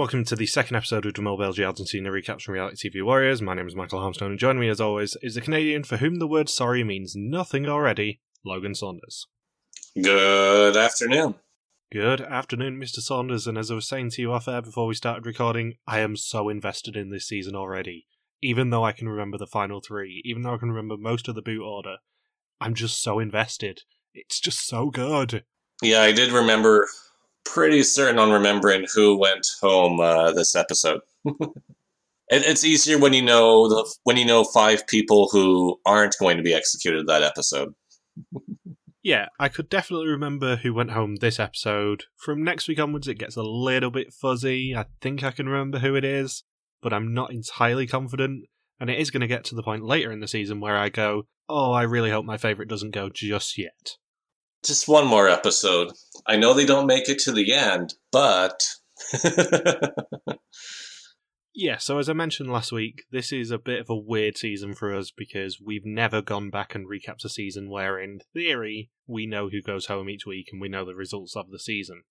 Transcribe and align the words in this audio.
Welcome 0.00 0.24
to 0.24 0.34
the 0.34 0.46
second 0.46 0.76
episode 0.76 1.04
of 1.04 1.12
De 1.12 1.20
Mol 1.20 1.36
België 1.36 1.66
Argentina 1.66 2.08
Recaps 2.10 2.40
from 2.40 2.54
Reality 2.54 2.88
TV 2.88 3.04
Warriors. 3.04 3.42
My 3.42 3.52
name 3.52 3.66
is 3.66 3.76
Michael 3.76 4.00
Harmstone, 4.00 4.28
and 4.28 4.38
joining 4.38 4.60
me 4.60 4.70
as 4.70 4.80
always 4.80 5.14
is 5.20 5.34
the 5.34 5.42
Canadian 5.42 5.84
for 5.84 5.98
whom 5.98 6.14
the 6.14 6.26
word 6.26 6.48
sorry 6.48 6.82
means 6.82 7.14
nothing 7.14 7.68
already, 7.68 8.22
Logan 8.42 8.74
Saunders. 8.74 9.26
Good 10.02 10.74
afternoon. 10.74 11.34
Good 11.92 12.22
afternoon, 12.22 12.80
Mr. 12.80 13.00
Saunders, 13.00 13.46
and 13.46 13.58
as 13.58 13.70
I 13.70 13.74
was 13.74 13.86
saying 13.86 14.12
to 14.12 14.22
you 14.22 14.32
off 14.32 14.48
air 14.48 14.62
before 14.62 14.86
we 14.86 14.94
started 14.94 15.26
recording, 15.26 15.74
I 15.86 15.98
am 16.00 16.16
so 16.16 16.48
invested 16.48 16.96
in 16.96 17.10
this 17.10 17.28
season 17.28 17.54
already. 17.54 18.06
Even 18.40 18.70
though 18.70 18.84
I 18.84 18.92
can 18.92 19.06
remember 19.06 19.36
the 19.36 19.46
final 19.46 19.82
three, 19.82 20.22
even 20.24 20.40
though 20.40 20.54
I 20.54 20.56
can 20.58 20.70
remember 20.70 20.96
most 20.96 21.28
of 21.28 21.34
the 21.34 21.42
boot 21.42 21.62
order, 21.62 21.96
I'm 22.58 22.72
just 22.72 23.02
so 23.02 23.18
invested. 23.18 23.82
It's 24.14 24.40
just 24.40 24.66
so 24.66 24.88
good. 24.88 25.44
Yeah, 25.82 26.00
I 26.00 26.12
did 26.12 26.32
remember, 26.32 26.88
pretty 27.44 27.82
certain 27.82 28.18
on 28.18 28.30
remembering 28.30 28.86
who 28.94 29.18
went 29.18 29.46
home 29.60 30.00
uh, 30.00 30.32
this 30.32 30.54
episode. 30.54 31.00
it, 31.24 31.44
it's 32.30 32.64
easier 32.64 32.98
when 32.98 33.12
you 33.12 33.22
know 33.22 33.68
the 33.68 33.94
when 34.04 34.16
you 34.16 34.24
know 34.24 34.44
five 34.44 34.86
people 34.86 35.28
who 35.30 35.78
aren't 35.84 36.16
going 36.18 36.36
to 36.36 36.42
be 36.42 36.54
executed 36.54 37.06
that 37.06 37.22
episode. 37.22 37.74
Yeah, 39.02 39.28
I 39.38 39.48
could 39.48 39.70
definitely 39.70 40.08
remember 40.08 40.56
who 40.56 40.74
went 40.74 40.90
home 40.90 41.16
this 41.16 41.40
episode. 41.40 42.04
From 42.18 42.44
next 42.44 42.68
week 42.68 42.78
onwards, 42.78 43.08
it 43.08 43.18
gets 43.18 43.34
a 43.34 43.42
little 43.42 43.90
bit 43.90 44.12
fuzzy. 44.12 44.76
I 44.76 44.86
think 45.00 45.24
I 45.24 45.30
can 45.30 45.48
remember 45.48 45.78
who 45.78 45.94
it 45.94 46.04
is, 46.04 46.44
but 46.82 46.92
I'm 46.92 47.14
not 47.14 47.32
entirely 47.32 47.86
confident. 47.86 48.44
And 48.78 48.90
it 48.90 48.98
is 48.98 49.10
going 49.10 49.22
to 49.22 49.26
get 49.26 49.44
to 49.44 49.54
the 49.54 49.62
point 49.62 49.84
later 49.84 50.12
in 50.12 50.20
the 50.20 50.28
season 50.28 50.60
where 50.60 50.76
I 50.76 50.90
go, 50.90 51.22
oh, 51.48 51.72
I 51.72 51.82
really 51.82 52.10
hope 52.10 52.26
my 52.26 52.36
favourite 52.36 52.68
doesn't 52.68 52.92
go 52.94 53.08
just 53.08 53.56
yet. 53.56 53.96
Just 54.64 54.88
one 54.88 55.06
more 55.06 55.28
episode. 55.28 55.92
I 56.26 56.36
know 56.36 56.54
they 56.54 56.66
don't 56.66 56.86
make 56.86 57.08
it 57.08 57.18
to 57.20 57.32
the 57.32 57.52
end, 57.52 57.94
but. 58.12 58.62
Yeah, 61.52 61.78
so 61.78 61.98
as 61.98 62.08
I 62.08 62.12
mentioned 62.12 62.50
last 62.50 62.70
week, 62.70 63.02
this 63.10 63.32
is 63.32 63.50
a 63.50 63.58
bit 63.58 63.80
of 63.80 63.90
a 63.90 63.94
weird 63.94 64.38
season 64.38 64.72
for 64.74 64.94
us 64.94 65.10
because 65.10 65.60
we've 65.60 65.84
never 65.84 66.22
gone 66.22 66.48
back 66.48 66.74
and 66.74 66.88
recapped 66.88 67.24
a 67.24 67.28
season 67.28 67.68
where, 67.68 67.98
in 67.98 68.20
theory, 68.32 68.90
we 69.06 69.26
know 69.26 69.48
who 69.48 69.60
goes 69.60 69.86
home 69.86 70.08
each 70.08 70.24
week 70.24 70.48
and 70.52 70.60
we 70.60 70.68
know 70.68 70.84
the 70.84 70.94
results 70.94 71.34
of 71.34 71.50
the 71.50 71.58
season. 71.58 72.04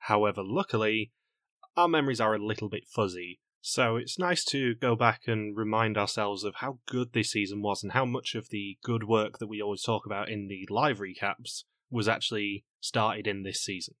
However, 0.00 0.42
luckily, 0.44 1.10
our 1.76 1.88
memories 1.88 2.20
are 2.20 2.34
a 2.34 2.44
little 2.44 2.68
bit 2.68 2.84
fuzzy, 2.86 3.40
so 3.62 3.96
it's 3.96 4.18
nice 4.18 4.44
to 4.46 4.74
go 4.74 4.94
back 4.94 5.22
and 5.26 5.56
remind 5.56 5.96
ourselves 5.96 6.44
of 6.44 6.56
how 6.56 6.78
good 6.86 7.12
this 7.12 7.30
season 7.30 7.62
was 7.62 7.82
and 7.82 7.92
how 7.92 8.04
much 8.04 8.34
of 8.34 8.50
the 8.50 8.76
good 8.84 9.04
work 9.04 9.38
that 9.38 9.48
we 9.48 9.62
always 9.62 9.82
talk 9.82 10.04
about 10.04 10.28
in 10.28 10.48
the 10.48 10.66
live 10.68 10.98
recaps 10.98 11.64
was 11.92 12.08
actually 12.08 12.64
started 12.80 13.26
in 13.26 13.42
this 13.42 13.60
season. 13.62 13.94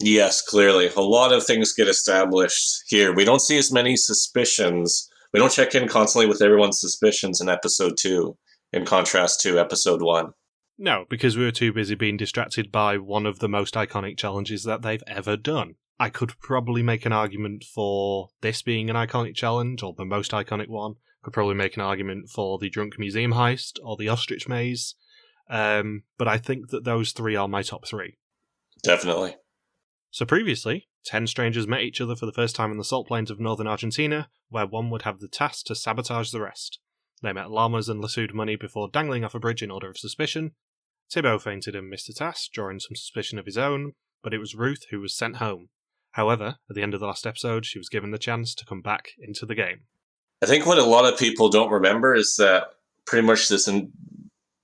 Yes, 0.00 0.42
clearly. 0.42 0.88
A 0.96 1.00
lot 1.00 1.32
of 1.32 1.44
things 1.44 1.72
get 1.72 1.88
established 1.88 2.84
here. 2.86 3.12
We 3.12 3.24
don't 3.24 3.42
see 3.42 3.58
as 3.58 3.72
many 3.72 3.96
suspicions. 3.96 5.08
We 5.32 5.40
don't 5.40 5.52
check 5.52 5.74
in 5.74 5.88
constantly 5.88 6.28
with 6.28 6.42
everyone's 6.42 6.80
suspicions 6.80 7.40
in 7.40 7.48
episode 7.48 7.94
two, 7.98 8.36
in 8.72 8.84
contrast 8.84 9.40
to 9.42 9.58
episode 9.58 10.02
one. 10.02 10.32
No, 10.78 11.04
because 11.10 11.36
we 11.36 11.44
were 11.44 11.50
too 11.50 11.72
busy 11.72 11.96
being 11.96 12.16
distracted 12.16 12.70
by 12.70 12.98
one 12.98 13.26
of 13.26 13.40
the 13.40 13.48
most 13.48 13.74
iconic 13.74 14.16
challenges 14.16 14.62
that 14.62 14.82
they've 14.82 15.02
ever 15.08 15.36
done. 15.36 15.74
I 15.98 16.10
could 16.10 16.38
probably 16.38 16.84
make 16.84 17.04
an 17.04 17.12
argument 17.12 17.64
for 17.64 18.28
this 18.40 18.62
being 18.62 18.88
an 18.88 18.94
iconic 18.94 19.34
challenge, 19.34 19.82
or 19.82 19.94
the 19.94 20.04
most 20.04 20.30
iconic 20.30 20.68
one. 20.68 20.94
Could 21.24 21.32
probably 21.32 21.56
make 21.56 21.74
an 21.74 21.82
argument 21.82 22.28
for 22.28 22.58
the 22.58 22.70
Drunk 22.70 22.96
Museum 22.96 23.32
heist, 23.32 23.80
or 23.82 23.96
the 23.96 24.08
Ostrich 24.08 24.48
Maze. 24.48 24.94
Um, 25.50 26.02
but 26.18 26.28
I 26.28 26.38
think 26.38 26.68
that 26.70 26.84
those 26.84 27.12
three 27.12 27.36
are 27.36 27.48
my 27.48 27.62
top 27.62 27.86
three. 27.86 28.18
Definitely. 28.82 29.36
So 30.10 30.24
previously, 30.24 30.88
ten 31.04 31.26
strangers 31.26 31.66
met 31.66 31.82
each 31.82 32.00
other 32.00 32.16
for 32.16 32.26
the 32.26 32.32
first 32.32 32.54
time 32.54 32.70
in 32.70 32.78
the 32.78 32.84
salt 32.84 33.08
plains 33.08 33.30
of 33.30 33.40
northern 33.40 33.66
Argentina, 33.66 34.28
where 34.48 34.66
one 34.66 34.90
would 34.90 35.02
have 35.02 35.20
the 35.20 35.28
task 35.28 35.66
to 35.66 35.74
sabotage 35.74 36.30
the 36.30 36.40
rest. 36.40 36.78
They 37.22 37.32
met 37.32 37.50
llamas 37.50 37.88
and 37.88 38.00
lassoed 38.00 38.34
money 38.34 38.56
before 38.56 38.88
dangling 38.92 39.24
off 39.24 39.34
a 39.34 39.40
bridge 39.40 39.62
in 39.62 39.70
order 39.70 39.90
of 39.90 39.98
suspicion. 39.98 40.52
Thibaut 41.10 41.42
fainted 41.42 41.74
and 41.74 41.88
missed 41.88 42.08
a 42.08 42.14
task, 42.14 42.52
drawing 42.52 42.80
some 42.80 42.94
suspicion 42.94 43.38
of 43.38 43.46
his 43.46 43.58
own, 43.58 43.92
but 44.22 44.34
it 44.34 44.38
was 44.38 44.54
Ruth 44.54 44.84
who 44.90 45.00
was 45.00 45.16
sent 45.16 45.36
home. 45.36 45.68
However, 46.12 46.56
at 46.68 46.76
the 46.76 46.82
end 46.82 46.94
of 46.94 47.00
the 47.00 47.06
last 47.06 47.26
episode, 47.26 47.64
she 47.64 47.78
was 47.78 47.88
given 47.88 48.10
the 48.10 48.18
chance 48.18 48.54
to 48.54 48.64
come 48.64 48.82
back 48.82 49.10
into 49.18 49.46
the 49.46 49.54
game. 49.54 49.82
I 50.42 50.46
think 50.46 50.66
what 50.66 50.78
a 50.78 50.84
lot 50.84 51.10
of 51.10 51.18
people 51.18 51.48
don't 51.48 51.70
remember 51.70 52.14
is 52.14 52.36
that 52.36 52.68
pretty 53.06 53.26
much 53.26 53.48
this 53.48 53.66
en- 53.68 53.92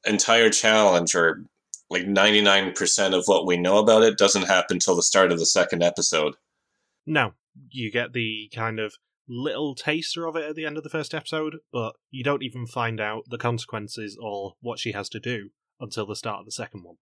entire 0.07 0.51
challenge, 0.51 1.15
or 1.15 1.45
like 1.91 2.05
99% 2.05 3.17
of 3.17 3.25
what 3.27 3.47
we 3.47 3.57
know 3.57 3.79
about 3.79 4.03
it 4.03 4.19
doesn't 4.19 4.49
happen 4.49 4.77
until 4.77 4.97
the 4.97 5.03
start 5.03 5.33
of 5.33 5.39
the 5.39 5.47
second 5.47 5.83
episode. 5.83 6.35
No, 7.07 7.35
you 7.71 7.91
get 7.91 8.13
the 8.13 8.51
kind 8.55 8.81
of 8.81 8.95
little 9.29 9.75
taster 9.75 10.27
of 10.27 10.37
it 10.37 10.49
at 10.49 10.55
the 10.55 10.67
end 10.67 10.77
of 10.77 10.83
the 10.83 10.91
first 10.91 11.15
episode, 11.15 11.57
but 11.73 11.95
you 12.11 12.23
don't 12.23 12.43
even 12.43 12.67
find 12.67 13.01
out 13.01 13.25
the 13.29 13.39
consequences 13.39 14.17
or 14.21 14.55
what 14.61 14.79
she 14.79 14.93
has 14.93 15.09
to 15.11 15.21
do 15.21 15.51
until 15.81 16.07
the 16.07 16.17
start 16.17 16.41
of 16.41 16.47
the 16.47 16.53
second 16.53 16.83
one. 16.85 16.97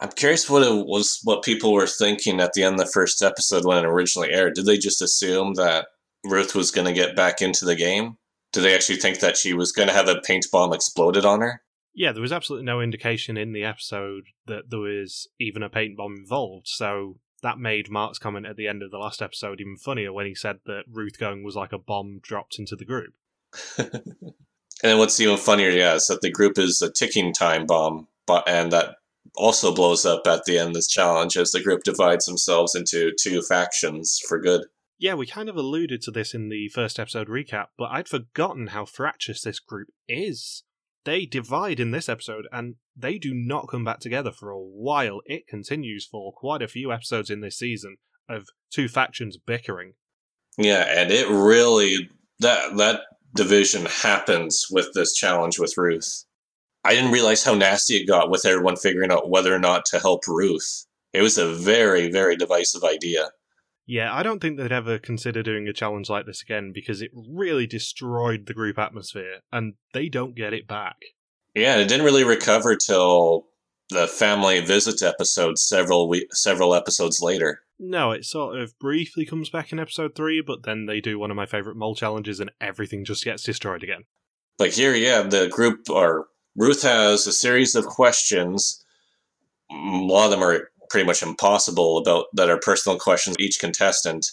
I'm 0.00 0.10
curious 0.10 0.50
what 0.50 0.62
it 0.62 0.86
was, 0.86 1.20
what 1.22 1.44
people 1.44 1.72
were 1.72 1.86
thinking 1.86 2.40
at 2.40 2.54
the 2.54 2.64
end 2.64 2.74
of 2.74 2.86
the 2.86 2.92
first 2.92 3.22
episode 3.22 3.64
when 3.64 3.78
it 3.78 3.86
originally 3.86 4.32
aired. 4.32 4.54
Did 4.54 4.66
they 4.66 4.76
just 4.76 5.00
assume 5.00 5.54
that 5.54 5.86
Ruth 6.24 6.54
was 6.54 6.70
going 6.70 6.86
to 6.86 6.92
get 6.92 7.14
back 7.14 7.40
into 7.40 7.64
the 7.64 7.76
game? 7.76 8.16
Did 8.52 8.62
they 8.62 8.74
actually 8.74 8.96
think 8.96 9.20
that 9.20 9.36
she 9.36 9.54
was 9.54 9.72
going 9.72 9.88
to 9.88 9.94
have 9.94 10.08
a 10.08 10.20
paint 10.20 10.46
bomb 10.50 10.72
exploded 10.72 11.24
on 11.24 11.40
her? 11.40 11.62
Yeah, 11.94 12.12
there 12.12 12.22
was 12.22 12.32
absolutely 12.32 12.64
no 12.64 12.80
indication 12.80 13.36
in 13.36 13.52
the 13.52 13.64
episode 13.64 14.24
that 14.46 14.70
there 14.70 14.80
was 14.80 15.28
even 15.38 15.62
a 15.62 15.68
paint 15.68 15.96
bomb 15.96 16.16
involved, 16.16 16.66
so 16.68 17.18
that 17.42 17.58
made 17.58 17.90
Mark's 17.90 18.18
comment 18.18 18.46
at 18.46 18.56
the 18.56 18.68
end 18.68 18.82
of 18.82 18.90
the 18.90 18.98
last 18.98 19.20
episode 19.20 19.60
even 19.60 19.76
funnier 19.76 20.12
when 20.12 20.26
he 20.26 20.34
said 20.34 20.60
that 20.66 20.84
Ruth 20.90 21.18
going 21.18 21.42
was 21.42 21.56
like 21.56 21.72
a 21.72 21.78
bomb 21.78 22.20
dropped 22.22 22.58
into 22.58 22.76
the 22.76 22.84
group. 22.84 23.14
and 23.78 24.34
then 24.82 24.98
what's 24.98 25.20
even 25.20 25.36
funnier, 25.36 25.70
yeah, 25.70 25.94
is 25.94 26.06
that 26.06 26.22
the 26.22 26.30
group 26.30 26.58
is 26.58 26.80
a 26.80 26.90
ticking 26.90 27.32
time 27.32 27.66
bomb, 27.66 28.08
but 28.26 28.48
and 28.48 28.72
that 28.72 28.96
also 29.36 29.74
blows 29.74 30.06
up 30.06 30.26
at 30.26 30.44
the 30.44 30.58
end 30.58 30.68
of 30.68 30.74
this 30.74 30.88
challenge 30.88 31.36
as 31.36 31.50
the 31.50 31.62
group 31.62 31.82
divides 31.82 32.26
themselves 32.26 32.74
into 32.74 33.12
two 33.20 33.42
factions 33.42 34.20
for 34.28 34.40
good. 34.40 34.62
Yeah, 34.98 35.14
we 35.14 35.26
kind 35.26 35.48
of 35.48 35.56
alluded 35.56 36.00
to 36.02 36.10
this 36.12 36.32
in 36.32 36.48
the 36.48 36.68
first 36.68 37.00
episode 37.00 37.28
recap, 37.28 37.66
but 37.76 37.90
I'd 37.90 38.08
forgotten 38.08 38.68
how 38.68 38.84
fractious 38.84 39.42
this 39.42 39.58
group 39.58 39.88
is 40.06 40.62
they 41.04 41.26
divide 41.26 41.80
in 41.80 41.90
this 41.90 42.08
episode 42.08 42.46
and 42.52 42.76
they 42.96 43.18
do 43.18 43.32
not 43.34 43.68
come 43.68 43.84
back 43.84 44.00
together 44.00 44.32
for 44.32 44.50
a 44.50 44.58
while. 44.58 45.20
It 45.26 45.46
continues 45.46 46.06
for 46.06 46.32
quite 46.32 46.62
a 46.62 46.68
few 46.68 46.92
episodes 46.92 47.30
in 47.30 47.40
this 47.40 47.58
season 47.58 47.96
of 48.28 48.48
two 48.70 48.88
factions 48.88 49.36
bickering. 49.36 49.94
Yeah, 50.58 50.84
and 50.88 51.10
it 51.10 51.28
really 51.28 52.10
that 52.40 52.76
that 52.76 53.00
division 53.34 53.86
happens 53.86 54.66
with 54.70 54.92
this 54.94 55.14
challenge 55.14 55.58
with 55.58 55.76
Ruth. 55.76 56.24
I 56.84 56.94
didn't 56.94 57.12
realize 57.12 57.44
how 57.44 57.54
nasty 57.54 57.96
it 57.96 58.06
got 58.06 58.30
with 58.30 58.44
everyone 58.44 58.76
figuring 58.76 59.12
out 59.12 59.30
whether 59.30 59.54
or 59.54 59.58
not 59.58 59.84
to 59.86 60.00
help 60.00 60.26
Ruth. 60.26 60.86
It 61.12 61.22
was 61.22 61.38
a 61.38 61.52
very, 61.52 62.10
very 62.10 62.36
divisive 62.36 62.82
idea. 62.82 63.30
Yeah, 63.92 64.14
I 64.14 64.22
don't 64.22 64.40
think 64.40 64.56
they'd 64.56 64.72
ever 64.72 64.98
consider 64.98 65.42
doing 65.42 65.68
a 65.68 65.72
challenge 65.74 66.08
like 66.08 66.24
this 66.24 66.40
again 66.40 66.72
because 66.72 67.02
it 67.02 67.10
really 67.14 67.66
destroyed 67.66 68.46
the 68.46 68.54
group 68.54 68.78
atmosphere, 68.78 69.40
and 69.52 69.74
they 69.92 70.08
don't 70.08 70.34
get 70.34 70.54
it 70.54 70.66
back. 70.66 70.96
Yeah, 71.54 71.76
it 71.76 71.88
didn't 71.88 72.06
really 72.06 72.24
recover 72.24 72.74
till 72.74 73.48
the 73.90 74.06
family 74.08 74.60
visit 74.60 75.02
episode 75.02 75.58
several 75.58 76.08
we- 76.08 76.26
several 76.32 76.74
episodes 76.74 77.20
later. 77.20 77.64
No, 77.78 78.12
it 78.12 78.24
sort 78.24 78.58
of 78.58 78.78
briefly 78.78 79.26
comes 79.26 79.50
back 79.50 79.72
in 79.72 79.78
episode 79.78 80.14
three, 80.14 80.40
but 80.40 80.62
then 80.62 80.86
they 80.86 81.02
do 81.02 81.18
one 81.18 81.30
of 81.30 81.36
my 81.36 81.44
favorite 81.44 81.76
mole 81.76 81.94
challenges, 81.94 82.40
and 82.40 82.50
everything 82.62 83.04
just 83.04 83.26
gets 83.26 83.42
destroyed 83.42 83.82
again. 83.82 84.04
But 84.56 84.72
here, 84.72 84.94
yeah, 84.94 85.20
the 85.20 85.48
group 85.48 85.90
or 85.90 86.28
Ruth 86.56 86.80
has 86.80 87.26
a 87.26 87.32
series 87.32 87.74
of 87.74 87.84
questions. 87.84 88.82
A 89.70 89.74
lot 89.74 90.24
of 90.24 90.30
them 90.30 90.42
are 90.42 90.71
pretty 90.92 91.06
much 91.06 91.22
impossible 91.22 91.96
about 91.96 92.26
that 92.34 92.50
are 92.50 92.60
personal 92.60 92.98
questions 92.98 93.34
each 93.40 93.58
contestant. 93.58 94.26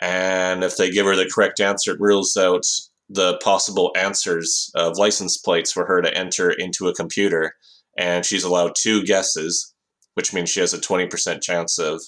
And 0.00 0.62
if 0.62 0.76
they 0.76 0.90
give 0.90 1.06
her 1.06 1.16
the 1.16 1.30
correct 1.34 1.58
answer, 1.58 1.92
it 1.92 2.00
rules 2.00 2.36
out 2.36 2.64
the 3.08 3.38
possible 3.38 3.92
answers 3.96 4.70
of 4.74 4.98
license 4.98 5.38
plates 5.38 5.72
for 5.72 5.86
her 5.86 6.02
to 6.02 6.14
enter 6.14 6.50
into 6.50 6.86
a 6.86 6.94
computer. 6.94 7.54
And 7.98 8.26
she's 8.26 8.44
allowed 8.44 8.74
two 8.76 9.02
guesses, 9.04 9.74
which 10.12 10.34
means 10.34 10.50
she 10.50 10.60
has 10.60 10.74
a 10.74 10.78
20% 10.78 11.42
chance 11.42 11.78
of 11.78 12.02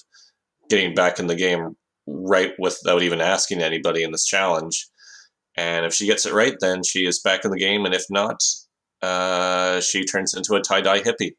getting 0.69 0.93
back 0.93 1.19
in 1.19 1.25
the 1.25 1.35
game 1.35 1.75
right 2.05 2.51
without 2.59 3.01
even 3.01 3.21
asking 3.21 3.61
anybody 3.61 4.03
in 4.03 4.11
this 4.11 4.25
challenge. 4.25 4.87
And 5.57 5.83
if 5.83 5.95
she 5.95 6.05
gets 6.05 6.27
it 6.27 6.33
right, 6.33 6.55
then 6.59 6.83
she 6.83 7.07
is 7.07 7.19
back 7.19 7.43
in 7.43 7.49
the 7.49 7.59
game. 7.59 7.85
And 7.85 7.95
if 7.95 8.03
not, 8.11 8.39
uh, 9.01 9.81
she 9.81 10.05
turns 10.05 10.35
into 10.35 10.53
a 10.53 10.61
tie 10.61 10.81
dye 10.81 10.99
hippie. 10.99 11.31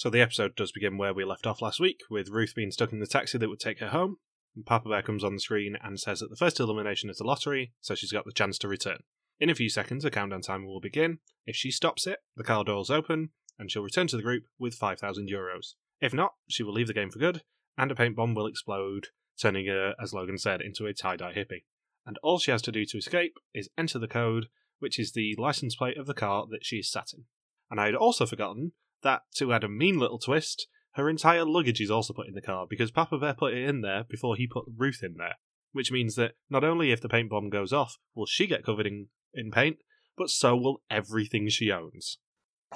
So 0.00 0.08
the 0.08 0.22
episode 0.22 0.56
does 0.56 0.72
begin 0.72 0.96
where 0.96 1.12
we 1.12 1.26
left 1.26 1.46
off 1.46 1.60
last 1.60 1.78
week, 1.78 2.00
with 2.08 2.30
Ruth 2.30 2.54
being 2.54 2.70
stuck 2.70 2.90
in 2.90 3.00
the 3.00 3.06
taxi 3.06 3.36
that 3.36 3.50
would 3.50 3.60
take 3.60 3.80
her 3.80 3.90
home. 3.90 4.16
And 4.56 4.64
Papa 4.64 4.88
Bear 4.88 5.02
comes 5.02 5.22
on 5.22 5.34
the 5.34 5.40
screen 5.40 5.76
and 5.78 6.00
says 6.00 6.20
that 6.20 6.30
the 6.30 6.36
first 6.36 6.58
elimination 6.58 7.10
is 7.10 7.20
a 7.20 7.24
lottery, 7.24 7.74
so 7.82 7.94
she's 7.94 8.10
got 8.10 8.24
the 8.24 8.32
chance 8.32 8.56
to 8.60 8.68
return. 8.68 9.00
In 9.40 9.50
a 9.50 9.54
few 9.54 9.68
seconds, 9.68 10.02
a 10.06 10.10
countdown 10.10 10.40
timer 10.40 10.64
will 10.64 10.80
begin. 10.80 11.18
If 11.44 11.54
she 11.54 11.70
stops 11.70 12.06
it, 12.06 12.20
the 12.34 12.44
car 12.44 12.64
doors 12.64 12.88
open, 12.88 13.32
and 13.58 13.70
she'll 13.70 13.82
return 13.82 14.06
to 14.06 14.16
the 14.16 14.22
group 14.22 14.44
with 14.58 14.72
5,000 14.72 15.28
euros. 15.28 15.74
If 16.00 16.14
not, 16.14 16.32
she 16.48 16.62
will 16.62 16.72
leave 16.72 16.86
the 16.86 16.94
game 16.94 17.10
for 17.10 17.18
good, 17.18 17.42
and 17.76 17.90
a 17.90 17.94
paint 17.94 18.16
bomb 18.16 18.34
will 18.34 18.46
explode, 18.46 19.08
turning 19.38 19.66
her, 19.66 19.94
as 20.02 20.14
Logan 20.14 20.38
said, 20.38 20.62
into 20.62 20.86
a 20.86 20.94
tie 20.94 21.16
dye 21.16 21.34
hippie. 21.34 21.64
And 22.06 22.16
all 22.22 22.38
she 22.38 22.52
has 22.52 22.62
to 22.62 22.72
do 22.72 22.86
to 22.86 22.96
escape 22.96 23.34
is 23.52 23.68
enter 23.76 23.98
the 23.98 24.08
code, 24.08 24.46
which 24.78 24.98
is 24.98 25.12
the 25.12 25.36
license 25.36 25.76
plate 25.76 25.98
of 25.98 26.06
the 26.06 26.14
car 26.14 26.46
that 26.48 26.64
she 26.64 26.76
is 26.76 26.90
sat 26.90 27.12
in. 27.12 27.24
And 27.70 27.78
I 27.78 27.84
had 27.84 27.94
also 27.94 28.24
forgotten 28.24 28.72
that, 29.02 29.22
to 29.36 29.52
add 29.52 29.64
a 29.64 29.68
mean 29.68 29.98
little 29.98 30.18
twist, 30.18 30.66
her 30.94 31.08
entire 31.08 31.44
luggage 31.44 31.80
is 31.80 31.90
also 31.90 32.12
put 32.12 32.26
in 32.26 32.34
the 32.34 32.42
car 32.42 32.66
because 32.68 32.90
Papa 32.90 33.18
Bear 33.18 33.34
put 33.34 33.54
it 33.54 33.68
in 33.68 33.80
there 33.80 34.04
before 34.08 34.36
he 34.36 34.46
put 34.46 34.64
Ruth 34.76 35.00
in 35.02 35.14
there. 35.18 35.36
Which 35.72 35.92
means 35.92 36.16
that 36.16 36.32
not 36.48 36.64
only 36.64 36.90
if 36.90 37.00
the 37.00 37.08
paint 37.08 37.30
bomb 37.30 37.48
goes 37.48 37.72
off 37.72 37.96
will 38.14 38.26
she 38.26 38.48
get 38.48 38.64
covered 38.64 38.86
in, 38.86 39.06
in 39.32 39.52
paint, 39.52 39.78
but 40.16 40.28
so 40.28 40.56
will 40.56 40.82
everything 40.90 41.48
she 41.48 41.70
owns. 41.70 42.18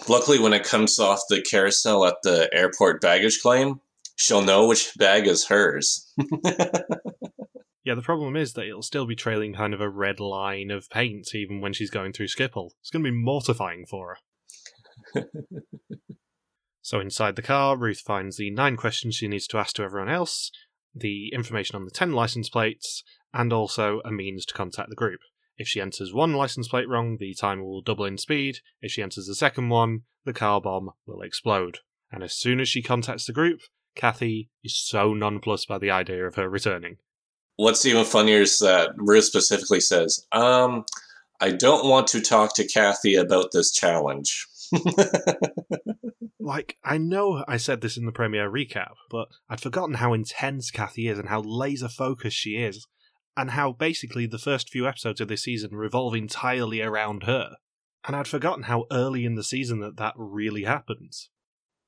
Luckily, 0.09 0.39
when 0.39 0.53
it 0.53 0.65
comes 0.65 0.99
off 0.99 1.21
the 1.29 1.43
carousel 1.43 2.05
at 2.05 2.17
the 2.23 2.49
airport 2.53 3.01
baggage 3.01 3.41
claim, 3.41 3.81
she'll 4.17 4.43
know 4.43 4.67
which 4.67 4.93
bag 4.97 5.27
is 5.27 5.47
hers. 5.47 6.13
yeah, 7.85 7.95
the 7.95 8.03
problem 8.03 8.37
is 8.37 8.55
that 8.55 8.67
it'll 8.67 8.83
still 8.83 9.07
be 9.07 9.15
trailing 9.15 9.55
kind 9.55 9.75
of 9.75 9.81
a 9.81 9.89
red 9.89 10.21
line 10.21 10.71
of 10.71 10.89
paint 10.91 11.35
even 11.35 11.61
when 11.61 11.73
she's 11.73 11.91
going 11.91 12.13
through 12.13 12.29
Schiphol. 12.29 12.71
It's 12.81 12.91
going 12.91 13.05
to 13.05 13.11
be 13.11 13.17
mortifying 13.17 13.87
for 13.87 14.09
her. 14.11 14.17
So 16.83 17.01
inside 17.01 17.37
the 17.37 17.43
car, 17.43 17.77
Ruth 17.77 18.01
finds 18.01 18.37
the 18.37 18.51
nine 18.51 18.77
questions 18.77 19.15
she 19.15 19.29
needs 19.29 19.47
to 19.49 19.59
ask 19.59 19.77
to 19.77 19.83
everyone 19.83 20.11
else, 20.11 20.51
the 20.95 21.31
information 21.33 21.77
on 21.77 21.85
the 21.85 21.91
10 21.91 22.13
license 22.13 22.49
plates, 22.49 23.03
and 23.33 23.53
also 23.53 24.01
a 24.05 24.13
means 24.13 24.47
to 24.47 24.55
contact 24.55 24.91
the 24.91 24.97
group. 24.97 25.21
If 25.57 25.69
she 25.69 25.81
enters 25.81 26.13
one 26.13 26.35
license 26.35 26.69
plate 26.69 26.89
wrong, 26.89 27.17
the 27.19 27.35
timer 27.35 27.65
will 27.65 27.83
double 27.83 28.05
in 28.05 28.19
speed. 28.19 28.59
If 28.81 28.93
she 28.93 29.03
enters 29.03 29.27
the 29.27 29.35
second 29.35 29.69
one, 29.69 30.03
the 30.25 30.33
car 30.33 30.61
bomb 30.61 30.91
will 31.07 31.23
explode. 31.23 31.79
And 32.11 32.23
as 32.23 32.35
soon 32.35 32.61
as 32.61 32.69
she 32.69 32.83
contacts 32.83 33.27
the 33.27 33.33
group, 33.33 33.61
Kathy 33.95 34.51
is 34.63 34.79
so 34.79 35.15
nonplussed 35.15 35.69
by 35.69 35.79
the 35.79 35.91
idea 35.91 36.27
of 36.27 36.35
her 36.35 36.49
returning. 36.49 36.97
What's 37.57 37.87
even 37.87 38.05
funnier 38.05 38.41
is 38.41 38.59
that 38.59 38.91
Ruth 38.97 39.25
specifically 39.25 39.81
says, 39.81 40.27
um, 40.33 40.85
I 41.41 41.51
don't 41.51 41.89
want 41.89 42.09
to 42.09 42.21
talk 42.21 42.55
to 42.57 42.67
Kathy 42.67 43.15
about 43.15 43.53
this 43.53 43.73
challenge. 43.73 44.47
Like, 46.41 46.77
I 46.85 46.99
know 46.99 47.45
I 47.49 47.57
said 47.57 47.81
this 47.81 47.97
in 47.97 48.07
the 48.07 48.13
premiere 48.13 48.51
recap, 48.51 48.93
but 49.11 49.29
I'd 49.49 49.61
forgotten 49.61 49.95
how 49.95 50.13
intense 50.13 50.71
Kathy 50.71 51.09
is 51.09 51.19
and 51.19 51.29
how 51.29 51.41
laser 51.41 51.89
focused 51.89 52.37
she 52.37 52.57
is 52.57 52.87
and 53.37 53.53
how 53.53 53.73
basically 53.73 54.27
the 54.27 54.39
first 54.39 54.71
few 54.71 54.87
episodes 54.87 55.21
of 55.21 55.29
this 55.29 55.43
season 55.43 55.73
revolve 55.73 56.15
entirely 56.15 56.81
around 56.81 57.25
her. 57.25 57.57
And 58.07 58.15
I'd 58.15 58.29
forgotten 58.29 58.65
how 58.65 58.85
early 58.93 59.25
in 59.25 59.35
the 59.35 59.43
season 59.43 59.81
that 59.81 59.97
that 59.97 60.15
really 60.17 60.65
happens. 60.65 61.31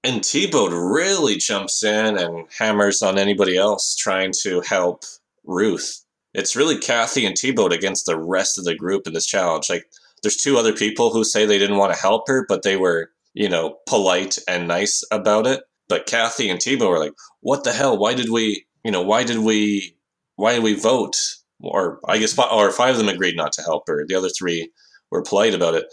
And 0.02 0.24
T-Bone 0.24 0.72
really 0.72 1.36
jumps 1.36 1.82
in 1.82 2.16
and 2.16 2.46
hammers 2.58 3.02
on 3.02 3.18
anybody 3.18 3.56
else 3.56 3.94
trying 3.96 4.32
to 4.42 4.60
help 4.62 5.02
Ruth. 5.44 6.04
It's 6.32 6.56
really 6.56 6.78
Kathy 6.78 7.26
and 7.26 7.36
T-Bone 7.36 7.72
against 7.72 8.06
the 8.06 8.18
rest 8.18 8.58
of 8.58 8.64
the 8.64 8.74
group 8.74 9.06
in 9.06 9.14
this 9.14 9.26
challenge. 9.26 9.68
Like, 9.68 9.84
there's 10.22 10.36
two 10.36 10.56
other 10.56 10.72
people 10.72 11.10
who 11.10 11.24
say 11.24 11.46
they 11.46 11.58
didn't 11.58 11.76
want 11.76 11.92
to 11.94 12.00
help 12.00 12.28
her, 12.28 12.44
but 12.48 12.62
they 12.62 12.76
were, 12.76 13.10
you 13.34 13.48
know, 13.48 13.78
polite 13.86 14.38
and 14.48 14.68
nice 14.68 15.04
about 15.10 15.46
it. 15.46 15.62
But 15.88 16.06
Kathy 16.06 16.48
and 16.48 16.60
T-Bone 16.60 16.88
were 16.88 16.98
like, 16.98 17.12
what 17.40 17.64
the 17.64 17.72
hell? 17.72 17.96
Why 17.96 18.14
did 18.14 18.30
we, 18.30 18.66
you 18.84 18.90
know, 18.90 19.02
why 19.02 19.24
did 19.24 19.38
we 19.38 19.96
why 20.36 20.54
did 20.54 20.62
we 20.62 20.74
vote? 20.74 21.16
Or 21.60 22.00
I 22.06 22.18
guess, 22.18 22.38
or 22.38 22.70
five 22.70 22.92
of 22.92 22.98
them 22.98 23.08
agreed 23.08 23.36
not 23.36 23.52
to 23.52 23.62
help 23.62 23.84
her. 23.86 24.04
The 24.06 24.14
other 24.14 24.28
three 24.28 24.70
were 25.10 25.22
polite 25.22 25.54
about 25.54 25.74
it. 25.74 25.86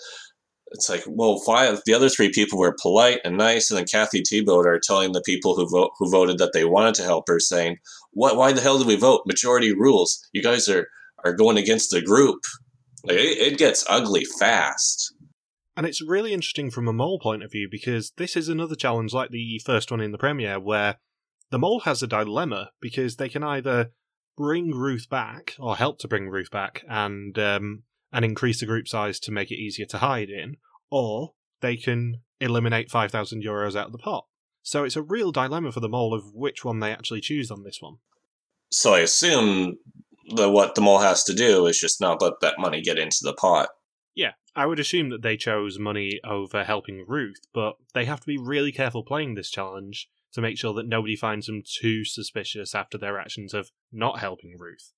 It's 0.72 0.90
like, 0.90 1.04
well, 1.08 1.40
five. 1.46 1.82
The 1.86 1.94
other 1.94 2.10
three 2.10 2.30
people 2.30 2.58
were 2.60 2.76
polite 2.82 3.20
and 3.24 3.38
nice, 3.38 3.70
and 3.70 3.78
then 3.78 3.86
Kathy 3.86 4.24
T-Bone 4.24 4.68
are 4.68 4.80
telling 4.80 5.12
the 5.12 5.22
people 5.22 5.56
who 5.56 5.70
vote 5.70 5.92
who 6.00 6.10
voted 6.10 6.40
that 6.40 6.52
they 6.54 6.66
wanted 6.66 6.96
to 6.96 7.04
help 7.04 7.26
her, 7.28 7.40
saying, 7.40 7.78
"What? 8.12 8.36
Why 8.36 8.52
the 8.52 8.62
hell 8.62 8.80
did 8.80 8.88
we 8.88 8.96
vote? 8.96 9.22
Majority 9.28 9.72
rules. 9.74 10.28
You 10.34 10.42
guys 10.42 10.68
are 10.68 10.88
are 11.24 11.34
going 11.34 11.58
against 11.58 11.92
the 11.92 12.02
group." 12.02 12.40
Like, 13.04 13.18
it, 13.18 13.54
it 13.54 13.58
gets 13.58 13.86
ugly 13.90 14.26
fast. 14.26 15.14
And 15.76 15.86
it's 15.86 16.02
really 16.02 16.34
interesting 16.34 16.70
from 16.70 16.88
a 16.88 16.94
mole 16.94 17.20
point 17.20 17.44
of 17.44 17.52
view 17.52 17.68
because 17.70 18.14
this 18.18 18.36
is 18.36 18.48
another 18.48 18.76
challenge 18.76 19.14
like 19.14 19.32
the 19.32 19.60
first 19.66 19.90
one 19.92 20.02
in 20.02 20.12
the 20.12 20.18
premiere 20.18 20.60
where 20.60 20.98
the 21.50 21.60
mole 21.60 21.82
has 21.82 22.04
a 22.04 22.08
dilemma 22.08 22.72
because 22.80 23.16
they 23.16 23.30
can 23.30 23.44
either 23.44 23.92
bring 24.36 24.72
Ruth 24.72 25.10
back, 25.10 25.56
or 25.60 25.76
help 25.76 26.00
to 26.00 26.08
bring 26.08 26.30
Ruth 26.30 26.50
back, 26.52 26.84
and 26.90 27.38
um, 27.38 27.84
and 28.12 28.26
increase 28.26 28.60
the 28.60 28.66
group 28.66 28.88
size 28.88 29.20
to 29.22 29.32
make 29.32 29.52
it 29.52 29.60
easier 29.60 29.86
to 29.88 30.00
hide 30.00 30.30
in, 30.30 30.58
or 30.90 31.34
they 31.62 31.78
can 31.78 32.22
eliminate 32.40 32.90
five 32.90 33.12
thousand 33.12 33.44
euros 33.44 33.76
out 33.76 33.88
of 33.88 33.92
the 33.92 33.98
pot. 33.98 34.26
So 34.64 34.84
it's 34.84 34.96
a 34.96 35.02
real 35.02 35.32
dilemma 35.32 35.72
for 35.72 35.80
the 35.80 35.90
mole 35.90 36.14
of 36.14 36.34
which 36.34 36.64
one 36.64 36.80
they 36.80 36.92
actually 36.92 37.22
choose 37.22 37.52
on 37.52 37.64
this 37.64 37.78
one. 37.82 37.98
So 38.72 38.96
I 38.96 39.00
assume 39.00 39.78
that 40.36 40.50
what 40.50 40.76
the 40.76 40.82
mole 40.82 41.00
has 41.00 41.24
to 41.26 41.34
do 41.34 41.66
is 41.66 41.80
just 41.80 42.02
not 42.02 42.22
let 42.22 42.34
that 42.42 42.60
money 42.60 42.82
get 42.82 42.98
into 42.98 43.20
the 43.22 43.34
pot. 43.34 43.70
Yeah, 44.16 44.34
I 44.56 44.66
would 44.66 44.80
assume 44.80 45.10
that 45.10 45.22
they 45.22 45.38
chose 45.38 45.80
money 45.80 46.20
over 46.24 46.64
helping 46.64 47.06
Ruth, 47.08 47.42
but 47.54 47.76
they 47.94 48.06
have 48.06 48.20
to 48.22 48.28
be 48.28 48.38
really 48.38 48.72
careful 48.72 49.04
playing 49.04 49.36
this 49.36 49.50
challenge 49.50 50.10
to 50.34 50.42
make 50.42 50.58
sure 50.58 50.74
that 50.74 50.88
nobody 50.88 51.16
finds 51.16 51.48
them 51.48 51.64
too 51.66 52.06
suspicious 52.06 52.74
after 52.74 52.98
their 52.98 53.20
actions 53.20 53.54
of 53.54 53.72
not 53.92 54.20
helping 54.20 54.56
Ruth. 54.58 54.92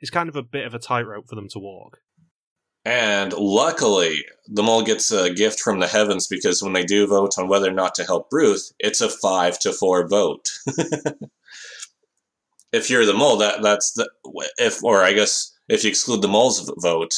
It's 0.00 0.10
kind 0.10 0.28
of 0.28 0.36
a 0.36 0.42
bit 0.42 0.66
of 0.66 0.74
a 0.74 0.78
tightrope 0.78 1.28
for 1.28 1.34
them 1.34 1.48
to 1.50 1.58
walk. 1.58 1.98
And 2.84 3.32
luckily, 3.32 4.24
the 4.48 4.62
mole 4.62 4.82
gets 4.82 5.12
a 5.12 5.32
gift 5.32 5.60
from 5.60 5.78
the 5.78 5.86
heavens 5.86 6.26
because 6.26 6.62
when 6.62 6.72
they 6.72 6.84
do 6.84 7.06
vote 7.06 7.38
on 7.38 7.48
whether 7.48 7.68
or 7.68 7.74
not 7.74 7.94
to 7.96 8.04
help 8.04 8.26
Ruth, 8.32 8.72
it's 8.80 9.00
a 9.00 9.08
five 9.08 9.58
to 9.60 9.72
four 9.72 10.06
vote. 10.08 10.48
if 12.72 12.90
you're 12.90 13.06
the 13.06 13.14
mole, 13.14 13.36
that 13.36 13.62
that's 13.62 13.92
the 13.92 14.08
if 14.58 14.82
or 14.82 15.02
I 15.02 15.12
guess 15.12 15.52
if 15.68 15.84
you 15.84 15.90
exclude 15.90 16.22
the 16.22 16.28
mole's 16.28 16.70
vote, 16.78 17.14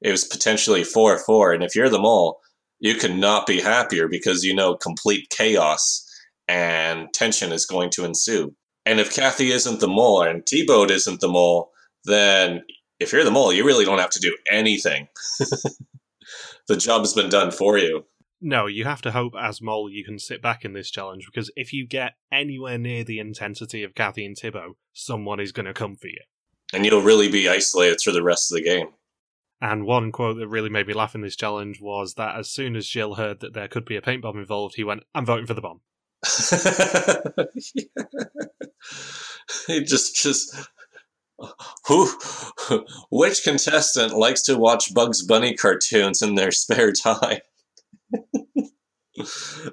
it 0.00 0.10
was 0.10 0.24
potentially 0.24 0.84
four 0.84 1.18
four. 1.18 1.52
And 1.52 1.62
if 1.62 1.74
you're 1.74 1.88
the 1.88 1.98
mole, 1.98 2.40
you 2.80 2.94
could 2.94 3.16
not 3.16 3.46
be 3.46 3.60
happier 3.60 4.08
because 4.08 4.44
you 4.44 4.54
know 4.54 4.76
complete 4.76 5.30
chaos 5.30 6.02
and 6.48 7.08
tension 7.12 7.52
is 7.52 7.66
going 7.66 7.90
to 7.90 8.04
ensue. 8.04 8.54
And 8.84 9.00
if 9.00 9.14
Kathy 9.14 9.50
isn't 9.50 9.80
the 9.80 9.88
mole 9.88 10.22
and 10.22 10.46
T-Bone 10.46 10.90
isn't 10.90 11.20
the 11.20 11.28
mole, 11.28 11.72
then 12.04 12.62
if 13.00 13.12
you're 13.12 13.24
the 13.24 13.32
mole, 13.32 13.52
you 13.52 13.66
really 13.66 13.84
don't 13.84 13.98
have 13.98 14.10
to 14.10 14.20
do 14.20 14.36
anything. 14.48 15.08
the 16.68 16.76
job 16.76 17.00
has 17.00 17.12
been 17.12 17.28
done 17.28 17.50
for 17.50 17.78
you. 17.78 18.04
No, 18.40 18.66
you 18.66 18.84
have 18.84 19.02
to 19.02 19.12
hope 19.12 19.34
as 19.38 19.62
mole 19.62 19.90
you 19.90 20.04
can 20.04 20.18
sit 20.18 20.42
back 20.42 20.64
in 20.64 20.74
this 20.74 20.90
challenge 20.90 21.26
because 21.26 21.50
if 21.56 21.72
you 21.72 21.86
get 21.86 22.14
anywhere 22.30 22.76
near 22.76 23.02
the 23.02 23.18
intensity 23.18 23.82
of 23.82 23.94
Kathy 23.94 24.26
and 24.26 24.36
Thibaut, 24.36 24.76
someone 24.92 25.40
is 25.40 25.52
going 25.52 25.66
to 25.66 25.72
come 25.72 25.96
for 25.96 26.08
you. 26.08 26.20
And 26.72 26.84
you'll 26.84 27.02
really 27.02 27.30
be 27.30 27.48
isolated 27.48 27.98
through 27.98 28.12
the 28.12 28.22
rest 28.22 28.52
of 28.52 28.56
the 28.56 28.64
game. 28.64 28.88
And 29.60 29.86
one 29.86 30.12
quote 30.12 30.36
that 30.36 30.48
really 30.48 30.68
made 30.68 30.86
me 30.86 30.92
laugh 30.92 31.14
in 31.14 31.22
this 31.22 31.36
challenge 31.36 31.80
was 31.80 32.14
that 32.14 32.36
as 32.36 32.50
soon 32.50 32.76
as 32.76 32.86
Gilles 32.86 33.14
heard 33.14 33.40
that 33.40 33.54
there 33.54 33.68
could 33.68 33.86
be 33.86 33.96
a 33.96 34.02
paint 34.02 34.20
bomb 34.20 34.38
involved, 34.38 34.74
he 34.76 34.84
went, 34.84 35.04
I'm 35.14 35.24
voting 35.24 35.46
for 35.46 35.54
the 35.54 35.62
bomb. 35.62 35.80
he 39.66 39.84
just 39.84 40.16
just 40.16 40.54
who 41.86 42.10
which 43.10 43.44
contestant 43.44 44.14
likes 44.14 44.42
to 44.42 44.58
watch 44.58 44.92
Bugs 44.92 45.22
Bunny 45.22 45.54
cartoons 45.54 46.22
in 46.22 46.34
their 46.34 46.50
spare 46.50 46.92
time? 46.92 47.38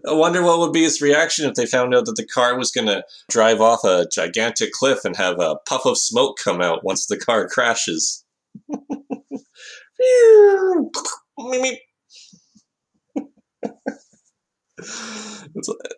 I 0.08 0.14
wonder 0.14 0.42
what 0.42 0.60
would 0.60 0.72
be 0.72 0.84
his 0.84 1.02
reaction 1.02 1.48
if 1.48 1.56
they 1.56 1.66
found 1.66 1.94
out 1.94 2.06
that 2.06 2.16
the 2.16 2.26
car 2.26 2.58
was 2.58 2.72
going 2.72 2.88
to 2.88 3.04
drive 3.30 3.60
off 3.60 3.84
a 3.84 4.08
gigantic 4.12 4.72
cliff 4.72 5.04
and 5.04 5.18
have 5.18 5.40
a 5.40 5.58
puff 5.68 5.86
of 5.86 5.98
smoke 5.98 6.38
come 6.42 6.62
out 6.62 6.84
once 6.84 7.06
the 7.06 7.18
car 7.18 7.48
crashes. 7.48 8.24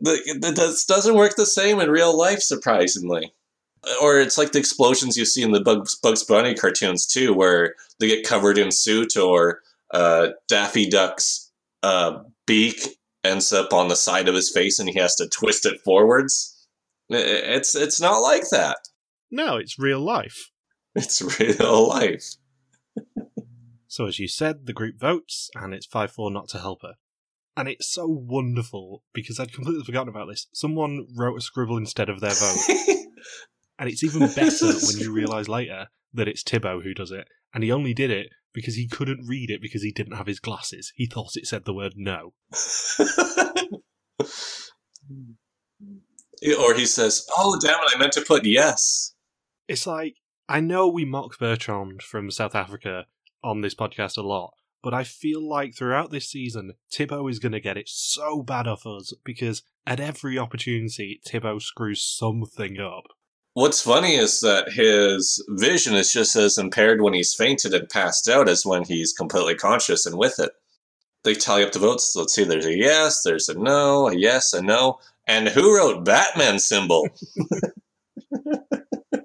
It 0.01 0.87
doesn't 0.87 1.15
work 1.15 1.35
the 1.35 1.45
same 1.45 1.79
in 1.79 1.89
real 1.89 2.17
life, 2.17 2.41
surprisingly. 2.41 3.33
Or 4.01 4.19
it's 4.19 4.37
like 4.37 4.51
the 4.51 4.59
explosions 4.59 5.17
you 5.17 5.25
see 5.25 5.43
in 5.43 5.51
the 5.51 5.61
Bugs, 5.61 5.95
Bugs 5.95 6.23
Bunny 6.23 6.55
cartoons 6.55 7.05
too, 7.05 7.33
where 7.33 7.75
they 7.99 8.07
get 8.07 8.27
covered 8.27 8.57
in 8.57 8.71
soot, 8.71 9.15
or 9.15 9.61
uh, 9.91 10.29
Daffy 10.47 10.89
Duck's 10.89 11.44
uh, 11.85 12.23
beak 12.45 12.79
ends 13.23 13.51
up 13.53 13.73
on 13.73 13.87
the 13.87 13.95
side 13.95 14.27
of 14.27 14.35
his 14.35 14.51
face, 14.51 14.79
and 14.79 14.89
he 14.89 14.99
has 14.99 15.15
to 15.15 15.29
twist 15.29 15.65
it 15.65 15.79
forwards. 15.81 16.67
It's 17.09 17.75
it's 17.75 18.01
not 18.01 18.19
like 18.19 18.49
that. 18.51 18.77
No, 19.31 19.57
it's 19.57 19.79
real 19.79 19.99
life. 19.99 20.51
It's 20.95 21.21
real 21.39 21.87
life. 21.87 22.23
so 23.87 24.07
as 24.07 24.19
you 24.19 24.27
said, 24.27 24.65
the 24.65 24.73
group 24.73 24.99
votes, 24.99 25.49
and 25.55 25.73
it's 25.73 25.85
five 25.85 26.11
four 26.11 26.31
not 26.31 26.47
to 26.49 26.59
help 26.59 26.81
her 26.81 26.93
and 27.57 27.69
it's 27.69 27.89
so 27.89 28.05
wonderful 28.05 29.03
because 29.13 29.39
I'd 29.39 29.53
completely 29.53 29.83
forgotten 29.83 30.09
about 30.09 30.27
this. 30.27 30.47
Someone 30.53 31.07
wrote 31.15 31.37
a 31.37 31.41
scribble 31.41 31.77
instead 31.77 32.09
of 32.09 32.19
their 32.19 32.33
vote, 32.33 32.57
and 33.79 33.89
it's 33.89 34.03
even 34.03 34.27
better 34.33 34.65
when 34.87 34.97
you 34.99 35.13
realise 35.13 35.47
later 35.47 35.87
that 36.13 36.27
it's 36.27 36.43
Thibaut 36.43 36.83
who 36.83 36.93
does 36.93 37.11
it, 37.11 37.27
and 37.53 37.63
he 37.63 37.71
only 37.71 37.93
did 37.93 38.11
it 38.11 38.27
because 38.55 38.75
he 38.75 38.87
couldn't 38.87 39.27
read 39.27 39.51
it 39.51 39.61
because 39.61 39.83
he 39.83 39.91
didn't 39.91 40.15
have 40.15 40.25
his 40.25 40.39
glasses. 40.39 40.91
He 40.95 41.05
thought 41.05 41.35
it 41.35 41.45
said 41.45 41.65
the 41.65 41.73
word 41.73 41.93
no. 41.95 42.33
or 46.59 46.73
he 46.73 46.85
says, 46.85 47.27
"Oh, 47.37 47.59
damn 47.61 47.75
it! 47.75 47.91
I 47.93 47.99
meant 47.99 48.13
to 48.13 48.21
put 48.21 48.45
yes." 48.45 49.13
It's 49.67 49.85
like 49.85 50.15
I 50.47 50.61
know 50.61 50.87
we 50.87 51.05
mock 51.05 51.37
Bertrand 51.37 52.01
from 52.01 52.31
South 52.31 52.55
Africa 52.55 53.05
on 53.43 53.61
this 53.61 53.75
podcast 53.75 54.17
a 54.17 54.21
lot, 54.21 54.53
but 54.81 54.93
I 54.93 55.03
feel 55.03 55.47
like 55.47 55.75
throughout 55.75 56.11
this 56.11 56.29
season, 56.29 56.73
Thibaut 56.91 57.29
is 57.29 57.39
going 57.39 57.51
to 57.51 57.59
get 57.59 57.77
it 57.77 57.89
so 57.89 58.41
bad 58.41 58.67
off 58.67 58.85
us 58.85 59.13
because 59.23 59.63
at 59.85 59.99
every 59.99 60.37
opportunity, 60.37 61.19
Thibaut 61.25 61.61
screws 61.61 62.03
something 62.03 62.79
up. 62.79 63.05
What's 63.55 63.81
funny 63.81 64.15
is 64.15 64.41
that 64.41 64.73
his 64.73 65.41
vision 65.47 65.95
is 65.95 66.11
just 66.11 66.35
as 66.35 66.57
impaired 66.57 67.01
when 67.01 67.13
he's 67.13 67.33
fainted 67.33 67.73
and 67.73 67.87
passed 67.87 68.27
out 68.27 68.49
as 68.49 68.65
when 68.65 68.83
he's 68.83 69.13
completely 69.13 69.55
conscious 69.55 70.05
and 70.05 70.17
with 70.17 70.39
it. 70.39 70.51
They 71.23 71.35
tally 71.35 71.63
up 71.63 71.71
the 71.71 71.79
votes. 71.79 72.13
Let's 72.17 72.35
see, 72.35 72.43
there's 72.43 72.65
a 72.65 72.75
yes, 72.75 73.21
there's 73.23 73.47
a 73.47 73.57
no, 73.57 74.09
a 74.09 74.13
yes, 74.13 74.51
a 74.51 74.61
no. 74.61 74.99
And 75.25 75.47
who 75.47 75.73
wrote 75.73 76.03
Batman 76.03 76.59
symbol? 76.59 77.07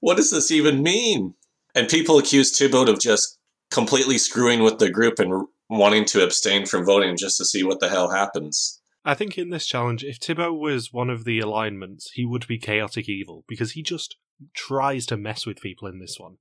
what 0.00 0.18
does 0.18 0.30
this 0.30 0.50
even 0.50 0.82
mean? 0.82 1.32
And 1.74 1.88
people 1.88 2.18
accuse 2.18 2.54
Thibaut 2.56 2.90
of 2.90 3.00
just 3.00 3.38
completely 3.70 4.18
screwing 4.18 4.62
with 4.62 4.76
the 4.76 4.90
group 4.90 5.18
and 5.18 5.46
wanting 5.70 6.04
to 6.04 6.22
abstain 6.22 6.66
from 6.66 6.84
voting 6.84 7.16
just 7.16 7.38
to 7.38 7.46
see 7.46 7.62
what 7.62 7.80
the 7.80 7.88
hell 7.88 8.10
happens. 8.10 8.81
I 9.04 9.14
think 9.14 9.36
in 9.36 9.50
this 9.50 9.66
challenge, 9.66 10.04
if 10.04 10.16
Thibaut 10.18 10.58
was 10.58 10.92
one 10.92 11.10
of 11.10 11.24
the 11.24 11.40
alignments, 11.40 12.12
he 12.12 12.24
would 12.24 12.46
be 12.46 12.58
chaotic 12.58 13.08
evil 13.08 13.44
because 13.48 13.72
he 13.72 13.82
just 13.82 14.16
tries 14.54 15.06
to 15.06 15.16
mess 15.16 15.44
with 15.44 15.60
people 15.60 15.88
in 15.88 15.98
this 15.98 16.18
one, 16.18 16.36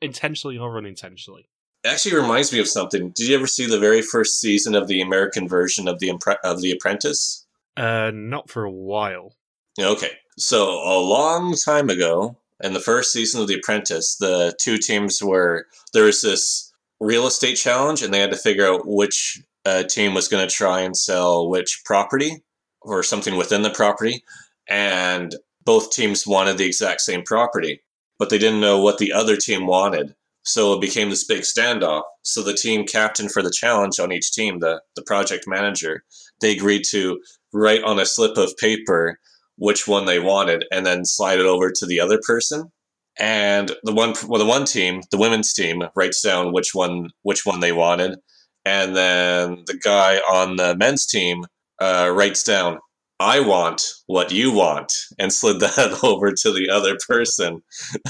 intentionally 0.00 0.58
or 0.58 0.76
unintentionally. 0.78 1.48
It 1.84 1.88
actually 1.88 2.16
reminds 2.16 2.52
me 2.52 2.60
of 2.60 2.68
something. 2.68 3.10
Did 3.10 3.28
you 3.28 3.36
ever 3.36 3.46
see 3.46 3.66
the 3.66 3.78
very 3.78 4.02
first 4.02 4.40
season 4.40 4.74
of 4.74 4.88
the 4.88 5.00
American 5.00 5.48
version 5.48 5.88
of 5.88 5.98
the 5.98 6.08
Impre- 6.08 6.38
of 6.44 6.60
the 6.60 6.72
Apprentice? 6.72 7.46
Uh, 7.76 8.10
not 8.12 8.50
for 8.50 8.64
a 8.64 8.70
while. 8.70 9.36
Okay, 9.80 10.12
so 10.36 10.70
a 10.82 10.98
long 11.00 11.54
time 11.54 11.88
ago, 11.88 12.36
in 12.62 12.72
the 12.72 12.80
first 12.80 13.12
season 13.12 13.40
of 13.40 13.48
The 13.48 13.54
Apprentice, 13.54 14.16
the 14.16 14.54
two 14.60 14.78
teams 14.78 15.22
were 15.22 15.66
there 15.92 16.04
was 16.04 16.20
this 16.20 16.72
real 17.00 17.26
estate 17.26 17.56
challenge, 17.56 18.02
and 18.02 18.12
they 18.12 18.20
had 18.20 18.30
to 18.30 18.36
figure 18.36 18.66
out 18.66 18.86
which 18.86 19.42
uh, 19.64 19.84
team 19.84 20.14
was 20.14 20.28
going 20.28 20.46
to 20.46 20.54
try 20.54 20.80
and 20.80 20.96
sell 20.96 21.48
which 21.48 21.82
property 21.84 22.42
or 22.80 23.02
something 23.02 23.36
within 23.36 23.62
the 23.62 23.70
property, 23.70 24.24
and 24.68 25.34
both 25.64 25.92
teams 25.92 26.26
wanted 26.26 26.58
the 26.58 26.66
exact 26.66 27.00
same 27.00 27.22
property, 27.22 27.82
but 28.18 28.28
they 28.30 28.38
didn't 28.38 28.60
know 28.60 28.80
what 28.80 28.98
the 28.98 29.12
other 29.12 29.36
team 29.36 29.66
wanted. 29.66 30.14
So 30.44 30.72
it 30.72 30.80
became 30.80 31.10
this 31.10 31.24
big 31.24 31.42
standoff. 31.42 32.02
So 32.22 32.42
the 32.42 32.54
team 32.54 32.84
captain 32.84 33.28
for 33.28 33.42
the 33.42 33.52
challenge 33.52 34.00
on 34.00 34.10
each 34.10 34.32
team, 34.32 34.58
the, 34.58 34.80
the 34.96 35.02
project 35.02 35.44
manager, 35.46 36.02
they 36.40 36.52
agreed 36.52 36.82
to 36.90 37.20
write 37.52 37.84
on 37.84 38.00
a 38.00 38.06
slip 38.06 38.36
of 38.36 38.56
paper 38.56 39.18
which 39.56 39.86
one 39.86 40.06
they 40.06 40.18
wanted 40.18 40.64
and 40.72 40.84
then 40.84 41.04
slide 41.04 41.38
it 41.38 41.46
over 41.46 41.70
to 41.70 41.86
the 41.86 42.00
other 42.00 42.18
person. 42.26 42.72
And 43.18 43.70
the 43.84 43.92
one 43.92 44.14
well, 44.26 44.40
the 44.40 44.46
one 44.46 44.64
team, 44.64 45.02
the 45.10 45.18
women's 45.18 45.52
team, 45.52 45.82
writes 45.94 46.22
down 46.22 46.52
which 46.52 46.74
one 46.74 47.10
which 47.22 47.44
one 47.44 47.60
they 47.60 47.72
wanted, 47.72 48.18
and 48.64 48.96
then 48.96 49.64
the 49.66 49.78
guy 49.82 50.16
on 50.18 50.56
the 50.56 50.76
men's 50.76 51.06
team 51.06 51.44
uh, 51.80 52.12
writes 52.14 52.44
down 52.44 52.78
I 53.22 53.38
want 53.38 53.84
what 54.06 54.32
you 54.32 54.52
want 54.52 54.92
and 55.18 55.32
slid 55.32 55.60
that 55.60 56.00
over 56.02 56.32
to 56.32 56.52
the 56.52 56.68
other 56.70 56.96
person. 57.06 57.62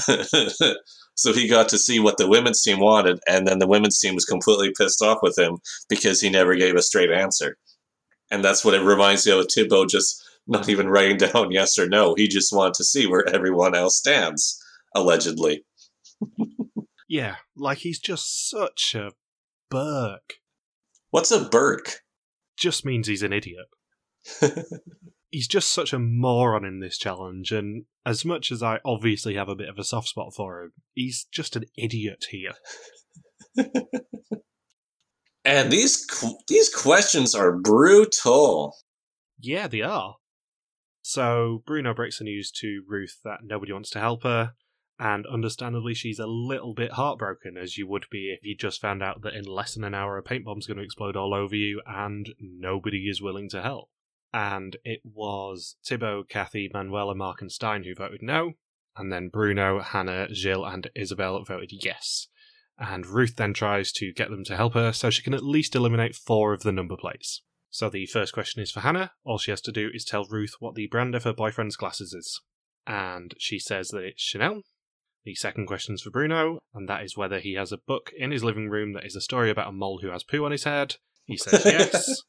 so 1.15 1.33
he 1.33 1.47
got 1.47 1.69
to 1.69 1.77
see 1.77 1.99
what 1.99 2.17
the 2.17 2.27
women's 2.27 2.63
team 2.63 2.79
wanted, 2.79 3.19
and 3.27 3.47
then 3.47 3.59
the 3.59 3.67
women's 3.67 3.99
team 3.99 4.15
was 4.15 4.25
completely 4.25 4.73
pissed 4.75 5.03
off 5.03 5.19
with 5.21 5.37
him 5.37 5.57
because 5.87 6.19
he 6.19 6.29
never 6.29 6.55
gave 6.55 6.75
a 6.75 6.81
straight 6.81 7.11
answer. 7.11 7.57
And 8.31 8.43
that's 8.43 8.65
what 8.65 8.73
it 8.73 8.81
reminds 8.81 9.27
me 9.27 9.37
of 9.37 9.45
Thibaut 9.53 9.89
just 9.89 10.23
not 10.47 10.67
even 10.67 10.89
writing 10.89 11.17
down 11.31 11.51
yes 11.51 11.77
or 11.77 11.87
no. 11.87 12.15
He 12.15 12.27
just 12.27 12.51
wanted 12.51 12.73
to 12.75 12.83
see 12.83 13.05
where 13.05 13.27
everyone 13.29 13.75
else 13.75 13.97
stands, 13.97 14.59
allegedly. 14.95 15.63
yeah, 17.07 17.35
like 17.55 17.79
he's 17.79 17.99
just 17.99 18.49
such 18.49 18.95
a 18.95 19.11
Burke. 19.69 20.35
What's 21.13 21.29
a 21.29 21.47
Burke? 21.47 21.99
Just 22.57 22.85
means 22.85 23.05
he's 23.05 23.21
an 23.21 23.31
idiot. 23.31 23.67
he's 25.29 25.47
just 25.47 25.69
such 25.71 25.93
a 25.93 25.99
moron 25.99 26.65
in 26.65 26.79
this 26.79 26.97
challenge, 26.97 27.51
and 27.51 27.85
as 28.03 28.25
much 28.25 28.51
as 28.51 28.63
I 28.63 28.79
obviously 28.83 29.35
have 29.35 29.47
a 29.47 29.55
bit 29.55 29.69
of 29.69 29.77
a 29.77 29.83
soft 29.83 30.07
spot 30.07 30.33
for 30.35 30.63
him, 30.63 30.73
he's 30.95 31.27
just 31.31 31.55
an 31.55 31.65
idiot 31.77 32.25
here. 32.31 32.53
and 35.45 35.71
these 35.71 36.03
these 36.47 36.73
questions 36.73 37.35
are 37.35 37.59
brutal. 37.59 38.75
Yeah, 39.39 39.67
they 39.67 39.83
are. 39.83 40.15
So 41.03 41.61
Bruno 41.67 41.93
breaks 41.93 42.17
the 42.17 42.23
news 42.23 42.49
to 42.53 42.81
Ruth 42.87 43.19
that 43.23 43.41
nobody 43.43 43.71
wants 43.71 43.91
to 43.91 43.99
help 43.99 44.23
her, 44.23 44.53
and 44.99 45.25
understandably, 45.25 45.93
she's 45.93 46.19
a 46.19 46.27
little 46.27 46.73
bit 46.73 46.91
heartbroken, 46.93 47.57
as 47.57 47.77
you 47.77 47.87
would 47.87 48.05
be 48.11 48.31
if 48.31 48.45
you 48.45 48.55
just 48.55 48.79
found 48.79 49.01
out 49.01 49.21
that 49.23 49.33
in 49.33 49.45
less 49.45 49.73
than 49.73 49.83
an 49.83 49.95
hour 49.95 50.17
a 50.17 50.23
paint 50.23 50.45
bomb's 50.45 50.67
going 50.67 50.77
to 50.77 50.83
explode 50.83 51.15
all 51.15 51.33
over 51.33 51.55
you 51.55 51.81
and 51.85 52.33
nobody 52.39 53.09
is 53.09 53.21
willing 53.21 53.49
to 53.49 53.61
help. 53.61 53.89
And 54.33 54.77
it 54.83 55.01
was 55.03 55.77
Thibaut, 55.85 56.29
Kathy, 56.29 56.69
Manuela, 56.73 57.15
Mark, 57.15 57.41
and 57.41 57.49
Stijn 57.49 57.85
who 57.85 57.95
voted 57.95 58.21
no, 58.21 58.53
and 58.95 59.11
then 59.11 59.29
Bruno, 59.29 59.81
Hannah, 59.81 60.27
Gilles, 60.33 60.65
and 60.65 60.89
Isabel 60.95 61.43
voted 61.43 61.71
yes. 61.83 62.27
And 62.77 63.05
Ruth 63.05 63.35
then 63.35 63.53
tries 63.53 63.91
to 63.93 64.13
get 64.13 64.29
them 64.29 64.43
to 64.45 64.55
help 64.55 64.73
her 64.73 64.91
so 64.93 65.09
she 65.09 65.21
can 65.21 65.33
at 65.33 65.43
least 65.43 65.75
eliminate 65.75 66.15
four 66.15 66.53
of 66.53 66.63
the 66.63 66.71
number 66.71 66.97
plates. 66.97 67.43
So 67.69 67.89
the 67.89 68.05
first 68.05 68.33
question 68.33 68.61
is 68.61 68.71
for 68.71 68.81
Hannah. 68.81 69.11
All 69.23 69.37
she 69.37 69.51
has 69.51 69.61
to 69.61 69.71
do 69.71 69.89
is 69.93 70.05
tell 70.05 70.25
Ruth 70.25 70.55
what 70.59 70.75
the 70.75 70.87
brand 70.87 71.15
of 71.15 71.23
her 71.23 71.33
boyfriend's 71.33 71.75
glasses 71.75 72.13
is. 72.13 72.41
And 72.85 73.33
she 73.37 73.57
says 73.57 73.89
that 73.89 74.03
it's 74.03 74.21
Chanel. 74.21 74.61
The 75.25 75.35
second 75.35 75.67
question 75.67 75.95
is 75.95 76.01
for 76.01 76.09
Bruno, 76.09 76.59
and 76.73 76.89
that 76.89 77.03
is 77.03 77.15
whether 77.15 77.39
he 77.39 77.53
has 77.53 77.71
a 77.71 77.77
book 77.77 78.11
in 78.17 78.31
his 78.31 78.43
living 78.43 78.69
room 78.69 78.93
that 78.93 79.05
is 79.05 79.15
a 79.15 79.21
story 79.21 79.49
about 79.49 79.69
a 79.69 79.71
mole 79.71 79.99
who 80.01 80.09
has 80.09 80.23
poo 80.23 80.43
on 80.43 80.51
his 80.51 80.65
head. 80.65 80.97
He 81.25 81.37
says 81.37 81.63
yes. 81.65 82.23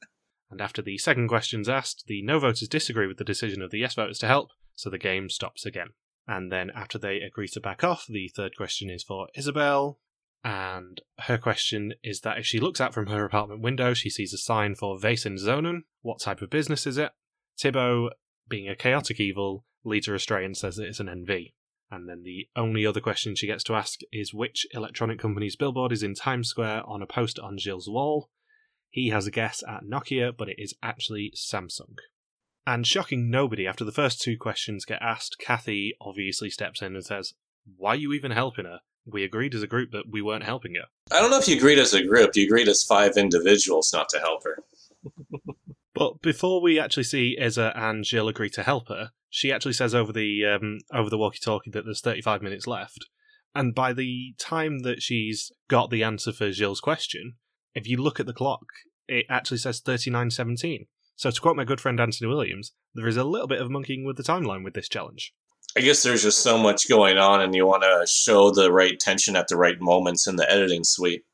and 0.50 0.60
after 0.60 0.80
the 0.80 0.98
second 0.98 1.28
question 1.28 1.60
is 1.60 1.68
asked, 1.68 2.04
the 2.06 2.22
no 2.22 2.38
voters 2.38 2.68
disagree 2.68 3.08
with 3.08 3.18
the 3.18 3.24
decision 3.24 3.62
of 3.62 3.70
the 3.70 3.80
yes 3.80 3.94
voters 3.94 4.18
to 4.20 4.28
help, 4.28 4.50
so 4.76 4.90
the 4.90 4.98
game 4.98 5.28
stops 5.28 5.66
again. 5.66 5.88
And 6.26 6.52
then 6.52 6.70
after 6.74 6.98
they 6.98 7.18
agree 7.18 7.48
to 7.48 7.60
back 7.60 7.82
off, 7.82 8.06
the 8.08 8.30
third 8.34 8.56
question 8.56 8.88
is 8.88 9.02
for 9.02 9.28
Isabel, 9.34 9.98
and 10.44 11.00
her 11.20 11.38
question 11.38 11.94
is 12.02 12.20
that 12.20 12.38
if 12.38 12.44
she 12.44 12.60
looks 12.60 12.80
out 12.80 12.92
from 12.92 13.06
her 13.06 13.24
apartment 13.24 13.62
window, 13.62 13.94
she 13.94 14.10
sees 14.10 14.34
a 14.34 14.38
sign 14.38 14.74
for 14.74 14.98
Vasen 14.98 15.38
Zonen. 15.40 15.80
What 16.02 16.20
type 16.20 16.42
of 16.42 16.50
business 16.50 16.86
is 16.86 16.98
it? 16.98 17.12
Thibaut, 17.58 18.12
being 18.48 18.68
a 18.68 18.76
chaotic 18.76 19.18
evil, 19.18 19.64
leads 19.84 20.06
her 20.06 20.14
astray 20.14 20.44
and 20.44 20.56
says 20.56 20.76
that 20.76 20.86
it's 20.86 21.00
an 21.00 21.06
NV. 21.06 21.54
And 21.94 22.08
then 22.08 22.24
the 22.24 22.48
only 22.56 22.84
other 22.84 23.00
question 23.00 23.36
she 23.36 23.46
gets 23.46 23.62
to 23.64 23.74
ask 23.76 24.00
is 24.12 24.34
which 24.34 24.66
electronic 24.72 25.20
company's 25.20 25.54
billboard 25.54 25.92
is 25.92 26.02
in 26.02 26.14
Times 26.14 26.48
Square 26.48 26.82
on 26.86 27.02
a 27.02 27.06
poster 27.06 27.40
on 27.42 27.56
Gilles' 27.56 27.88
wall. 27.88 28.30
He 28.90 29.10
has 29.10 29.28
a 29.28 29.30
guess 29.30 29.62
at 29.68 29.84
Nokia, 29.84 30.36
but 30.36 30.48
it 30.48 30.56
is 30.58 30.74
actually 30.82 31.32
Samsung. 31.36 31.98
And 32.66 32.84
shocking 32.84 33.30
nobody, 33.30 33.64
after 33.66 33.84
the 33.84 33.92
first 33.92 34.20
two 34.20 34.36
questions 34.36 34.84
get 34.84 35.00
asked, 35.00 35.36
Kathy 35.38 35.94
obviously 36.00 36.50
steps 36.50 36.82
in 36.82 36.96
and 36.96 37.04
says, 37.04 37.34
Why 37.76 37.90
are 37.90 37.96
you 37.96 38.12
even 38.12 38.32
helping 38.32 38.64
her? 38.64 38.80
we 39.06 39.22
agreed 39.22 39.54
as 39.54 39.62
a 39.62 39.66
group 39.66 39.90
that 39.92 40.10
we 40.10 40.22
weren't 40.22 40.44
helping 40.44 40.74
her. 40.74 40.86
I 41.10 41.20
don't 41.20 41.30
know 41.30 41.38
if 41.38 41.48
you 41.48 41.56
agreed 41.56 41.78
as 41.78 41.94
a 41.94 42.02
group. 42.02 42.34
You 42.34 42.46
agreed 42.46 42.68
as 42.68 42.82
five 42.82 43.16
individuals 43.16 43.92
not 43.92 44.08
to 44.10 44.18
help 44.18 44.44
her. 44.44 44.62
but 45.94 46.20
before 46.22 46.60
we 46.60 46.78
actually 46.78 47.04
see 47.04 47.38
Isa 47.40 47.72
and 47.76 48.04
Gilles 48.04 48.28
agree 48.28 48.50
to 48.50 48.62
help 48.62 48.88
her, 48.88 49.10
she 49.30 49.52
actually 49.52 49.72
says 49.72 49.94
over 49.94 50.12
the 50.12 50.44
um, 50.44 50.78
over 50.92 51.08
the 51.08 51.18
walkie-talkie 51.18 51.70
that 51.70 51.84
there's 51.84 52.00
35 52.00 52.42
minutes 52.42 52.66
left. 52.66 53.06
And 53.54 53.74
by 53.74 53.92
the 53.92 54.34
time 54.38 54.80
that 54.80 55.00
she's 55.00 55.52
got 55.68 55.90
the 55.90 56.02
answer 56.02 56.32
for 56.32 56.50
Gilles' 56.50 56.80
question, 56.80 57.34
if 57.74 57.86
you 57.86 57.96
look 57.96 58.18
at 58.18 58.26
the 58.26 58.32
clock, 58.32 58.66
it 59.06 59.26
actually 59.28 59.58
says 59.58 59.80
39.17. 59.80 60.86
So 61.16 61.30
to 61.30 61.40
quote 61.40 61.56
my 61.56 61.64
good 61.64 61.80
friend 61.80 62.00
Anthony 62.00 62.28
Williams, 62.28 62.72
there 62.94 63.06
is 63.06 63.16
a 63.16 63.22
little 63.22 63.46
bit 63.46 63.60
of 63.60 63.70
monkeying 63.70 64.04
with 64.04 64.16
the 64.16 64.24
timeline 64.24 64.64
with 64.64 64.74
this 64.74 64.88
challenge. 64.88 65.32
I 65.76 65.80
guess 65.80 66.02
there's 66.02 66.22
just 66.22 66.40
so 66.40 66.58
much 66.58 66.88
going 66.88 67.18
on, 67.18 67.40
and 67.40 67.54
you 67.54 67.66
want 67.66 67.82
to 67.82 68.06
show 68.08 68.50
the 68.50 68.72
right 68.72 68.98
tension 68.98 69.34
at 69.36 69.48
the 69.48 69.56
right 69.56 69.80
moments 69.80 70.26
in 70.26 70.36
the 70.36 70.50
editing 70.50 70.84
suite. 70.84 71.24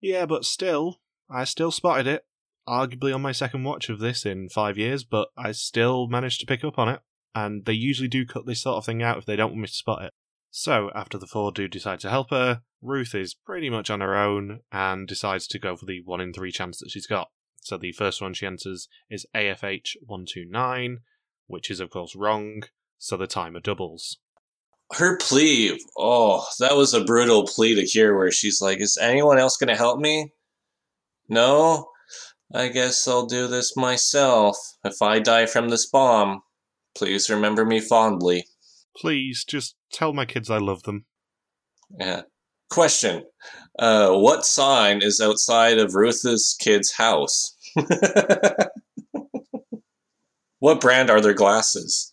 Yeah, 0.00 0.26
but 0.26 0.44
still, 0.44 1.00
I 1.30 1.44
still 1.44 1.70
spotted 1.70 2.06
it. 2.06 2.24
Arguably 2.68 3.14
on 3.14 3.22
my 3.22 3.32
second 3.32 3.64
watch 3.64 3.88
of 3.88 4.00
this 4.00 4.26
in 4.26 4.48
five 4.48 4.76
years, 4.76 5.04
but 5.04 5.28
I 5.36 5.52
still 5.52 6.08
managed 6.08 6.40
to 6.40 6.46
pick 6.46 6.64
up 6.64 6.78
on 6.78 6.88
it. 6.88 7.00
And 7.34 7.64
they 7.64 7.74
usually 7.74 8.08
do 8.08 8.24
cut 8.24 8.46
this 8.46 8.62
sort 8.62 8.78
of 8.78 8.86
thing 8.86 9.02
out 9.02 9.18
if 9.18 9.26
they 9.26 9.36
don't 9.36 9.50
want 9.50 9.60
me 9.60 9.66
to 9.68 9.72
spot 9.72 10.02
it. 10.02 10.12
So, 10.50 10.90
after 10.94 11.18
the 11.18 11.26
four 11.26 11.52
do 11.52 11.68
decide 11.68 12.00
to 12.00 12.10
help 12.10 12.30
her, 12.30 12.62
Ruth 12.80 13.14
is 13.14 13.34
pretty 13.34 13.68
much 13.68 13.90
on 13.90 14.00
her 14.00 14.16
own 14.16 14.60
and 14.72 15.06
decides 15.06 15.46
to 15.48 15.58
go 15.58 15.76
for 15.76 15.84
the 15.84 16.00
one 16.04 16.20
in 16.20 16.32
three 16.32 16.50
chance 16.50 16.78
that 16.78 16.90
she's 16.90 17.06
got. 17.06 17.28
So, 17.60 17.76
the 17.76 17.92
first 17.92 18.22
one 18.22 18.32
she 18.32 18.46
enters 18.46 18.88
is 19.10 19.26
AFH 19.34 19.96
129, 20.06 21.00
which 21.46 21.70
is, 21.70 21.78
of 21.78 21.90
course, 21.90 22.16
wrong 22.16 22.62
so 22.98 23.16
the 23.16 23.26
timer 23.26 23.60
doubles. 23.60 24.18
Her 24.92 25.18
plea, 25.18 25.80
oh, 25.98 26.46
that 26.60 26.76
was 26.76 26.94
a 26.94 27.04
brutal 27.04 27.44
plea 27.46 27.74
to 27.74 27.82
hear 27.82 28.16
where 28.16 28.30
she's 28.30 28.60
like, 28.60 28.80
Is 28.80 28.96
anyone 28.96 29.38
else 29.38 29.56
going 29.56 29.68
to 29.68 29.76
help 29.76 29.98
me? 29.98 30.32
No? 31.28 31.90
I 32.52 32.68
guess 32.68 33.08
I'll 33.08 33.26
do 33.26 33.48
this 33.48 33.76
myself. 33.76 34.56
If 34.84 35.02
I 35.02 35.18
die 35.18 35.46
from 35.46 35.68
this 35.68 35.86
bomb, 35.86 36.42
please 36.94 37.28
remember 37.28 37.64
me 37.64 37.80
fondly. 37.80 38.46
Please, 38.96 39.44
just 39.44 39.74
tell 39.92 40.12
my 40.12 40.24
kids 40.24 40.48
I 40.50 40.58
love 40.58 40.84
them. 40.84 41.06
Yeah. 41.98 42.22
Question: 42.70 43.24
uh, 43.78 44.12
What 44.12 44.46
sign 44.46 45.02
is 45.02 45.20
outside 45.20 45.78
of 45.78 45.94
Ruth's 45.94 46.54
kid's 46.54 46.92
house? 46.92 47.56
what 50.58 50.80
brand 50.80 51.10
are 51.10 51.20
their 51.20 51.34
glasses? 51.34 52.12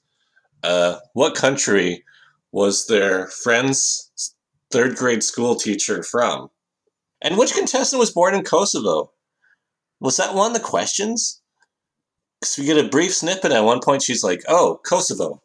Uh, 0.64 0.98
what 1.14 1.36
country 1.36 2.04
was 2.52 2.86
their 2.88 3.28
friend's 3.28 4.36
third 4.72 4.96
grade 4.96 5.24
school 5.24 5.56
teacher 5.56 6.04
from? 6.04 6.50
And 7.22 7.38
which 7.38 7.54
contestant 7.54 8.00
was 8.00 8.12
born 8.12 8.36
in 8.36 8.44
Kosovo? 8.44 9.12
Was 10.04 10.18
that 10.18 10.36
one 10.36 10.52
of 10.52 10.54
the 10.54 10.60
questions? 10.60 11.42
Because 12.40 12.58
we 12.58 12.66
get 12.66 12.78
a 12.78 12.90
brief 12.90 13.16
snippet 13.16 13.54
at 13.54 13.64
one 13.64 13.80
point. 13.80 14.04
She's 14.04 14.24
like, 14.24 14.44
"Oh, 14.50 14.82
Kosovo." 14.86 15.42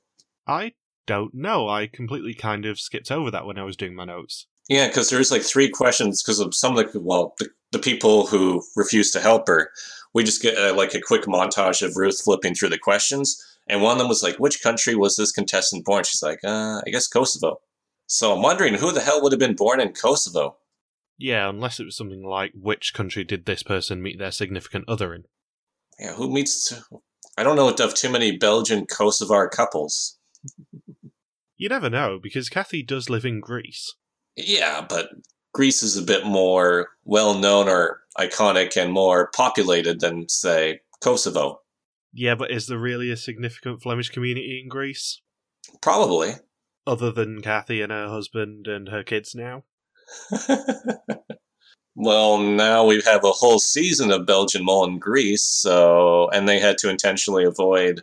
I 0.48 0.72
don't 1.06 1.32
know. 1.32 1.68
I 1.68 1.86
completely 1.86 2.34
kind 2.34 2.66
of 2.66 2.80
skipped 2.80 3.12
over 3.12 3.30
that 3.30 3.46
when 3.46 3.56
I 3.56 3.62
was 3.62 3.76
doing 3.76 3.94
my 3.94 4.04
notes. 4.04 4.48
Yeah, 4.68 4.88
because 4.88 5.10
there's 5.10 5.30
like 5.30 5.42
three 5.42 5.70
questions 5.70 6.22
because 6.22 6.40
of 6.40 6.56
some 6.56 6.76
of 6.76 6.92
the 6.92 7.00
well, 7.00 7.36
the, 7.38 7.50
the 7.70 7.78
people 7.78 8.26
who 8.26 8.64
refuse 8.74 9.12
to 9.12 9.20
help 9.20 9.46
her. 9.46 9.70
We 10.12 10.24
just 10.24 10.42
get 10.42 10.58
uh, 10.58 10.74
like 10.74 10.92
a 10.92 11.00
quick 11.00 11.22
montage 11.22 11.80
of 11.80 11.96
Ruth 11.96 12.20
flipping 12.20 12.56
through 12.56 12.70
the 12.70 12.78
questions, 12.78 13.40
and 13.68 13.80
one 13.80 13.92
of 13.92 13.98
them 13.98 14.08
was 14.08 14.24
like, 14.24 14.40
"Which 14.40 14.60
country 14.60 14.96
was 14.96 15.14
this 15.14 15.30
contestant 15.30 15.84
born?" 15.84 16.02
She's 16.02 16.22
like, 16.22 16.40
uh, 16.42 16.82
"I 16.84 16.90
guess 16.90 17.06
Kosovo." 17.06 17.60
So 18.08 18.34
I'm 18.34 18.42
wondering 18.42 18.74
who 18.74 18.90
the 18.90 19.02
hell 19.02 19.22
would 19.22 19.32
have 19.32 19.38
been 19.38 19.54
born 19.54 19.80
in 19.80 19.92
Kosovo. 19.92 20.56
Yeah, 21.18 21.48
unless 21.48 21.80
it 21.80 21.84
was 21.84 21.96
something 21.96 22.24
like 22.24 22.52
which 22.54 22.94
country 22.94 23.24
did 23.24 23.44
this 23.44 23.62
person 23.62 24.02
meet 24.02 24.18
their 24.18 24.30
significant 24.30 24.84
other 24.86 25.12
in? 25.12 25.24
Yeah, 25.98 26.14
who 26.14 26.30
meets? 26.30 26.72
I 27.36 27.42
don't 27.42 27.56
know 27.56 27.68
of 27.68 27.94
too 27.94 28.10
many 28.10 28.36
Belgian 28.36 28.86
Kosovar 28.86 29.50
couples. 29.50 30.18
You 31.56 31.68
never 31.68 31.90
know 31.90 32.20
because 32.22 32.48
Kathy 32.48 32.84
does 32.84 33.10
live 33.10 33.24
in 33.24 33.40
Greece. 33.40 33.96
Yeah, 34.36 34.86
but 34.88 35.08
Greece 35.52 35.82
is 35.82 35.96
a 35.96 36.02
bit 36.02 36.24
more 36.24 36.90
well 37.04 37.34
known 37.34 37.68
or 37.68 38.02
iconic 38.16 38.80
and 38.80 38.92
more 38.92 39.30
populated 39.34 39.98
than, 39.98 40.28
say, 40.28 40.80
Kosovo. 41.02 41.62
Yeah, 42.12 42.36
but 42.36 42.52
is 42.52 42.68
there 42.68 42.78
really 42.78 43.10
a 43.10 43.16
significant 43.16 43.82
Flemish 43.82 44.10
community 44.10 44.60
in 44.62 44.68
Greece? 44.68 45.20
Probably. 45.82 46.34
Other 46.86 47.10
than 47.10 47.42
Kathy 47.42 47.82
and 47.82 47.90
her 47.90 48.08
husband 48.08 48.68
and 48.68 48.88
her 48.88 49.02
kids 49.02 49.34
now? 49.34 49.64
well, 51.94 52.38
now 52.38 52.84
we 52.84 53.02
have 53.02 53.24
a 53.24 53.32
whole 53.32 53.58
season 53.58 54.10
of 54.10 54.26
Belgian 54.26 54.64
Mole 54.64 54.84
in 54.86 54.98
Greece, 54.98 55.44
so 55.44 56.28
and 56.30 56.48
they 56.48 56.58
had 56.58 56.78
to 56.78 56.90
intentionally 56.90 57.44
avoid 57.44 58.02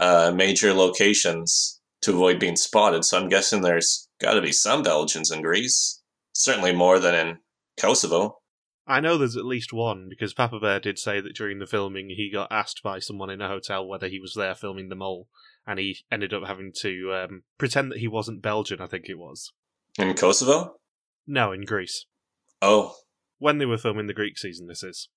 uh, 0.00 0.32
major 0.34 0.72
locations 0.72 1.80
to 2.02 2.12
avoid 2.12 2.38
being 2.38 2.56
spotted. 2.56 3.04
So 3.04 3.18
I'm 3.18 3.28
guessing 3.28 3.62
there's 3.62 4.08
got 4.20 4.34
to 4.34 4.42
be 4.42 4.52
some 4.52 4.82
Belgians 4.82 5.30
in 5.30 5.42
Greece, 5.42 6.02
certainly 6.32 6.72
more 6.72 6.98
than 6.98 7.14
in 7.14 7.38
Kosovo. 7.78 8.38
I 8.86 9.00
know 9.00 9.18
there's 9.18 9.36
at 9.36 9.44
least 9.44 9.72
one 9.72 10.06
because 10.08 10.32
Papa 10.32 10.60
Bear 10.60 10.78
did 10.78 10.98
say 10.98 11.20
that 11.20 11.34
during 11.34 11.58
the 11.58 11.66
filming 11.66 12.10
he 12.10 12.30
got 12.32 12.52
asked 12.52 12.82
by 12.84 13.00
someone 13.00 13.30
in 13.30 13.40
a 13.40 13.48
hotel 13.48 13.86
whether 13.86 14.06
he 14.06 14.20
was 14.20 14.34
there 14.34 14.54
filming 14.54 14.88
the 14.88 14.94
mole, 14.94 15.28
and 15.66 15.80
he 15.80 15.98
ended 16.10 16.32
up 16.32 16.44
having 16.46 16.72
to 16.82 17.12
um, 17.12 17.42
pretend 17.58 17.90
that 17.90 17.98
he 17.98 18.06
wasn't 18.06 18.42
Belgian. 18.42 18.80
I 18.80 18.86
think 18.86 19.06
it 19.08 19.18
was 19.18 19.52
in 19.98 20.14
Kosovo. 20.14 20.76
No, 21.26 21.52
in 21.52 21.62
Greece. 21.62 22.06
Oh, 22.62 22.94
when 23.38 23.58
they 23.58 23.66
were 23.66 23.78
filming 23.78 24.06
the 24.06 24.14
Greek 24.14 24.38
season, 24.38 24.66
this 24.66 24.82
is. 24.82 25.08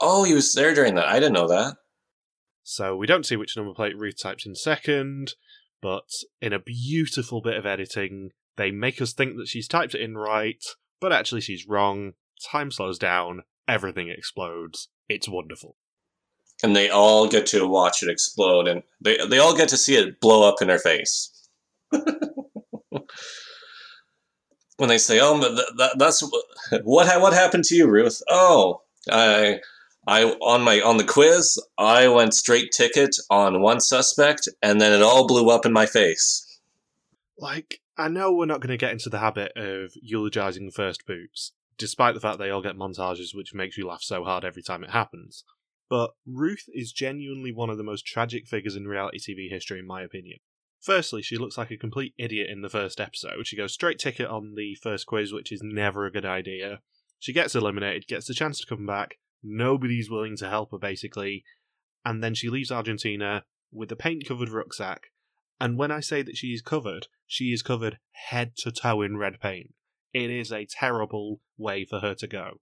Oh, 0.00 0.24
he 0.24 0.34
was 0.34 0.52
there 0.54 0.74
during 0.74 0.94
that. 0.94 1.08
I 1.08 1.14
didn't 1.14 1.32
know 1.32 1.48
that. 1.48 1.76
So 2.62 2.96
we 2.96 3.06
don't 3.06 3.26
see 3.26 3.36
which 3.36 3.56
number 3.56 3.74
plate 3.74 3.96
Ruth 3.96 4.20
types 4.22 4.46
in 4.46 4.54
second, 4.54 5.34
but 5.82 6.08
in 6.40 6.52
a 6.52 6.58
beautiful 6.58 7.42
bit 7.42 7.56
of 7.56 7.66
editing, 7.66 8.30
they 8.56 8.70
make 8.70 9.02
us 9.02 9.12
think 9.12 9.36
that 9.36 9.48
she's 9.48 9.68
typed 9.68 9.94
it 9.94 10.00
in 10.00 10.16
right, 10.16 10.62
but 11.00 11.12
actually 11.12 11.42
she's 11.42 11.68
wrong. 11.68 12.12
Time 12.50 12.70
slows 12.70 12.98
down, 12.98 13.42
everything 13.68 14.08
explodes. 14.08 14.88
It's 15.08 15.28
wonderful. 15.28 15.76
And 16.62 16.74
they 16.74 16.88
all 16.88 17.28
get 17.28 17.46
to 17.48 17.66
watch 17.66 18.02
it 18.02 18.08
explode, 18.08 18.68
and 18.68 18.82
they 19.00 19.18
they 19.26 19.38
all 19.38 19.56
get 19.56 19.68
to 19.70 19.76
see 19.76 19.96
it 19.96 20.20
blow 20.20 20.48
up 20.48 20.62
in 20.62 20.68
her 20.68 20.78
face. 20.78 21.48
when 24.76 24.88
they 24.88 24.98
say, 24.98 25.20
"Oh, 25.20 25.38
that, 25.38 25.96
that's 25.98 26.22
what 26.84 27.08
what 27.18 27.32
happened 27.32 27.64
to 27.64 27.74
you, 27.74 27.88
Ruth?" 27.88 28.22
Oh, 28.28 28.82
I 29.10 29.60
I 30.06 30.24
on 30.24 30.62
my 30.62 30.80
on 30.80 30.96
the 30.96 31.04
quiz, 31.04 31.58
I 31.78 32.08
went 32.08 32.34
straight 32.34 32.72
ticket 32.72 33.16
on 33.30 33.62
one 33.62 33.80
suspect, 33.80 34.48
and 34.62 34.80
then 34.80 34.92
it 34.92 35.02
all 35.02 35.26
blew 35.26 35.50
up 35.50 35.64
in 35.64 35.72
my 35.72 35.86
face. 35.86 36.60
Like 37.38 37.80
I 37.96 38.08
know 38.08 38.32
we're 38.32 38.46
not 38.46 38.60
going 38.60 38.70
to 38.70 38.76
get 38.76 38.92
into 38.92 39.08
the 39.08 39.20
habit 39.20 39.52
of 39.56 39.92
eulogizing 40.02 40.70
first 40.70 41.06
boots, 41.06 41.52
despite 41.78 42.14
the 42.14 42.20
fact 42.20 42.38
they 42.38 42.50
all 42.50 42.62
get 42.62 42.76
montages 42.76 43.34
which 43.34 43.54
makes 43.54 43.76
you 43.76 43.86
laugh 43.86 44.02
so 44.02 44.24
hard 44.24 44.44
every 44.44 44.62
time 44.62 44.84
it 44.84 44.90
happens. 44.90 45.44
But 45.88 46.12
Ruth 46.26 46.64
is 46.72 46.92
genuinely 46.92 47.52
one 47.52 47.70
of 47.70 47.76
the 47.76 47.84
most 47.84 48.06
tragic 48.06 48.46
figures 48.46 48.74
in 48.74 48.88
reality 48.88 49.18
TV 49.18 49.50
history, 49.50 49.78
in 49.78 49.86
my 49.86 50.02
opinion. 50.02 50.38
Firstly, 50.84 51.22
she 51.22 51.38
looks 51.38 51.56
like 51.56 51.70
a 51.70 51.78
complete 51.78 52.12
idiot 52.18 52.50
in 52.50 52.60
the 52.60 52.68
first 52.68 53.00
episode. 53.00 53.46
She 53.46 53.56
goes 53.56 53.72
straight 53.72 53.98
ticket 53.98 54.28
on 54.28 54.54
the 54.54 54.74
first 54.82 55.06
quiz, 55.06 55.32
which 55.32 55.50
is 55.50 55.62
never 55.62 56.04
a 56.04 56.12
good 56.12 56.26
idea. 56.26 56.80
She 57.18 57.32
gets 57.32 57.54
eliminated, 57.54 58.06
gets 58.06 58.26
the 58.26 58.34
chance 58.34 58.60
to 58.60 58.66
come 58.66 58.84
back. 58.84 59.14
Nobody's 59.42 60.10
willing 60.10 60.36
to 60.36 60.48
help 60.50 60.72
her, 60.72 60.78
basically. 60.78 61.42
And 62.04 62.22
then 62.22 62.34
she 62.34 62.50
leaves 62.50 62.70
Argentina 62.70 63.44
with 63.72 63.90
a 63.92 63.96
paint 63.96 64.28
covered 64.28 64.50
rucksack. 64.50 65.04
And 65.58 65.78
when 65.78 65.90
I 65.90 66.00
say 66.00 66.20
that 66.20 66.36
she 66.36 66.48
is 66.48 66.60
covered, 66.60 67.06
she 67.26 67.46
is 67.46 67.62
covered 67.62 67.98
head 68.28 68.54
to 68.58 68.70
toe 68.70 69.00
in 69.00 69.16
red 69.16 69.40
paint. 69.40 69.72
It 70.12 70.28
is 70.28 70.52
a 70.52 70.66
terrible 70.66 71.40
way 71.56 71.86
for 71.86 72.00
her 72.00 72.14
to 72.16 72.26
go. 72.26 72.60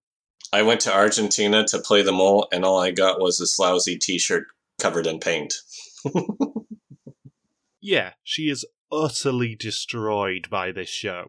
I 0.53 0.63
went 0.63 0.81
to 0.83 0.95
Argentina 0.95 1.67
to 1.67 1.81
play 1.81 2.03
the 2.03 2.13
mole, 2.13 2.47
and 2.53 2.65
all 2.65 2.79
I 2.79 2.93
got 2.93 3.21
was 3.21 3.39
this 3.39 3.59
lousy 3.59 3.99
t 3.99 4.17
shirt 4.21 4.47
covered 4.81 5.09
in 5.09 5.19
paint. 5.19 5.55
yeah, 7.83 8.13
she 8.23 8.49
is 8.49 8.65
utterly 8.91 9.55
destroyed 9.55 10.49
by 10.49 10.73
this 10.73 10.89
show. 10.89 11.27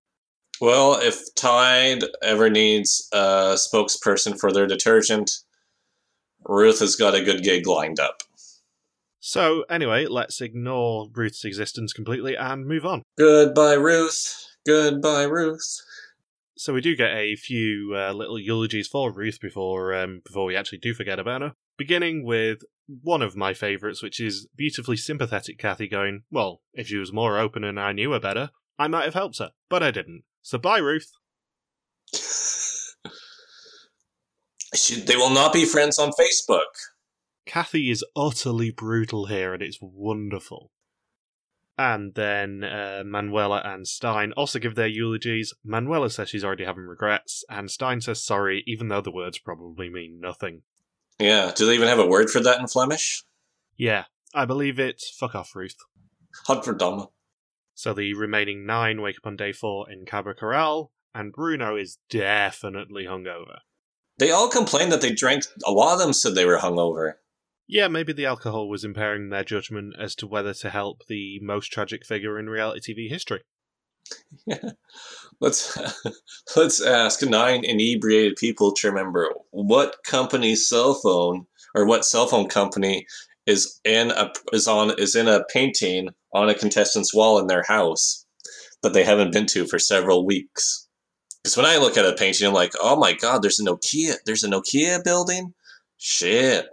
Well, 0.62 1.00
if 1.02 1.34
Tide 1.36 2.04
ever 2.22 2.50
needs 2.50 3.10
a 3.12 3.58
spokesperson 3.58 4.40
for 4.40 4.52
their 4.52 4.68
detergent, 4.68 5.32
Ruth 6.48 6.80
has 6.80 6.96
got 6.96 7.16
a 7.16 7.24
good 7.24 7.44
gig 7.44 7.68
lined 7.68 8.00
up. 8.00 8.22
So, 9.20 9.64
anyway, 9.70 10.06
let's 10.06 10.42
ignore 10.42 11.10
Ruth's 11.14 11.46
existence 11.46 11.92
completely 11.94 12.36
and 12.36 12.66
move 12.66 12.86
on. 12.86 13.04
Goodbye, 13.18 13.74
Ruth. 13.74 14.48
Goodbye, 14.66 15.24
Ruth. 15.24 15.82
So 16.56 16.74
we 16.74 16.82
do 16.82 16.96
get 16.96 17.12
a 17.12 17.36
few 17.36 17.96
uh, 17.96 18.14
little 18.14 18.40
eulogies 18.40 18.88
for 18.88 19.12
Ruth 19.12 19.40
before 19.42 19.94
um, 19.94 20.22
before 20.24 20.46
we 20.46 20.56
actually 20.56 20.78
do 20.78 20.94
forget 20.94 21.20
about 21.20 21.42
her. 21.42 21.54
Beginning 21.78 22.24
with 22.24 22.60
one 22.88 23.22
of 23.22 23.36
my 23.36 23.54
favourites, 23.54 24.04
which 24.04 24.20
is 24.20 24.48
beautifully 24.56 24.98
sympathetic 24.98 25.58
Kathy 25.58 25.88
going, 25.88 26.24
Well, 26.32 26.62
if 26.74 26.88
she 26.88 26.98
was 26.98 27.14
more 27.14 27.38
open 27.40 27.64
and 27.64 27.80
I 27.80 27.94
knew 27.94 28.12
her 28.12 28.20
better, 28.20 28.52
I 28.78 28.88
might 28.88 29.06
have 29.06 29.14
helped 29.14 29.40
her, 29.40 29.52
but 29.70 29.84
I 29.84 29.92
didn't. 29.92 30.24
So 30.42 30.58
bye, 30.58 30.80
Ruth. 30.80 31.12
she, 34.76 35.00
they 35.02 35.16
will 35.16 35.30
not 35.30 35.54
be 35.54 35.66
friends 35.66 35.98
on 35.98 36.12
Facebook. 36.12 36.62
Kathy 37.46 37.90
is 37.92 38.06
utterly 38.16 38.72
brutal 38.72 39.26
here, 39.28 39.54
and 39.54 39.62
it's 39.62 39.80
wonderful. 39.82 40.72
And 41.78 42.14
then 42.14 42.64
uh, 42.64 43.04
Manuela 43.06 43.62
and 43.66 43.86
Stijn 43.86 44.32
also 44.38 44.60
give 44.60 44.76
their 44.76 44.88
eulogies. 44.88 45.54
Manuela 45.64 46.10
says 46.10 46.30
she's 46.30 46.44
already 46.44 46.66
having 46.66 46.84
regrets, 46.84 47.44
and 47.50 47.68
Stijn 47.68 48.02
says 48.02 48.24
sorry, 48.24 48.64
even 48.68 48.90
though 48.90 49.02
the 49.02 49.12
words 49.12 49.40
probably 49.40 49.90
mean 49.90 50.20
nothing. 50.20 50.62
Yeah, 51.20 51.52
do 51.56 51.66
they 51.66 51.76
even 51.76 51.88
have 51.88 52.00
a 52.00 52.08
word 52.08 52.30
for 52.30 52.40
that 52.42 52.60
in 52.60 52.68
Flemish? 52.68 53.24
Yeah, 53.78 54.06
I 54.34 54.46
believe 54.46 54.80
it's 54.80 55.10
fuck 55.10 55.36
off, 55.36 55.56
Ruth. 55.56 55.78
Godverdomme. 56.48 57.10
So 57.76 57.94
the 57.94 58.14
remaining 58.14 58.66
nine 58.66 59.02
wake 59.02 59.18
up 59.18 59.28
on 59.28 59.36
day 59.36 59.52
four 59.52 59.90
in 59.90 60.06
Cabra 60.06 60.36
Corral, 60.36 60.92
and 61.14 61.32
Bruno 61.32 61.76
is 61.76 61.98
definitely 62.10 63.06
hungover. 63.06 63.60
They 64.18 64.32
all 64.32 64.48
complained 64.48 64.92
that 64.92 65.02
they 65.02 65.12
drank. 65.12 65.44
A 65.66 65.72
lot 65.72 65.94
of 65.94 66.00
them 66.00 66.14
said 66.14 66.36
they 66.36 66.46
were 66.46 66.60
hungover. 66.60 67.14
Yeah, 67.68 67.88
maybe 67.88 68.14
the 68.14 68.26
alcohol 68.26 68.70
was 68.70 68.84
impairing 68.84 69.30
their 69.30 69.44
judgment 69.44 69.96
as 70.00 70.16
to 70.16 70.28
whether 70.28 70.54
to 70.54 70.70
help 70.70 71.06
the 71.08 71.40
most 71.42 71.72
tragic 71.72 72.06
figure 72.06 72.38
in 72.38 72.50
reality 72.50 72.94
TV 72.94 73.10
history. 73.10 73.42
Yeah. 74.46 74.58
Let's 75.42 75.78
let's 76.56 76.82
ask 76.82 77.22
nine 77.22 77.66
inebriated 77.66 78.38
people 78.38 78.72
to 78.76 78.88
remember 78.88 79.30
what 79.52 79.98
company's 80.06 80.70
cell 80.70 80.94
phone 80.94 81.48
or 81.76 81.86
what 81.86 82.06
cell 82.06 82.28
phone 82.28 82.48
company 82.48 83.06
is 83.46 83.82
in 83.84 84.12
a 84.12 84.32
is 84.54 84.70
on 84.70 84.98
is 84.98 85.16
in 85.16 85.28
a 85.28 85.44
painting 85.52 86.10
on 86.34 86.48
a 86.48 86.56
contestant's 86.56 87.14
wall 87.14 87.40
in 87.40 87.48
their 87.48 87.64
house 87.68 88.26
that 88.84 88.94
they 88.94 89.04
haven't 89.04 89.34
been 89.34 89.48
to 89.48 89.66
for 89.66 89.80
several 89.80 90.26
weeks. 90.26 90.88
Because 91.44 91.58
when 91.58 91.66
I 91.66 91.78
look 91.78 91.98
at 91.98 92.06
a 92.06 92.14
painting, 92.14 92.48
I'm 92.48 92.54
like, 92.54 92.72
oh 92.80 92.96
my 92.96 93.14
god, 93.14 93.42
there's 93.42 93.60
a 93.60 93.66
Nokia, 93.66 94.16
there's 94.26 94.46
a 94.46 94.50
Nokia 94.50 95.04
building. 95.04 95.54
Shit, 95.98 96.68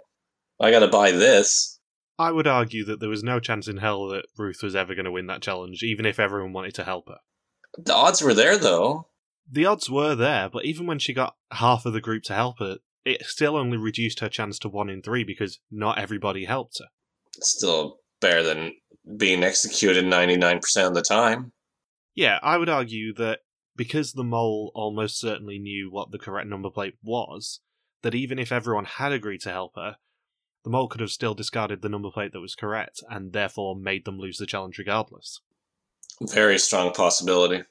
I 0.61 0.71
gotta 0.71 0.87
buy 0.87 1.11
this. 1.11 1.79
I 2.21 2.31
would 2.31 2.45
argue 2.45 2.85
that 2.85 2.99
there 2.99 3.09
was 3.09 3.23
no 3.23 3.39
chance 3.39 3.67
in 3.67 3.77
hell 3.77 4.07
that 4.09 4.25
Ruth 4.37 4.61
was 4.61 4.75
ever 4.75 4.93
going 4.93 5.05
to 5.05 5.11
win 5.11 5.25
that 5.25 5.41
challenge, 5.41 5.81
even 5.81 6.05
if 6.05 6.19
everyone 6.19 6.53
wanted 6.53 6.75
to 6.75 6.83
help 6.83 7.09
her. 7.09 7.17
The 7.77 7.95
odds 7.95 8.21
were 8.21 8.35
there, 8.35 8.59
though. 8.59 9.07
The 9.51 9.65
odds 9.65 9.89
were 9.89 10.13
there, 10.13 10.47
but 10.47 10.63
even 10.63 10.85
when 10.85 10.99
she 10.99 11.13
got 11.13 11.35
half 11.51 11.85
of 11.85 11.93
the 11.93 11.99
group 11.99 12.21
to 12.25 12.35
help 12.35 12.59
her, 12.59 12.77
it 13.03 13.25
still 13.25 13.57
only 13.57 13.77
reduced 13.77 14.19
her 14.19 14.29
chance 14.29 14.59
to 14.59 14.69
one 14.69 14.87
in 14.87 15.01
three 15.01 15.23
because 15.23 15.59
not 15.71 15.97
everybody 15.97 16.45
helped 16.45 16.77
her. 16.77 16.85
Still 17.41 17.97
better 18.19 18.43
than 18.43 18.73
being 19.17 19.43
executed 19.43 20.05
99% 20.05 20.87
of 20.87 20.93
the 20.93 21.01
time. 21.01 21.53
Yeah, 22.13 22.37
I 22.43 22.57
would 22.57 22.69
argue 22.69 23.15
that 23.15 23.39
because 23.75 24.13
the 24.13 24.23
mole 24.23 24.71
almost 24.75 25.19
certainly 25.19 25.57
knew 25.57 25.89
what 25.89 26.11
the 26.11 26.19
correct 26.19 26.47
number 26.47 26.69
plate 26.69 26.95
was, 27.01 27.61
that 28.03 28.13
even 28.13 28.37
if 28.37 28.51
everyone 28.51 28.85
had 28.85 29.11
agreed 29.11 29.41
to 29.41 29.51
help 29.51 29.73
her, 29.75 29.95
the 30.63 30.69
mole 30.69 30.87
could 30.87 31.01
have 31.01 31.11
still 31.11 31.33
discarded 31.33 31.81
the 31.81 31.89
number 31.89 32.11
plate 32.11 32.33
that 32.33 32.39
was 32.39 32.55
correct 32.55 33.03
and 33.09 33.33
therefore 33.33 33.75
made 33.75 34.05
them 34.05 34.19
lose 34.19 34.37
the 34.37 34.45
challenge 34.45 34.77
regardless. 34.77 35.41
Very 36.21 36.59
strong 36.59 36.93
possibility. 36.93 37.63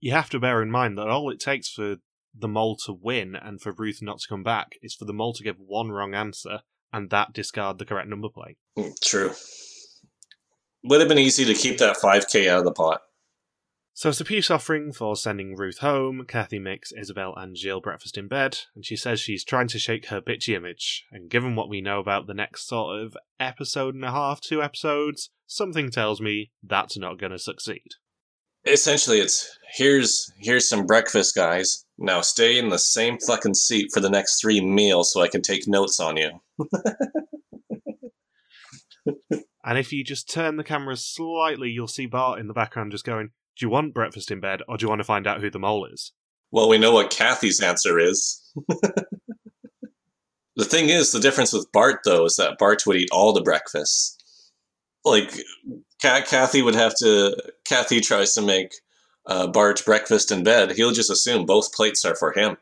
You 0.00 0.12
have 0.12 0.30
to 0.30 0.40
bear 0.40 0.62
in 0.62 0.70
mind 0.70 0.96
that 0.96 1.08
all 1.08 1.30
it 1.30 1.40
takes 1.40 1.68
for 1.68 1.96
the 2.34 2.48
mole 2.48 2.76
to 2.86 2.92
win 2.92 3.34
and 3.36 3.60
for 3.60 3.72
Ruth 3.72 4.00
not 4.00 4.20
to 4.20 4.28
come 4.28 4.42
back 4.42 4.72
is 4.82 4.94
for 4.94 5.04
the 5.04 5.12
mole 5.12 5.34
to 5.34 5.42
give 5.42 5.56
one 5.58 5.90
wrong 5.90 6.14
answer 6.14 6.60
and 6.92 7.10
that 7.10 7.32
discard 7.32 7.78
the 7.78 7.84
correct 7.84 8.08
number 8.08 8.28
plate. 8.28 8.56
Mm, 8.78 8.98
True. 9.00 9.32
Would 10.84 11.00
have 11.00 11.08
been 11.08 11.18
easy 11.18 11.44
to 11.44 11.54
keep 11.54 11.78
that 11.78 11.96
5k 11.96 12.48
out 12.48 12.60
of 12.60 12.64
the 12.64 12.72
pot. 12.72 13.02
So, 13.92 14.08
as 14.08 14.20
a 14.20 14.24
peace 14.24 14.50
offering 14.50 14.92
for 14.92 15.16
sending 15.16 15.56
Ruth 15.56 15.78
home, 15.78 16.24
Kathy 16.26 16.58
makes 16.58 16.92
Isabel 16.92 17.34
and 17.36 17.56
Gilles 17.56 17.80
breakfast 17.80 18.16
in 18.16 18.28
bed, 18.28 18.58
and 18.74 18.84
she 18.84 18.96
says 18.96 19.20
she's 19.20 19.44
trying 19.44 19.68
to 19.68 19.78
shake 19.78 20.06
her 20.06 20.20
bitchy 20.20 20.54
image. 20.54 21.04
And 21.10 21.28
given 21.28 21.56
what 21.56 21.68
we 21.68 21.80
know 21.80 21.98
about 21.98 22.26
the 22.26 22.34
next 22.34 22.66
sort 22.68 23.00
of 23.02 23.16
episode 23.38 23.94
and 23.94 24.04
a 24.04 24.10
half, 24.10 24.40
two 24.40 24.62
episodes, 24.62 25.30
something 25.46 25.90
tells 25.90 26.20
me 26.20 26.52
that's 26.62 26.96
not 26.96 27.18
going 27.18 27.32
to 27.32 27.38
succeed. 27.38 27.88
Essentially, 28.66 29.18
it's 29.18 29.58
here's 29.74 30.32
here's 30.38 30.68
some 30.68 30.86
breakfast, 30.86 31.34
guys. 31.34 31.84
Now 31.98 32.20
stay 32.20 32.58
in 32.58 32.68
the 32.68 32.78
same 32.78 33.18
fucking 33.18 33.54
seat 33.54 33.90
for 33.92 34.00
the 34.00 34.10
next 34.10 34.40
three 34.40 34.60
meals 34.60 35.12
so 35.12 35.20
I 35.20 35.28
can 35.28 35.42
take 35.42 35.66
notes 35.66 35.98
on 35.98 36.16
you. 36.16 36.40
And 39.64 39.78
if 39.78 39.92
you 39.92 40.02
just 40.02 40.30
turn 40.30 40.56
the 40.56 40.64
camera 40.64 40.96
slightly, 40.96 41.70
you'll 41.70 41.86
see 41.86 42.06
Bart 42.06 42.40
in 42.40 42.48
the 42.48 42.54
background 42.54 42.92
just 42.92 43.04
going, 43.04 43.30
Do 43.60 43.66
you 43.66 43.70
want 43.70 43.92
breakfast 43.92 44.30
in 44.30 44.40
bed, 44.40 44.62
or 44.66 44.78
do 44.78 44.84
you 44.84 44.88
want 44.88 45.00
to 45.00 45.04
find 45.04 45.26
out 45.26 45.42
who 45.42 45.50
the 45.50 45.58
mole 45.58 45.84
is? 45.84 46.12
Well, 46.50 46.70
we 46.70 46.78
know 46.78 46.94
what 46.94 47.10
Kathy's 47.10 47.60
answer 47.60 47.98
is. 47.98 48.40
the 50.56 50.64
thing 50.64 50.88
is, 50.88 51.12
the 51.12 51.20
difference 51.20 51.52
with 51.52 51.70
Bart, 51.70 52.00
though, 52.06 52.24
is 52.24 52.36
that 52.36 52.56
Bart 52.56 52.86
would 52.86 52.96
eat 52.96 53.10
all 53.12 53.34
the 53.34 53.42
breakfasts. 53.42 54.16
Like, 55.04 55.30
Kathy 56.00 56.62
would 56.62 56.74
have 56.74 56.94
to. 57.00 57.36
Kathy 57.66 58.00
tries 58.00 58.32
to 58.32 58.40
make 58.40 58.72
uh, 59.26 59.46
Bart 59.48 59.84
breakfast 59.84 60.32
in 60.32 60.42
bed. 60.42 60.72
He'll 60.72 60.92
just 60.92 61.10
assume 61.10 61.44
both 61.44 61.74
plates 61.74 62.02
are 62.06 62.16
for 62.16 62.32
him. 62.32 62.56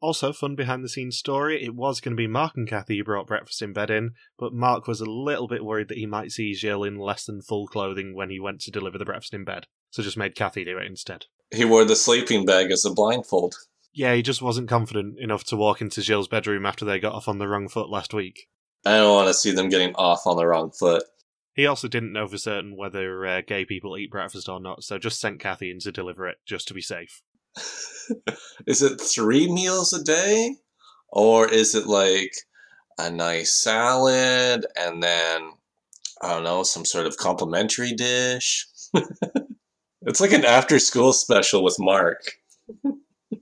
Also, 0.00 0.32
fun 0.32 0.56
behind 0.56 0.82
the 0.82 0.88
scenes 0.88 1.16
story, 1.16 1.64
it 1.64 1.76
was 1.76 2.00
going 2.00 2.12
to 2.12 2.20
be 2.20 2.26
Mark 2.26 2.56
and 2.56 2.68
Kathy 2.68 2.98
who 2.98 3.04
brought 3.04 3.28
breakfast 3.28 3.62
in 3.62 3.72
bed 3.72 3.88
in, 3.88 4.14
but 4.36 4.52
Mark 4.52 4.88
was 4.88 5.00
a 5.00 5.06
little 5.06 5.48
bit 5.48 5.64
worried 5.64 5.88
that 5.88 5.96
he 5.96 6.06
might 6.06 6.32
see 6.32 6.52
Gilles 6.52 6.88
in 6.88 6.98
less 6.98 7.24
than 7.24 7.40
full 7.40 7.66
clothing 7.68 8.14
when 8.14 8.28
he 8.28 8.38
went 8.38 8.60
to 8.62 8.70
deliver 8.70 8.98
the 8.98 9.06
breakfast 9.06 9.32
in 9.32 9.44
bed, 9.44 9.66
so 9.94 10.02
just 10.02 10.16
made 10.16 10.34
Kathy 10.34 10.64
do 10.64 10.76
it 10.76 10.88
instead. 10.88 11.26
He 11.54 11.64
wore 11.64 11.84
the 11.84 11.94
sleeping 11.94 12.44
bag 12.44 12.72
as 12.72 12.84
a 12.84 12.90
blindfold. 12.90 13.54
Yeah, 13.92 14.12
he 14.16 14.22
just 14.22 14.42
wasn't 14.42 14.68
confident 14.68 15.20
enough 15.20 15.44
to 15.44 15.56
walk 15.56 15.80
into 15.80 16.02
Gilles' 16.02 16.26
bedroom 16.26 16.66
after 16.66 16.84
they 16.84 16.98
got 16.98 17.12
off 17.12 17.28
on 17.28 17.38
the 17.38 17.46
wrong 17.46 17.68
foot 17.68 17.88
last 17.88 18.12
week. 18.12 18.48
I 18.84 18.96
don't 18.96 19.14
want 19.14 19.28
to 19.28 19.34
see 19.34 19.52
them 19.52 19.68
getting 19.68 19.94
off 19.94 20.26
on 20.26 20.36
the 20.36 20.48
wrong 20.48 20.72
foot. 20.72 21.04
He 21.54 21.64
also 21.64 21.86
didn't 21.86 22.12
know 22.12 22.26
for 22.26 22.38
certain 22.38 22.76
whether 22.76 23.24
uh, 23.24 23.42
gay 23.46 23.64
people 23.64 23.96
eat 23.96 24.10
breakfast 24.10 24.48
or 24.48 24.58
not, 24.58 24.82
so 24.82 24.98
just 24.98 25.20
sent 25.20 25.38
Kathy 25.38 25.70
in 25.70 25.78
to 25.78 25.92
deliver 25.92 26.26
it, 26.26 26.38
just 26.44 26.66
to 26.66 26.74
be 26.74 26.82
safe. 26.82 27.22
is 28.66 28.82
it 28.82 29.00
three 29.00 29.46
meals 29.46 29.92
a 29.92 30.02
day? 30.02 30.56
Or 31.10 31.48
is 31.48 31.76
it 31.76 31.86
like 31.86 32.32
a 32.98 33.10
nice 33.10 33.62
salad 33.62 34.66
and 34.76 35.00
then, 35.00 35.52
I 36.20 36.30
don't 36.30 36.42
know, 36.42 36.64
some 36.64 36.84
sort 36.84 37.06
of 37.06 37.16
complimentary 37.16 37.92
dish? 37.92 38.66
it's 40.06 40.20
like 40.20 40.32
an 40.32 40.44
after 40.44 40.78
school 40.78 41.12
special 41.12 41.62
with 41.62 41.76
Mark. 41.78 42.22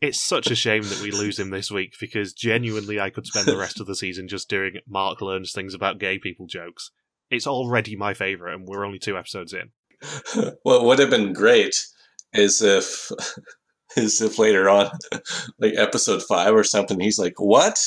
It's 0.01 0.21
such 0.21 0.51
a 0.51 0.57
shame 0.57 0.83
that 0.83 1.01
we 1.03 1.11
lose 1.11 1.39
him 1.39 1.51
this 1.51 1.71
week 1.71 1.95
because 2.01 2.33
genuinely 2.33 2.99
I 2.99 3.11
could 3.11 3.27
spend 3.27 3.47
the 3.47 3.57
rest 3.57 3.81
of 3.81 3.87
the 3.87 3.95
season 3.95 4.27
just 4.27 4.49
doing 4.49 4.75
Mark 4.89 5.21
learns 5.21 5.53
things 5.53 5.75
about 5.75 5.99
gay 5.99 6.19
people 6.19 6.47
jokes. 6.47 6.91
It's 7.31 7.47
already 7.47 7.97
my 7.97 8.15
favourite, 8.15 8.55
and 8.55 8.67
we're 8.67 8.85
only 8.85 8.99
two 8.99 9.17
episodes 9.17 9.55
in. 9.55 9.71
what 10.63 10.85
would 10.85 10.99
have 10.99 11.11
been 11.11 11.33
great 11.33 11.77
is 12.33 12.63
if 12.63 13.11
is 13.97 14.21
if 14.21 14.39
later 14.39 14.69
on 14.69 14.91
like 15.59 15.75
episode 15.77 16.23
five 16.23 16.55
or 16.55 16.65
something 16.65 16.99
he's 16.99 17.19
like 17.19 17.35
what 17.39 17.79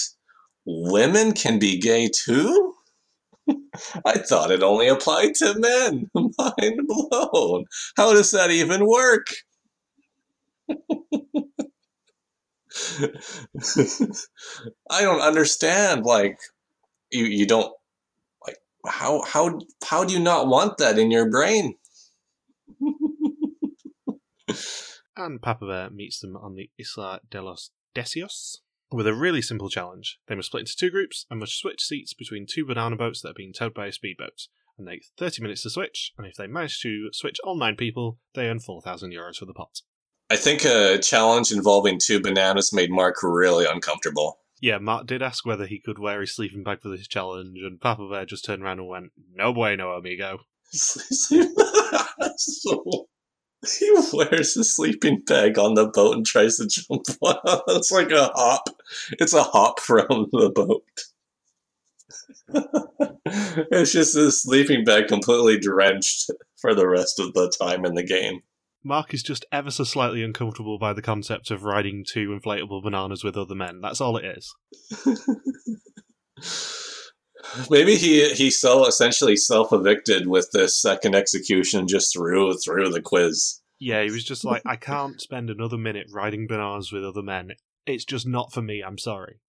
women 0.66 1.34
can 1.34 1.60
be 1.60 1.80
gay 1.80 2.08
too 2.08 2.75
i 4.06 4.18
thought 4.18 4.52
it 4.52 4.64
only 4.64 4.88
applied 4.88 5.36
to 5.36 5.58
men. 5.60 6.10
Mind 6.16 6.82
blown. 6.88 7.66
How 7.98 8.14
does 8.14 8.32
that 8.32 8.52
even 8.52 8.88
work? 8.88 9.28
I 14.90 15.02
don't 15.02 15.22
understand 15.22 16.06
like 16.06 16.40
you 17.12 17.26
you 17.26 17.46
don't 17.46 17.72
like 18.46 18.58
how 18.86 19.24
how 19.24 19.60
how 19.86 20.04
do 20.04 20.14
you 20.14 20.20
not 20.20 20.48
want 20.48 20.78
that 20.78 20.98
in 20.98 21.12
your 21.12 21.30
brain? 21.30 21.76
And 25.18 25.42
Papa 25.42 25.66
Bear 25.66 25.90
meets 25.90 26.20
them 26.20 26.36
on 26.36 26.56
the 26.56 26.70
Isla 26.78 27.22
de 27.30 27.42
los 27.42 27.72
Deseos 27.96 28.58
with 28.96 29.08
a 29.08 29.14
really 29.14 29.42
simple 29.42 29.70
challenge. 29.70 30.20
They 30.28 30.36
must 30.36 30.48
split 30.48 30.62
into 30.62 30.76
two 30.76 30.90
groups 30.90 31.26
and 31.30 31.40
must 31.40 31.60
switch 31.60 31.84
seats 31.84 32.14
between 32.14 32.46
two 32.48 32.66
banana 32.66 32.96
boats 32.96 33.22
that 33.22 33.30
are 33.30 33.36
being 33.36 33.54
towed 33.54 33.74
by 33.74 33.88
a 33.88 33.92
speedboat. 33.92 34.48
And 34.78 34.88
they 34.88 35.02
30 35.18 35.42
minutes 35.42 35.62
to 35.64 35.70
switch, 35.70 36.14
and 36.18 36.28
if 36.28 36.36
they 36.36 36.48
manage 36.48 36.82
to 36.82 37.10
switch 37.14 37.40
all 37.44 37.56
nine 37.56 37.76
people, 37.76 38.20
they 38.34 38.48
earn 38.48 38.60
4,000 38.60 39.12
euros 39.12 39.38
for 39.38 39.46
the 39.46 39.54
pot. 39.54 39.82
I 40.30 40.36
think 40.36 40.66
a 40.66 40.98
challenge 40.98 41.52
involving 41.52 42.00
two 42.00 42.20
bananas 42.20 42.74
made 42.74 42.92
Mark 42.92 43.18
really 43.22 43.66
uncomfortable. 43.66 44.40
Yeah, 44.60 44.80
Mark 44.80 45.06
did 45.06 45.22
ask 45.22 45.46
whether 45.46 45.68
he 45.68 45.80
could 45.80 46.00
wear 46.00 46.22
his 46.22 46.34
sleeping 46.34 46.64
bag 46.64 46.82
for 46.82 46.90
this 46.90 47.08
challenge, 47.08 47.58
and 47.62 47.80
Papa 47.80 48.10
Bear 48.10 48.26
just 48.26 48.44
turned 48.46 48.64
around 48.64 48.80
and 48.80 48.88
went, 48.88 49.12
No 49.34 49.54
bueno, 49.54 49.92
amigo. 49.92 50.40
so 50.72 51.48
he 53.80 53.92
wears 54.14 54.58
a 54.58 54.64
sleeping 54.64 55.22
bag 55.26 55.58
on 55.58 55.74
the 55.74 55.88
boat 55.88 56.16
and 56.16 56.26
tries 56.26 56.58
to 56.58 56.68
jump. 56.68 57.06
It's 57.70 57.92
like 57.92 58.12
a 58.12 58.32
hop. 58.34 58.70
It's 59.14 59.34
a 59.34 59.44
hop 59.44 59.80
from 59.80 60.08
the 60.32 60.52
boat. 60.54 60.84
it's 63.72 63.92
just 63.92 64.16
a 64.16 64.32
sleeping 64.32 64.84
bag 64.84 65.08
completely 65.08 65.58
drenched 65.58 66.30
for 66.58 66.74
the 66.74 66.88
rest 66.88 67.20
of 67.20 67.34
the 67.34 67.52
time 67.62 67.86
in 67.86 67.96
the 67.96 68.04
game. 68.04 68.42
Mark 68.84 69.14
is 69.14 69.24
just 69.24 69.46
ever 69.52 69.72
so 69.72 69.84
slightly 69.84 70.22
uncomfortable 70.24 70.78
by 70.78 70.94
the 70.94 71.02
concept 71.02 71.50
of 71.50 71.64
riding 71.64 72.06
two 72.08 72.30
inflatable 72.30 72.84
bananas 72.84 73.24
with 73.24 73.36
other 73.36 73.56
men. 73.56 73.82
That's 73.82 74.00
all 74.00 74.18
it 74.18 74.26
is. 74.26 74.54
Maybe 77.70 77.96
he 77.96 78.30
he 78.34 78.52
so 78.52 78.86
essentially 78.88 79.36
self 79.36 79.72
evicted 79.72 80.28
with 80.28 80.50
this 80.52 80.80
second 80.80 81.16
execution 81.16 81.88
just 81.88 82.14
through 82.14 82.58
through 82.58 82.90
the 82.90 83.02
quiz. 83.02 83.62
Yeah, 83.80 84.04
he 84.04 84.12
was 84.12 84.24
just 84.24 84.46
like, 84.46 84.62
I 84.66 84.78
can't 84.78 85.20
spend 85.20 85.50
another 85.50 85.78
minute 85.78 86.08
riding 86.12 86.48
bananas 86.48 86.92
with 86.92 87.04
other 87.04 87.22
men. 87.22 87.52
It's 87.86 88.06
just 88.06 88.26
not 88.26 88.54
for 88.54 88.62
me, 88.62 88.82
I'm 88.82 88.98
sorry. 88.98 89.42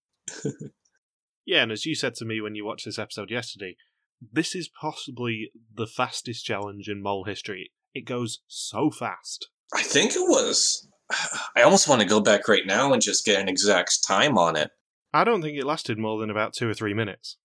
yeah, 1.45 1.63
and 1.63 1.71
as 1.71 1.85
you 1.85 1.95
said 1.95 2.15
to 2.15 2.25
me 2.25 2.41
when 2.41 2.53
you 2.53 2.65
watched 2.65 2.85
this 2.85 2.99
episode 2.99 3.31
yesterday, 3.31 3.77
this 4.21 4.53
is 4.53 4.69
possibly 4.69 5.51
the 5.73 5.87
fastest 5.87 6.43
challenge 6.45 6.89
in 6.89 7.01
mole 7.01 7.23
history. 7.23 7.71
It 7.93 8.05
goes 8.05 8.41
so 8.47 8.91
fast. 8.91 9.49
I 9.73 9.81
think 9.81 10.11
it 10.11 10.27
was. 10.27 10.87
I 11.55 11.61
almost 11.61 11.87
want 11.87 12.01
to 12.01 12.07
go 12.07 12.19
back 12.19 12.47
right 12.47 12.65
now 12.65 12.93
and 12.93 13.01
just 13.01 13.25
get 13.25 13.41
an 13.41 13.47
exact 13.47 14.03
time 14.05 14.37
on 14.37 14.55
it. 14.55 14.71
I 15.13 15.23
don't 15.23 15.41
think 15.41 15.57
it 15.57 15.65
lasted 15.65 15.97
more 15.97 16.19
than 16.19 16.29
about 16.29 16.53
two 16.53 16.69
or 16.69 16.73
three 16.73 16.93
minutes. 16.93 17.37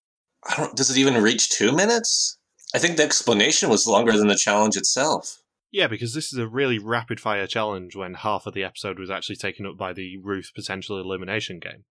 I 0.49 0.57
don't. 0.57 0.77
Does 0.77 0.91
it 0.91 0.99
even 0.99 1.23
reach 1.23 1.51
two 1.51 1.73
minutes? 1.73 2.39
I 2.75 2.79
think 2.79 2.97
the 2.97 3.05
explanation 3.05 3.69
was 3.69 3.87
longer 3.87 4.17
than 4.17 4.29
the 4.29 4.37
challenge 4.37 4.77
itself. 4.77 5.43
Yeah, 5.71 5.87
because 5.87 6.15
this 6.15 6.33
is 6.33 6.39
a 6.39 6.47
really 6.47 6.79
rapid 6.79 7.19
fire 7.21 7.47
challenge 7.47 7.97
when 7.97 8.15
half 8.15 8.47
of 8.47 8.55
the 8.55 8.65
episode 8.65 8.99
was 8.99 9.11
actually 9.11 9.37
taken 9.37 9.67
up 9.67 9.77
by 9.77 9.93
the 9.93 10.19
Ruth 10.19 10.53
potential 10.55 11.01
elimination 11.01 11.59
game. 11.59 11.85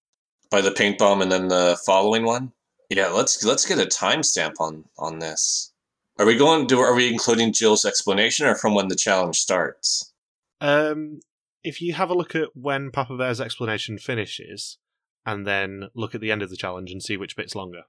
By 0.49 0.61
the 0.61 0.71
paint 0.71 0.97
bomb 0.97 1.21
and 1.21 1.31
then 1.31 1.47
the 1.47 1.79
following 1.85 2.25
one. 2.25 2.51
Yeah, 2.89 3.07
let's 3.07 3.43
let's 3.43 3.65
get 3.65 3.79
a 3.79 3.85
timestamp 3.85 4.53
on 4.59 4.85
on 4.97 5.19
this. 5.19 5.73
Are 6.17 6.25
we 6.25 6.35
going 6.35 6.67
to? 6.67 6.79
Are 6.79 6.95
we 6.95 7.07
including 7.07 7.53
Gilles' 7.53 7.85
explanation 7.85 8.45
or 8.45 8.55
from 8.55 8.73
when 8.73 8.89
the 8.89 8.95
challenge 8.95 9.37
starts? 9.37 10.13
Um, 10.59 11.21
if 11.63 11.81
you 11.81 11.93
have 11.93 12.09
a 12.09 12.15
look 12.15 12.35
at 12.35 12.49
when 12.55 12.91
Papa 12.91 13.15
Bear's 13.15 13.39
explanation 13.39 13.97
finishes, 13.97 14.77
and 15.25 15.45
then 15.45 15.89
look 15.93 16.15
at 16.15 16.21
the 16.21 16.31
end 16.31 16.41
of 16.41 16.49
the 16.49 16.57
challenge 16.57 16.91
and 16.91 17.01
see 17.01 17.15
which 17.15 17.37
bit's 17.37 17.55
longer. 17.55 17.83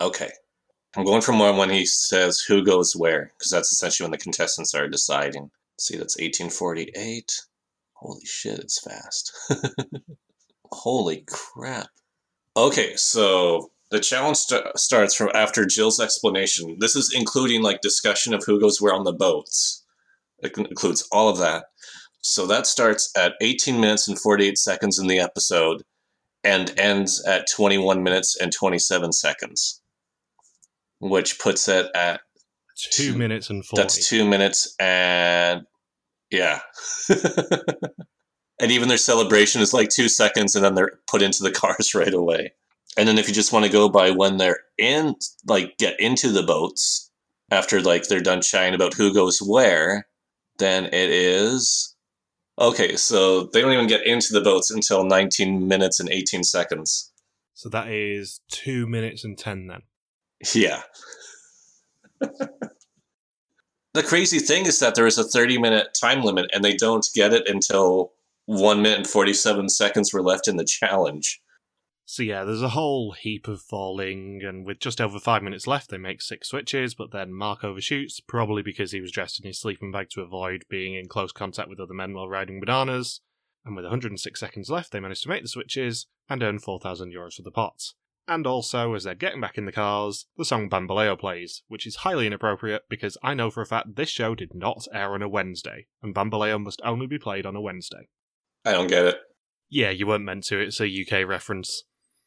Okay. 0.00 0.30
I'm 0.96 1.04
going 1.04 1.22
from 1.22 1.38
one 1.38 1.56
when 1.56 1.70
he 1.70 1.86
says 1.86 2.40
who 2.40 2.64
goes 2.64 2.96
where, 2.96 3.32
because 3.38 3.50
that's 3.50 3.72
essentially 3.72 4.04
when 4.04 4.12
the 4.12 4.18
contestants 4.18 4.74
are 4.74 4.88
deciding. 4.88 5.50
See, 5.78 5.96
that's 5.96 6.16
1848. 6.16 7.32
Holy 7.94 8.24
shit, 8.24 8.58
it's 8.58 8.80
fast. 8.80 9.32
Holy 10.72 11.24
crap. 11.28 11.88
Okay, 12.56 12.96
so 12.96 13.70
the 13.90 14.00
challenge 14.00 14.38
st- 14.38 14.78
starts 14.78 15.14
from 15.14 15.30
after 15.34 15.68
Gilles' 15.68 16.00
explanation. 16.00 16.76
This 16.80 16.96
is 16.96 17.12
including 17.14 17.62
like 17.62 17.80
discussion 17.80 18.34
of 18.34 18.44
who 18.44 18.60
goes 18.60 18.80
where 18.80 18.94
on 18.94 19.04
the 19.04 19.12
boats. 19.12 19.84
It 20.40 20.56
includes 20.56 21.06
all 21.12 21.28
of 21.28 21.38
that. 21.38 21.66
So 22.22 22.46
that 22.46 22.66
starts 22.66 23.10
at 23.16 23.34
18 23.40 23.80
minutes 23.80 24.08
and 24.08 24.18
48 24.18 24.58
seconds 24.58 24.98
in 24.98 25.06
the 25.06 25.18
episode 25.20 25.82
and 26.44 26.78
ends 26.78 27.22
at 27.24 27.50
21 27.50 28.02
minutes 28.02 28.36
and 28.40 28.52
27 28.52 29.12
seconds, 29.12 29.79
which 31.00 31.38
puts 31.38 31.68
it 31.68 31.86
at 31.94 32.20
two, 32.76 33.12
two 33.12 33.18
minutes 33.18 33.50
and 33.50 33.64
40. 33.64 33.82
That's 33.82 34.08
two 34.08 34.28
minutes 34.28 34.74
and 34.78 35.66
yeah. 36.30 36.60
and 37.08 38.70
even 38.70 38.88
their 38.88 38.96
celebration 38.96 39.60
is 39.60 39.74
like 39.74 39.88
two 39.88 40.08
seconds 40.08 40.54
and 40.54 40.64
then 40.64 40.74
they're 40.74 40.98
put 41.08 41.22
into 41.22 41.42
the 41.42 41.50
cars 41.50 41.94
right 41.94 42.14
away. 42.14 42.52
And 42.96 43.08
then 43.08 43.18
if 43.18 43.28
you 43.28 43.34
just 43.34 43.52
want 43.52 43.64
to 43.64 43.72
go 43.72 43.88
by 43.88 44.10
when 44.10 44.36
they're 44.36 44.60
in, 44.78 45.14
like 45.46 45.78
get 45.78 45.98
into 46.00 46.30
the 46.30 46.42
boats 46.42 47.10
after 47.50 47.80
like 47.80 48.08
they're 48.08 48.20
done 48.20 48.42
chatting 48.42 48.74
about 48.74 48.94
who 48.94 49.14
goes 49.14 49.40
where, 49.40 50.06
then 50.58 50.86
it 50.86 51.10
is 51.10 51.94
okay. 52.58 52.96
So 52.96 53.44
they 53.44 53.60
don't 53.60 53.72
even 53.72 53.86
get 53.86 54.06
into 54.06 54.32
the 54.32 54.40
boats 54.40 54.70
until 54.70 55.04
19 55.04 55.66
minutes 55.66 56.00
and 56.00 56.10
18 56.10 56.44
seconds. 56.44 57.12
So 57.54 57.68
that 57.68 57.88
is 57.88 58.40
two 58.50 58.86
minutes 58.86 59.24
and 59.24 59.36
10 59.36 59.66
then. 59.66 59.82
Yeah. 60.54 60.82
the 62.20 64.02
crazy 64.02 64.38
thing 64.38 64.66
is 64.66 64.78
that 64.78 64.94
there 64.94 65.06
is 65.06 65.18
a 65.18 65.24
30 65.24 65.58
minute 65.58 65.96
time 66.00 66.22
limit 66.22 66.50
and 66.52 66.64
they 66.64 66.74
don't 66.74 67.06
get 67.14 67.32
it 67.32 67.48
until 67.48 68.12
1 68.46 68.82
minute 68.82 68.98
and 68.98 69.06
47 69.06 69.68
seconds 69.68 70.12
were 70.12 70.22
left 70.22 70.48
in 70.48 70.56
the 70.56 70.64
challenge. 70.64 71.40
So 72.10 72.24
yeah, 72.24 72.42
there's 72.42 72.60
a 72.60 72.70
whole 72.70 73.12
heap 73.12 73.46
of 73.46 73.62
falling, 73.62 74.42
and 74.42 74.66
with 74.66 74.80
just 74.80 75.00
over 75.00 75.20
five 75.20 75.44
minutes 75.44 75.68
left, 75.68 75.90
they 75.90 75.96
make 75.96 76.20
six 76.20 76.48
switches, 76.48 76.92
but 76.92 77.12
then 77.12 77.32
Mark 77.32 77.62
overshoots, 77.62 78.18
probably 78.18 78.64
because 78.64 78.90
he 78.90 79.00
was 79.00 79.12
dressed 79.12 79.38
in 79.38 79.46
his 79.46 79.60
sleeping 79.60 79.92
bag 79.92 80.10
to 80.10 80.20
avoid 80.20 80.64
being 80.68 80.96
in 80.96 81.06
close 81.06 81.30
contact 81.30 81.68
with 81.68 81.78
other 81.78 81.94
men 81.94 82.12
while 82.12 82.28
riding 82.28 82.58
bananas. 82.58 83.20
And 83.64 83.76
with 83.76 83.84
106 83.84 84.40
seconds 84.40 84.68
left, 84.68 84.90
they 84.90 84.98
manage 84.98 85.22
to 85.22 85.28
make 85.28 85.42
the 85.42 85.48
switches 85.48 86.06
and 86.28 86.42
earn 86.42 86.58
4,000 86.58 87.12
euros 87.12 87.34
for 87.34 87.42
the 87.42 87.52
pots. 87.52 87.94
And 88.30 88.46
also, 88.46 88.94
as 88.94 89.02
they're 89.02 89.16
getting 89.16 89.40
back 89.40 89.58
in 89.58 89.66
the 89.66 89.72
cars, 89.72 90.26
the 90.36 90.44
song 90.44 90.70
Bamboleo 90.70 91.18
plays, 91.18 91.64
which 91.66 91.84
is 91.84 91.96
highly 91.96 92.28
inappropriate 92.28 92.84
because 92.88 93.18
I 93.24 93.34
know 93.34 93.50
for 93.50 93.60
a 93.60 93.66
fact 93.66 93.96
this 93.96 94.08
show 94.08 94.36
did 94.36 94.54
not 94.54 94.86
air 94.94 95.14
on 95.14 95.22
a 95.22 95.28
Wednesday, 95.28 95.88
and 96.00 96.14
Bamboleo 96.14 96.62
must 96.62 96.80
only 96.84 97.08
be 97.08 97.18
played 97.18 97.44
on 97.44 97.56
a 97.56 97.60
Wednesday. 97.60 98.08
I 98.64 98.70
don't 98.70 98.86
get 98.86 99.04
it. 99.04 99.16
Yeah, 99.68 99.90
you 99.90 100.06
weren't 100.06 100.22
meant 100.22 100.44
to, 100.44 100.60
it's 100.60 100.80
a 100.80 100.86
UK 100.86 101.26
reference. 101.26 101.82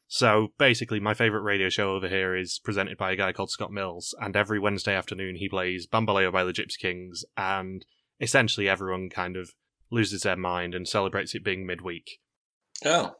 So 0.10 0.50
basically, 0.58 1.00
my 1.00 1.14
favourite 1.14 1.46
radio 1.46 1.70
show 1.70 1.96
over 1.96 2.10
here 2.10 2.36
is 2.36 2.60
presented 2.62 2.98
by 2.98 3.14
a 3.14 3.16
guy 3.16 3.32
called 3.32 3.52
Scott 3.52 3.72
Mills, 3.72 4.14
and 4.20 4.36
every 4.36 4.60
Wednesday 4.60 4.94
afternoon 4.94 5.38
he 5.38 5.48
plays 5.48 5.88
Bamboleo 5.88 6.34
by 6.34 6.44
the 6.44 6.52
Gypsy 6.52 6.80
Kings, 6.82 7.24
and 7.38 7.86
essentially 8.20 8.68
everyone 8.68 9.10
kind 9.10 9.38
of 9.38 9.52
loses 9.90 10.24
their 10.24 10.36
mind 10.36 10.76
and 10.76 10.86
celebrates 10.86 11.34
it 11.34 11.46
being 11.46 11.66
midweek. 11.66 12.20
Oh. 12.84 13.16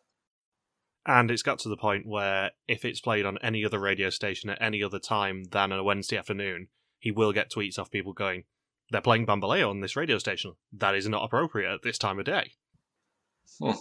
And 1.06 1.30
it's 1.30 1.44
got 1.44 1.60
to 1.60 1.70
the 1.70 1.78
point 1.78 2.06
where 2.06 2.52
if 2.68 2.86
it's 2.86 3.02
played 3.02 3.26
on 3.26 3.38
any 3.42 3.66
other 3.66 3.80
radio 3.80 4.10
station 4.10 4.50
at 4.50 4.62
any 4.62 4.82
other 4.82 5.00
time 5.00 5.46
than 5.46 5.72
a 5.72 5.84
Wednesday 5.84 6.18
afternoon, 6.18 6.70
he 6.98 7.12
will 7.12 7.34
get 7.34 7.52
tweets 7.52 7.78
off 7.78 7.92
people 7.92 8.14
going, 8.14 8.46
They're 8.90 9.02
playing 9.02 9.26
Bamboleo 9.26 9.70
on 9.70 9.82
this 9.82 9.98
radio 9.98 10.18
station. 10.18 10.54
That 10.72 10.96
is 10.96 11.10
not 11.10 11.26
appropriate 11.26 11.74
at 11.74 11.82
this 11.82 11.98
time 11.98 12.20
of 12.20 12.26
day. 12.26 12.54
Hmm. 13.60 13.72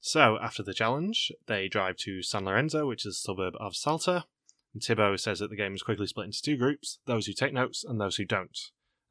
So, 0.00 0.38
after 0.40 0.62
the 0.62 0.74
challenge, 0.74 1.32
they 1.46 1.66
drive 1.66 1.96
to 1.98 2.22
San 2.22 2.44
Lorenzo, 2.44 2.86
which 2.86 3.04
is 3.04 3.16
a 3.16 3.18
suburb 3.18 3.54
of 3.58 3.74
Salta. 3.74 4.26
And 4.74 4.82
Thibaut 4.82 5.20
says 5.20 5.38
that 5.40 5.50
the 5.50 5.56
game 5.56 5.74
is 5.74 5.82
quickly 5.82 6.06
split 6.06 6.26
into 6.26 6.42
two 6.42 6.56
groups 6.56 6.98
those 7.06 7.26
who 7.26 7.32
take 7.32 7.52
notes 7.52 7.84
and 7.84 8.00
those 8.00 8.16
who 8.16 8.24
don't. 8.24 8.56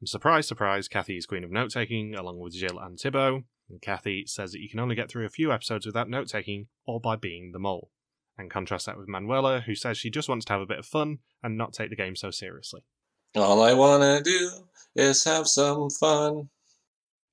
And 0.00 0.08
surprise, 0.08 0.46
surprise, 0.46 0.88
Kathy 0.88 1.16
is 1.16 1.26
queen 1.26 1.44
of 1.44 1.50
note 1.50 1.72
taking, 1.72 2.14
along 2.14 2.38
with 2.38 2.54
Gilles 2.54 2.80
and 2.80 2.98
Thibaut. 2.98 3.42
And 3.68 3.82
Kathy 3.82 4.24
says 4.26 4.52
that 4.52 4.60
you 4.60 4.68
can 4.68 4.80
only 4.80 4.94
get 4.94 5.10
through 5.10 5.26
a 5.26 5.30
few 5.30 5.52
episodes 5.52 5.86
without 5.86 6.08
note 6.08 6.28
taking 6.28 6.68
or 6.86 7.00
by 7.00 7.16
being 7.16 7.52
the 7.52 7.58
mole. 7.58 7.90
And 8.36 8.50
contrast 8.50 8.86
that 8.86 8.96
with 8.96 9.08
Manuela, 9.08 9.60
who 9.60 9.74
says 9.74 9.98
she 9.98 10.10
just 10.10 10.28
wants 10.28 10.44
to 10.46 10.52
have 10.52 10.62
a 10.62 10.66
bit 10.66 10.78
of 10.78 10.86
fun 10.86 11.18
and 11.42 11.58
not 11.58 11.72
take 11.72 11.90
the 11.90 11.96
game 11.96 12.16
so 12.16 12.30
seriously. 12.30 12.82
All 13.34 13.62
I 13.62 13.74
wanna 13.74 14.22
do 14.22 14.50
is 14.94 15.24
have 15.24 15.46
some 15.46 15.90
fun. 15.90 16.48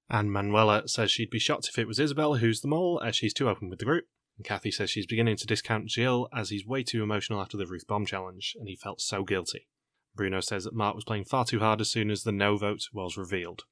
And 0.10 0.32
Manuela 0.32 0.88
says 0.88 1.12
she'd 1.12 1.30
be 1.30 1.40
shocked 1.40 1.70
if 1.70 1.80
it 1.80 1.88
was 1.88 2.00
Isabel 2.00 2.36
who's 2.36 2.62
the 2.62 2.68
mole, 2.68 3.02
as 3.04 3.16
she's 3.16 3.34
too 3.34 3.50
open 3.50 3.70
with 3.70 3.80
the 3.80 3.86
group. 3.86 4.06
And 4.38 4.46
Kathy 4.46 4.72
says 4.72 4.90
she's 4.90 5.08
beginning 5.08 5.38
to 5.38 5.48
discount 5.48 5.90
Gilles 5.90 6.28
as 6.34 6.50
he's 6.50 6.66
way 6.66 6.84
too 6.84 7.02
emotional 7.02 7.42
after 7.42 7.58
the 7.58 7.66
Ruth 7.66 7.88
Bomb 7.88 8.06
challenge, 8.06 8.56
and 8.60 8.68
he 8.68 8.76
felt 8.76 9.02
so 9.02 9.24
guilty. 9.24 9.68
Bruno 10.16 10.42
says 10.42 10.64
that 10.66 10.74
Mark 10.74 10.96
was 10.96 11.06
playing 11.06 11.26
far 11.26 11.46
too 11.46 11.60
hard 11.60 11.82
as 11.82 11.90
soon 11.90 12.12
as 12.12 12.24
the 12.24 12.32
no 12.32 12.58
vote 12.58 12.88
was 12.94 13.18
revealed. 13.18 13.64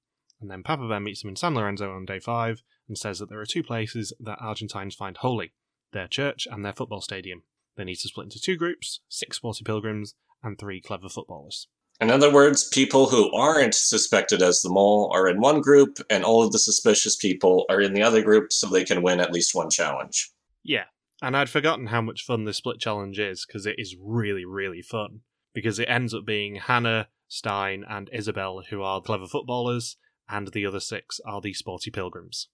And 0.44 0.52
then 0.52 0.62
Papa 0.62 0.86
Bear 0.90 1.00
meets 1.00 1.24
him 1.24 1.30
in 1.30 1.38
San 1.38 1.56
Lorenzo 1.56 1.90
on 1.90 2.04
day 2.04 2.20
five 2.20 2.64
and 2.90 2.98
says 2.98 3.20
that 3.20 3.30
there 3.30 3.40
are 3.40 3.46
two 3.46 3.64
places 3.64 4.12
that 4.20 4.40
Argentines 4.42 4.94
find 4.94 5.16
holy 5.16 5.54
their 5.94 6.10
church 6.10 6.50
and 6.52 6.66
their 6.66 6.74
football 6.74 7.00
stadium. 7.00 7.44
They 7.78 7.86
need 7.86 7.96
to 8.00 8.10
split 8.10 8.26
into 8.26 8.42
two 8.42 8.58
groups 8.58 9.00
six 9.08 9.38
sporty 9.38 9.64
pilgrims 9.64 10.16
and 10.44 10.60
three 10.60 10.82
clever 10.82 11.08
footballers. 11.08 11.70
In 12.02 12.12
other 12.12 12.30
words, 12.30 12.68
people 12.68 13.06
who 13.06 13.34
aren't 13.34 13.74
suspected 13.74 14.42
as 14.42 14.60
the 14.60 14.70
mole 14.70 15.10
are 15.16 15.30
in 15.30 15.40
one 15.40 15.62
group, 15.62 16.00
and 16.10 16.26
all 16.26 16.44
of 16.44 16.52
the 16.52 16.60
suspicious 16.60 17.16
people 17.16 17.66
are 17.70 17.80
in 17.80 17.94
the 17.94 18.04
other 18.04 18.22
group 18.22 18.52
so 18.52 18.68
they 18.68 18.84
can 18.84 19.02
win 19.02 19.22
at 19.22 19.32
least 19.32 19.56
one 19.56 19.70
challenge. 19.70 20.30
Yeah, 20.62 20.86
and 21.22 21.38
I'd 21.38 21.50
forgotten 21.50 21.88
how 21.88 22.02
much 22.02 22.26
fun 22.26 22.44
this 22.44 22.58
split 22.58 22.82
challenge 22.82 23.18
is 23.18 23.46
because 23.46 23.66
it 23.66 23.76
is 23.78 23.96
really, 23.98 24.44
really 24.44 24.82
fun. 24.82 25.22
Because 25.54 25.80
it 25.80 25.88
ends 25.88 26.14
up 26.14 26.26
being 26.26 26.56
Hannah, 26.56 27.08
Stijn, 27.30 27.84
and 27.90 28.10
Isabel 28.12 28.64
who 28.70 28.82
are 28.82 29.00
clever 29.00 29.28
footballers, 29.28 29.96
and 30.30 30.50
the 30.50 30.66
other 30.66 30.80
six 30.80 31.20
are 31.26 31.42
the 31.42 31.54
sporty 31.54 31.92
pilgrims. 31.92 32.48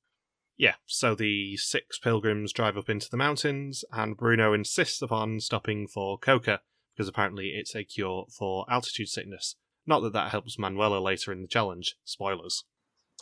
Yeah, 0.57 0.75
so 0.85 1.15
the 1.15 1.55
six 1.55 1.97
pilgrims 1.97 2.51
drive 2.51 2.77
up 2.77 2.89
into 2.89 3.09
the 3.09 3.17
mountains, 3.17 3.85
and 3.93 4.17
Bruno 4.17 4.53
insists 4.53 5.01
upon 5.01 5.39
stopping 5.39 5.87
for 5.87 6.17
coca, 6.17 6.61
because 6.93 7.07
apparently 7.07 7.53
it's 7.55 7.73
a 7.75 7.85
cure 7.85 8.25
for 8.37 8.65
altitude 8.69 9.07
sickness. 9.07 9.55
Not 9.87 10.01
that 10.01 10.13
that 10.13 10.31
helps 10.31 10.59
Manuela 10.59 10.99
later 10.99 11.31
in 11.31 11.41
the 11.41 11.47
challenge. 11.47 11.95
Spoilers. 12.03 12.65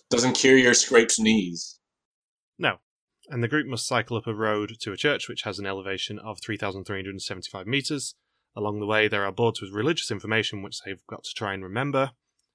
Doesn't 0.10 0.34
cure 0.34 0.58
your 0.58 0.74
scraped 0.74 1.20
knees. 1.20 1.80
No. 2.58 2.78
And 3.30 3.44
the 3.44 3.48
group 3.48 3.68
must 3.68 3.88
cycle 3.88 4.18
up 4.18 4.26
a 4.26 4.34
road 4.34 4.74
to 4.82 4.92
a 4.92 4.98
church 4.98 5.30
which 5.30 5.44
has 5.44 5.60
an 5.60 5.66
elevation 5.66 6.18
of 6.18 6.40
3,375 6.42 7.68
metres. 7.68 8.16
Along 8.56 8.80
the 8.80 8.86
way, 8.86 9.08
there 9.08 9.26
are 9.26 9.32
boards 9.32 9.62
with 9.62 9.72
religious 9.72 10.10
information 10.10 10.64
which 10.64 10.80
they've 10.84 11.06
got 11.08 11.24
to 11.24 11.34
try 11.36 11.54
and 11.54 11.64
remember. 11.64 12.12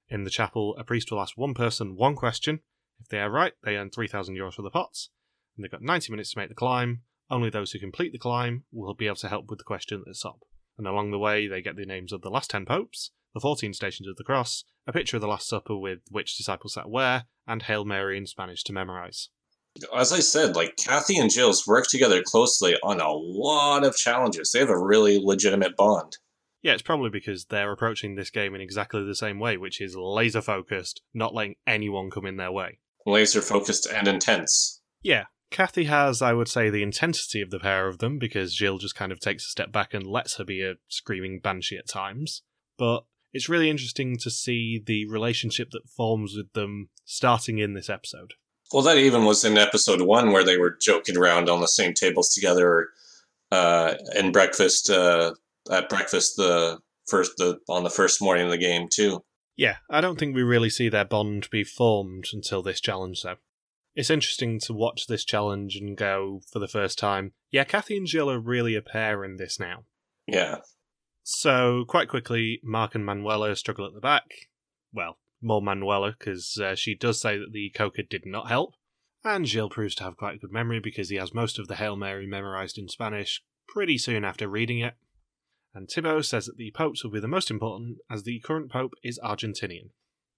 In 0.09 0.23
the 0.23 0.29
chapel, 0.29 0.75
a 0.77 0.83
priest 0.83 1.11
will 1.11 1.21
ask 1.21 1.37
one 1.37 1.53
person 1.53 1.95
one 1.95 2.15
question. 2.15 2.59
If 2.99 3.07
they 3.07 3.19
are 3.19 3.29
right, 3.29 3.53
they 3.63 3.75
earn 3.75 3.89
3,000 3.89 4.35
euros 4.35 4.53
for 4.53 4.61
the 4.61 4.69
pots. 4.69 5.09
And 5.55 5.63
they've 5.63 5.71
got 5.71 5.81
90 5.81 6.11
minutes 6.11 6.31
to 6.31 6.39
make 6.39 6.49
the 6.49 6.55
climb. 6.55 7.01
Only 7.29 7.49
those 7.49 7.71
who 7.71 7.79
complete 7.79 8.11
the 8.11 8.19
climb 8.19 8.63
will 8.71 8.93
be 8.93 9.07
able 9.07 9.15
to 9.17 9.29
help 9.29 9.49
with 9.49 9.59
the 9.59 9.65
question 9.65 9.99
at 9.99 10.05
the 10.05 10.19
top 10.21 10.41
and 10.77 10.87
along 10.87 11.11
the 11.11 11.19
way 11.19 11.47
they 11.47 11.61
get 11.61 11.75
the 11.75 11.85
names 11.85 12.11
of 12.11 12.21
the 12.21 12.29
last 12.29 12.49
ten 12.49 12.65
popes, 12.65 13.11
the 13.33 13.39
fourteen 13.39 13.73
stations 13.73 14.07
of 14.07 14.15
the 14.15 14.23
cross, 14.23 14.63
a 14.87 14.93
picture 14.93 15.17
of 15.17 15.21
the 15.21 15.27
Last 15.27 15.47
Supper 15.47 15.77
with 15.77 15.99
which 16.09 16.37
disciples 16.37 16.73
sat 16.73 16.89
where, 16.89 17.25
and 17.47 17.63
Hail 17.63 17.85
Mary 17.85 18.17
in 18.17 18.27
Spanish 18.27 18.63
to 18.63 18.73
memorize. 18.73 19.29
As 19.95 20.13
I 20.13 20.19
said, 20.19 20.55
like 20.55 20.77
Kathy 20.77 21.17
and 21.17 21.31
Gilles' 21.31 21.65
work 21.65 21.85
together 21.87 22.21
closely 22.21 22.75
on 22.83 22.99
a 22.99 23.11
lot 23.11 23.83
of 23.83 23.95
challenges. 23.95 24.51
They 24.51 24.59
have 24.59 24.69
a 24.69 24.77
really 24.77 25.19
legitimate 25.19 25.75
bond. 25.75 26.17
Yeah, 26.63 26.71
it's 26.71 26.81
probably 26.81 27.09
because 27.09 27.45
they're 27.45 27.71
approaching 27.71 28.15
this 28.15 28.29
game 28.29 28.55
in 28.55 28.61
exactly 28.61 29.03
the 29.03 29.15
same 29.15 29.39
way, 29.39 29.57
which 29.57 29.81
is 29.81 29.95
laser 29.97 30.41
focused, 30.41 31.01
not 31.13 31.35
letting 31.35 31.55
anyone 31.67 32.09
come 32.09 32.25
in 32.25 32.37
their 32.37 32.51
way. 32.51 32.79
Laser 33.05 33.41
focused 33.41 33.85
and 33.85 34.07
intense. 34.07 34.81
Yeah, 35.01 35.25
Kathy 35.51 35.83
has, 35.83 36.21
I 36.21 36.31
would 36.31 36.47
say, 36.47 36.69
the 36.69 36.81
intensity 36.81 37.41
of 37.41 37.51
the 37.51 37.59
pair 37.59 37.87
of 37.87 37.99
them 37.99 38.17
because 38.17 38.55
Gilles 38.55 38.79
just 38.79 38.95
kind 38.95 39.11
of 39.11 39.19
takes 39.19 39.45
a 39.45 39.49
step 39.49 39.73
back 39.73 39.93
and 39.93 40.07
lets 40.07 40.37
her 40.37 40.45
be 40.45 40.63
a 40.63 40.75
screaming 40.87 41.39
banshee 41.39 41.77
at 41.77 41.87
times. 41.87 42.41
But 42.77 43.03
it's 43.33 43.49
really 43.49 43.69
interesting 43.69 44.17
to 44.19 44.31
see 44.31 44.81
the 44.83 45.05
relationship 45.07 45.71
that 45.71 45.89
forms 45.89 46.35
with 46.35 46.53
them 46.53 46.89
starting 47.03 47.59
in 47.59 47.73
this 47.73 47.89
episode. 47.89 48.35
Well, 48.71 48.83
that 48.83 48.97
even 48.97 49.25
was 49.25 49.43
in 49.43 49.57
episode 49.57 50.01
one 50.01 50.31
where 50.31 50.45
they 50.45 50.57
were 50.57 50.77
joking 50.81 51.17
around 51.17 51.49
on 51.49 51.59
the 51.59 51.67
same 51.67 51.93
tables 51.93 52.33
together 52.33 52.87
uh, 53.51 53.95
in 54.15 54.31
breakfast 54.31 54.89
uh, 54.89 55.33
at 55.69 55.89
breakfast 55.89 56.35
the 56.37 56.79
first 57.07 57.33
the 57.37 57.59
on 57.69 57.83
the 57.83 57.89
first 57.89 58.21
morning 58.21 58.45
of 58.45 58.51
the 58.51 58.57
game 58.57 58.87
too. 58.91 59.23
Yeah, 59.55 59.77
I 59.89 60.01
don't 60.01 60.17
think 60.17 60.35
we 60.35 60.41
really 60.41 60.69
see 60.69 60.89
their 60.89 61.05
bond 61.05 61.47
be 61.51 61.63
formed 61.63 62.25
until 62.33 62.63
this 62.63 62.81
challenge, 62.81 63.21
though 63.21 63.37
it's 63.95 64.09
interesting 64.09 64.59
to 64.61 64.73
watch 64.73 65.07
this 65.07 65.23
challenge 65.23 65.75
and 65.75 65.95
go 65.95 66.41
for 66.51 66.59
the 66.59 66.67
first 66.67 66.97
time. 66.97 67.33
Yeah, 67.51 67.63
Kathy 67.63 67.97
and 67.97 68.07
Gilles 68.07 68.31
are 68.31 68.39
really 68.39 68.75
a 68.75 68.81
pair 68.81 69.23
in 69.23 69.37
this 69.37 69.59
now. 69.59 69.85
Yeah. 70.25 70.57
So, 71.23 71.85
quite 71.87 72.09
quickly, 72.09 72.59
Mark 72.63 72.95
and 72.95 73.05
Manuela 73.05 73.55
struggle 73.55 73.85
at 73.85 73.93
the 73.93 74.01
back. 74.01 74.25
Well, 74.91 75.19
more 75.41 75.61
Manuela, 75.61 76.15
because 76.17 76.59
uh, 76.61 76.75
she 76.75 76.95
does 76.95 77.21
say 77.21 77.37
that 77.37 77.51
the 77.51 77.69
coca 77.75 78.03
did 78.03 78.25
not 78.25 78.47
help. 78.47 78.73
And 79.23 79.47
Gilles 79.47 79.69
proves 79.69 79.95
to 79.95 80.03
have 80.03 80.17
quite 80.17 80.35
a 80.35 80.39
good 80.39 80.51
memory 80.51 80.79
because 80.79 81.09
he 81.09 81.15
has 81.15 81.33
most 81.33 81.57
of 81.57 81.67
the 81.67 81.75
Hail 81.75 81.95
Mary 81.95 82.27
memorized 82.27 82.77
in 82.77 82.89
Spanish 82.89 83.41
pretty 83.67 83.97
soon 83.97 84.25
after 84.25 84.49
reading 84.49 84.79
it. 84.79 84.95
And 85.73 85.89
Thibaut 85.89 86.25
says 86.25 86.45
that 86.45 86.57
the 86.57 86.71
popes 86.71 87.03
will 87.03 87.11
be 87.11 87.19
the 87.19 87.27
most 87.27 87.49
important, 87.49 87.97
as 88.09 88.23
the 88.23 88.39
current 88.39 88.71
pope 88.71 88.93
is 89.03 89.19
Argentinian. 89.23 89.89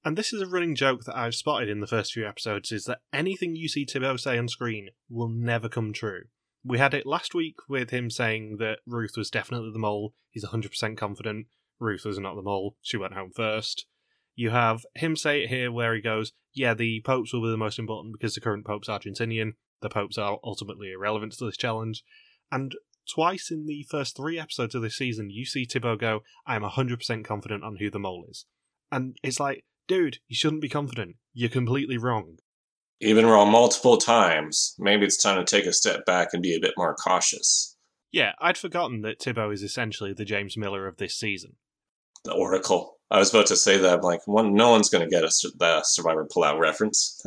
And 0.05 0.15
this 0.15 0.31
is 0.31 0.41
a 0.41 0.47
running 0.47 0.75
joke 0.75 1.03
that 1.05 1.17
I've 1.17 1.35
spotted 1.35 1.67
in 1.67 1.79
the 1.79 1.87
first 1.87 2.13
few 2.13 2.27
episodes 2.27 2.71
is 2.71 2.85
that 2.85 2.99
anything 3.11 3.55
you 3.55 3.67
see 3.67 3.85
Thibaut 3.85 4.19
say 4.19 4.37
on 4.37 4.47
screen 4.47 4.89
will 5.09 5.29
never 5.29 5.67
come 5.67 5.93
true. 5.93 6.25
We 6.63 6.77
had 6.77 6.93
it 6.93 7.05
last 7.05 7.33
week 7.33 7.55
with 7.67 7.89
him 7.89 8.09
saying 8.09 8.57
that 8.59 8.79
Ruth 8.85 9.17
was 9.17 9.29
definitely 9.29 9.71
the 9.71 9.79
mole. 9.79 10.13
He's 10.29 10.45
100% 10.45 10.95
confident. 10.95 11.47
Ruth 11.79 12.05
was 12.05 12.19
not 12.19 12.35
the 12.35 12.41
mole. 12.41 12.77
She 12.81 12.97
went 12.97 13.13
home 13.13 13.31
first. 13.35 13.87
You 14.35 14.51
have 14.51 14.85
him 14.95 15.15
say 15.15 15.43
it 15.43 15.49
here 15.49 15.71
where 15.71 15.95
he 15.95 16.01
goes, 16.01 16.33
Yeah, 16.53 16.73
the 16.73 17.01
popes 17.01 17.33
will 17.33 17.41
be 17.41 17.49
the 17.49 17.57
most 17.57 17.79
important 17.79 18.13
because 18.13 18.35
the 18.35 18.41
current 18.41 18.65
pope's 18.65 18.87
Argentinian. 18.87 19.53
The 19.81 19.89
popes 19.89 20.17
are 20.17 20.39
ultimately 20.43 20.91
irrelevant 20.91 21.33
to 21.33 21.45
this 21.45 21.57
challenge. 21.57 22.03
And 22.51 22.73
twice 23.13 23.51
in 23.51 23.65
the 23.65 23.85
first 23.89 24.15
three 24.15 24.39
episodes 24.39 24.75
of 24.75 24.81
this 24.81 24.97
season, 24.97 25.29
you 25.29 25.45
see 25.45 25.65
Thibaut 25.65 25.99
go, 25.99 26.21
I 26.45 26.55
am 26.55 26.63
100% 26.63 27.23
confident 27.25 27.63
on 27.63 27.77
who 27.77 27.89
the 27.89 27.99
mole 27.99 28.25
is. 28.29 28.45
And 28.91 29.17
it's 29.23 29.39
like, 29.39 29.65
dude, 29.87 30.19
you 30.27 30.35
shouldn't 30.35 30.61
be 30.61 30.69
confident. 30.69 31.15
You're 31.33 31.49
completely 31.49 31.97
wrong. 31.97 32.37
You've 32.99 33.23
wrong 33.23 33.51
multiple 33.51 33.97
times. 33.97 34.73
Maybe 34.79 35.05
it's 35.05 35.21
time 35.21 35.37
to 35.37 35.43
take 35.43 35.65
a 35.65 35.73
step 35.73 36.05
back 36.05 36.29
and 36.33 36.41
be 36.41 36.55
a 36.55 36.61
bit 36.61 36.73
more 36.77 36.95
cautious. 36.95 37.75
Yeah, 38.11 38.31
I'd 38.39 38.57
forgotten 38.57 39.01
that 39.01 39.21
Thibaut 39.21 39.53
is 39.53 39.61
essentially 39.61 40.13
the 40.13 40.23
James 40.23 40.55
Miller 40.55 40.87
of 40.87 40.97
this 40.97 41.15
season. 41.15 41.57
The 42.23 42.33
Oracle. 42.33 42.97
I 43.11 43.19
was 43.19 43.29
about 43.29 43.47
to 43.47 43.57
say 43.57 43.77
that. 43.77 43.99
I'm 43.99 44.01
like, 44.01 44.25
one, 44.25 44.53
no 44.53 44.71
one's 44.71 44.89
going 44.89 45.03
to 45.03 45.09
get 45.09 45.23
a, 45.23 45.51
the 45.57 45.83
Survivor 45.83 46.25
pullout 46.25 46.59
reference. 46.59 47.21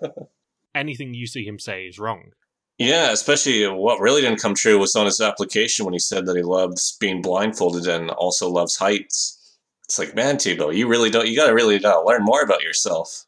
Anything 0.74 1.14
you 1.14 1.26
see 1.26 1.44
him 1.44 1.58
say 1.58 1.84
is 1.84 1.98
wrong. 1.98 2.32
Yeah, 2.80 3.12
especially 3.12 3.66
what 3.68 4.00
really 4.00 4.22
didn't 4.22 4.40
come 4.40 4.54
true 4.54 4.78
was 4.78 4.96
on 4.96 5.04
his 5.04 5.20
application 5.20 5.84
when 5.84 5.92
he 5.92 5.98
said 5.98 6.24
that 6.24 6.36
he 6.36 6.42
loves 6.42 6.96
being 6.98 7.20
blindfolded 7.20 7.86
and 7.86 8.10
also 8.10 8.48
loves 8.48 8.76
heights. 8.76 9.58
It's 9.84 9.98
like, 9.98 10.14
man, 10.14 10.38
Thibaut, 10.38 10.74
you 10.74 10.88
really 10.88 11.10
don't. 11.10 11.28
You 11.28 11.36
got 11.36 11.48
to 11.48 11.54
really 11.54 11.84
uh, 11.84 12.00
learn 12.00 12.24
more 12.24 12.40
about 12.42 12.62
yourself. 12.62 13.26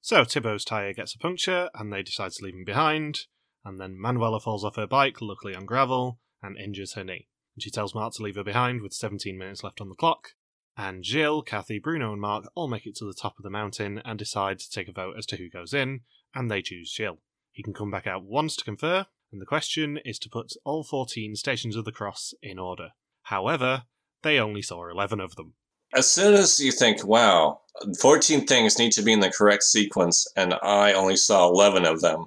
So 0.00 0.24
Thibaut's 0.24 0.64
tyre 0.64 0.92
gets 0.92 1.14
a 1.14 1.18
puncture, 1.18 1.70
and 1.74 1.92
they 1.92 2.02
decide 2.02 2.32
to 2.32 2.44
leave 2.44 2.54
him 2.54 2.64
behind. 2.64 3.20
And 3.64 3.78
then 3.78 4.00
Manuela 4.00 4.40
falls 4.40 4.64
off 4.64 4.74
her 4.74 4.88
bike, 4.88 5.20
luckily 5.20 5.54
on 5.54 5.64
gravel, 5.64 6.18
and 6.42 6.58
injures 6.58 6.94
her 6.94 7.04
knee. 7.04 7.28
And 7.54 7.62
she 7.62 7.70
tells 7.70 7.94
Mark 7.94 8.14
to 8.14 8.24
leave 8.24 8.34
her 8.34 8.42
behind 8.42 8.82
with 8.82 8.94
17 8.94 9.38
minutes 9.38 9.62
left 9.62 9.80
on 9.80 9.90
the 9.90 9.94
clock. 9.94 10.30
And 10.76 11.06
Gilles, 11.06 11.42
Kathy, 11.42 11.78
Bruno, 11.78 12.10
and 12.10 12.20
Mark 12.20 12.50
all 12.56 12.66
make 12.66 12.84
it 12.84 12.96
to 12.96 13.04
the 13.04 13.14
top 13.14 13.38
of 13.38 13.44
the 13.44 13.50
mountain 13.50 14.02
and 14.04 14.18
decide 14.18 14.58
to 14.58 14.68
take 14.68 14.88
a 14.88 14.92
vote 14.92 15.14
as 15.16 15.26
to 15.26 15.36
who 15.36 15.48
goes 15.48 15.72
in, 15.72 16.00
and 16.34 16.50
they 16.50 16.62
choose 16.62 16.92
Gilles. 16.92 17.18
He 17.58 17.64
can 17.64 17.74
come 17.74 17.90
back 17.90 18.06
out 18.06 18.22
once 18.22 18.54
to 18.54 18.64
confer, 18.64 19.06
and 19.32 19.40
the 19.40 19.44
question 19.44 19.98
is 20.04 20.20
to 20.20 20.30
put 20.30 20.52
all 20.64 20.84
14 20.84 21.34
Stations 21.34 21.74
of 21.74 21.84
the 21.84 21.90
Cross 21.90 22.32
in 22.40 22.56
order. 22.56 22.90
However, 23.22 23.82
they 24.22 24.38
only 24.38 24.62
saw 24.62 24.88
11 24.88 25.18
of 25.18 25.34
them. 25.34 25.54
As 25.92 26.08
soon 26.08 26.34
as 26.34 26.60
you 26.60 26.70
think, 26.70 27.04
wow, 27.04 27.62
14 28.00 28.46
things 28.46 28.78
need 28.78 28.92
to 28.92 29.02
be 29.02 29.12
in 29.12 29.18
the 29.18 29.32
correct 29.32 29.64
sequence, 29.64 30.24
and 30.36 30.54
I 30.62 30.92
only 30.92 31.16
saw 31.16 31.48
11 31.48 31.84
of 31.84 32.00
them, 32.00 32.26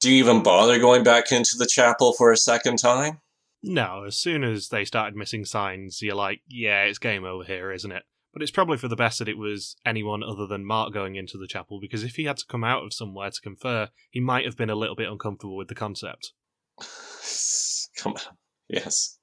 do 0.00 0.10
you 0.10 0.16
even 0.16 0.42
bother 0.42 0.80
going 0.80 1.04
back 1.04 1.30
into 1.30 1.56
the 1.56 1.66
chapel 1.66 2.12
for 2.12 2.32
a 2.32 2.36
second 2.36 2.80
time? 2.80 3.20
No, 3.62 4.02
as 4.04 4.16
soon 4.16 4.42
as 4.42 4.70
they 4.70 4.84
started 4.84 5.14
missing 5.14 5.44
signs, 5.44 6.02
you're 6.02 6.16
like, 6.16 6.40
yeah, 6.48 6.82
it's 6.82 6.98
game 6.98 7.24
over 7.24 7.44
here, 7.44 7.70
isn't 7.70 7.92
it? 7.92 8.02
But 8.32 8.42
it's 8.42 8.50
probably 8.50 8.78
for 8.78 8.88
the 8.88 8.96
best 8.96 9.18
that 9.18 9.28
it 9.28 9.36
was 9.36 9.76
anyone 9.84 10.22
other 10.22 10.46
than 10.46 10.64
Mark 10.64 10.92
going 10.92 11.16
into 11.16 11.36
the 11.36 11.46
chapel, 11.46 11.80
because 11.80 12.02
if 12.02 12.16
he 12.16 12.24
had 12.24 12.38
to 12.38 12.46
come 12.46 12.64
out 12.64 12.84
of 12.84 12.94
somewhere 12.94 13.30
to 13.30 13.40
confer, 13.40 13.88
he 14.10 14.20
might 14.20 14.46
have 14.46 14.56
been 14.56 14.70
a 14.70 14.74
little 14.74 14.96
bit 14.96 15.10
uncomfortable 15.10 15.56
with 15.56 15.68
the 15.68 15.74
concept. 15.74 16.32
Come 17.96 18.14
on. 18.14 18.36
Yes. 18.68 19.18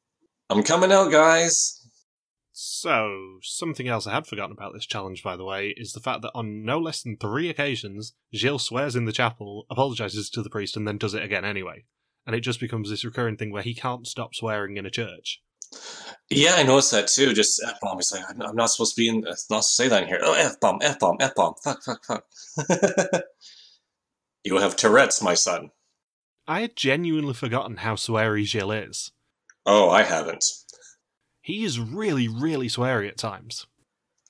I'm 0.50 0.64
coming 0.64 0.92
out, 0.92 1.12
guys. 1.12 1.80
So, 2.52 3.40
something 3.42 3.88
else 3.88 4.06
I 4.06 4.14
had 4.14 4.28
forgotten 4.28 4.52
about 4.52 4.74
this 4.74 4.86
challenge, 4.86 5.24
by 5.24 5.38
the 5.38 5.46
way, 5.46 5.74
is 5.78 5.94
the 5.94 6.02
fact 6.02 6.22
that 6.24 6.34
on 6.36 6.66
no 6.66 6.78
less 6.78 7.02
than 7.02 7.18
three 7.18 7.50
occasions, 7.50 8.14
Gilles 8.36 8.66
swears 8.66 8.96
in 8.96 9.06
the 9.06 9.14
chapel, 9.14 9.66
apologizes 9.72 10.30
to 10.32 10.44
the 10.44 10.50
priest, 10.50 10.76
and 10.76 10.88
then 10.88 10.98
does 10.98 11.14
it 11.14 11.24
again 11.24 11.46
anyway. 11.46 11.86
And 12.28 12.36
it 12.36 12.42
just 12.42 12.60
becomes 12.60 12.90
this 12.90 13.06
recurring 13.06 13.38
thing 13.38 13.52
where 13.52 13.64
he 13.64 13.74
can't 13.74 14.06
stop 14.06 14.36
swearing 14.36 14.78
in 14.78 14.86
a 14.86 14.92
church. 14.92 15.42
Yeah, 16.30 16.54
I 16.56 16.64
noticed 16.64 16.92
that 16.92 17.08
too. 17.08 17.34
Just 17.34 17.62
F 17.64 17.80
bomb. 17.82 17.98
He's 17.98 18.12
like, 18.12 18.24
I'm 18.30 18.56
not 18.56 18.70
supposed 18.70 18.96
to 18.96 19.02
be 19.02 19.10
in, 19.10 19.26
uh, 19.28 19.36
not 19.50 19.64
to 19.64 19.68
say 19.68 19.88
that 19.88 20.04
in 20.04 20.08
here. 20.08 20.20
Oh, 20.22 20.34
F 20.34 20.60
bomb, 20.60 20.80
F 20.82 21.00
bomb, 21.00 21.18
F 21.20 21.34
bomb. 21.36 21.56
Fuck, 21.64 21.84
fuck, 21.84 22.06
fuck. 22.06 22.26
you 24.44 24.58
have 24.58 24.76
Tourette's, 24.76 25.22
my 25.22 25.34
son. 25.34 25.72
I 26.48 26.62
had 26.62 26.76
genuinely 26.76 27.34
forgotten 27.34 27.78
how 27.78 27.96
sweary 27.96 28.44
Gilles 28.44 28.90
is. 28.90 29.12
Oh, 29.66 29.90
I 29.90 30.04
haven't. 30.04 30.46
He 31.42 31.64
is 31.64 31.80
really, 31.80 32.28
really 32.28 32.68
sweary 32.68 33.08
at 33.08 33.18
times. 33.18 33.66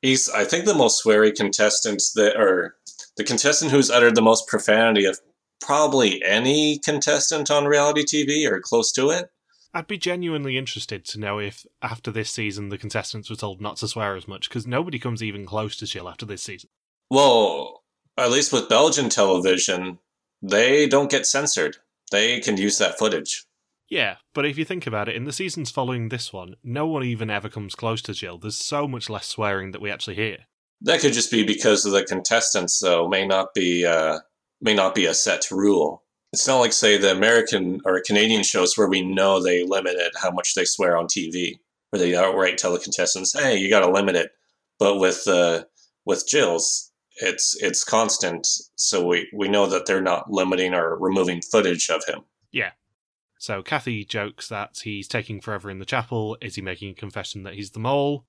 He's, 0.02 0.30
I 0.30 0.46
think, 0.46 0.66
the 0.66 0.74
most 0.74 1.04
sweary 1.04 1.36
contestant 1.36 2.02
that, 2.16 2.38
or 2.38 2.76
the 3.18 3.24
contestant 3.26 3.72
who's 3.72 3.92
uttered 3.92 4.16
the 4.16 4.22
most 4.22 4.48
profanity 4.48 5.06
of 5.06 5.20
probably 5.62 6.24
any 6.24 6.80
contestant 6.80 7.52
on 7.52 7.66
reality 7.66 8.04
TV 8.04 8.50
or 8.50 8.62
close 8.62 8.92
to 8.94 9.10
it. 9.10 9.30
I'd 9.74 9.88
be 9.88 9.98
genuinely 9.98 10.58
interested 10.58 11.06
to 11.06 11.20
know 11.20 11.40
if, 11.40 11.66
after 11.82 12.12
this 12.12 12.32
season, 12.32 12.70
the 12.70 12.78
contestants 12.78 13.30
were 13.30 13.36
told 13.36 13.62
not 13.62 13.78
to 13.78 13.88
swear 13.88 14.16
as 14.16 14.28
much, 14.28 14.50
because 14.50 14.66
nobody 14.66 14.98
comes 14.98 15.22
even 15.22 15.46
close 15.46 15.76
to 15.78 15.86
Gilles 15.86 16.10
after 16.10 16.26
this 16.26 16.42
season. 16.42 16.70
Well, 17.10 17.84
at 18.18 18.32
least 18.32 18.52
with 18.52 18.70
Belgian 18.70 19.10
television, 19.10 20.00
they 20.42 20.88
don't 20.88 21.12
get 21.12 21.26
censored. 21.26 21.78
They 22.12 22.40
can 22.40 22.58
use 22.58 22.78
that 22.80 22.98
footage. 22.98 23.46
Yeah, 23.90 24.18
but 24.34 24.46
if 24.46 24.58
you 24.58 24.66
think 24.66 24.86
about 24.86 25.10
it, 25.10 25.16
in 25.16 25.26
the 25.26 25.34
seasons 25.34 25.72
following 25.72 26.10
this 26.10 26.32
one, 26.32 26.56
no 26.64 26.86
one 26.86 27.04
even 27.04 27.30
ever 27.30 27.50
comes 27.50 27.76
close 27.76 28.02
to 28.04 28.14
Gilles. 28.14 28.40
There's 28.40 28.58
so 28.58 28.88
much 28.88 29.10
less 29.10 29.26
swearing 29.26 29.72
that 29.72 29.82
we 29.82 29.92
actually 29.92 30.16
hear. 30.16 30.38
That 30.82 31.02
could 31.02 31.14
just 31.14 31.32
be 31.32 31.44
because 31.44 31.86
of 31.86 31.92
the 31.92 32.04
contestants, 32.04 32.80
though. 32.80 33.08
May 33.08 33.26
not 33.26 33.54
be 33.54 33.86
uh, 33.86 34.20
may 34.62 34.74
not 34.74 34.96
be 34.96 35.06
a 35.06 35.14
set 35.14 35.52
rule. 35.52 36.04
It's 36.32 36.48
not 36.48 36.60
like, 36.60 36.74
say, 36.74 36.98
the 36.98 37.12
American 37.12 37.82
or 37.86 38.02
Canadian 38.06 38.44
shows 38.44 38.78
where 38.78 38.88
we 38.88 39.02
know 39.02 39.42
they 39.42 39.64
limited 39.64 40.12
how 40.22 40.32
much 40.32 40.54
they 40.54 40.66
swear 40.66 40.96
on 40.96 41.08
TV, 41.08 41.60
where 41.90 42.00
they 42.00 42.16
outright 42.16 42.58
tell 42.58 42.74
the 42.74 42.80
contestants, 42.80 43.34
"Hey, 43.34 43.58
you 43.58 43.70
got 43.70 43.80
to 43.80 43.92
limit 43.92 44.16
it." 44.16 44.32
But 44.78 45.00
with 45.00 45.28
uh, 45.28 45.64
with 46.06 46.28
Gilles, 46.30 46.92
it's 47.18 47.58
it's 47.62 47.84
constant, 47.84 48.48
so 48.76 49.06
we 49.06 49.28
we 49.34 49.48
know 49.48 49.66
that 49.66 49.88
they're 49.88 50.02
not 50.02 50.32
limiting 50.32 50.74
or 50.76 50.98
removing 50.98 51.42
footage 51.42 51.90
of 51.90 52.04
him. 52.06 52.22
Yeah, 52.52 52.72
so 53.40 53.64
Kathy 53.64 54.04
jokes 54.04 54.50
that 54.50 54.82
he's 54.84 55.08
taking 55.08 55.40
forever 55.40 55.72
in 55.72 55.80
the 55.80 55.86
chapel. 55.86 56.38
Is 56.42 56.56
he 56.56 56.62
making 56.62 56.92
a 56.92 56.96
confession 56.96 57.44
that 57.44 57.54
he's 57.54 57.72
the 57.72 57.80
mole? 57.80 58.26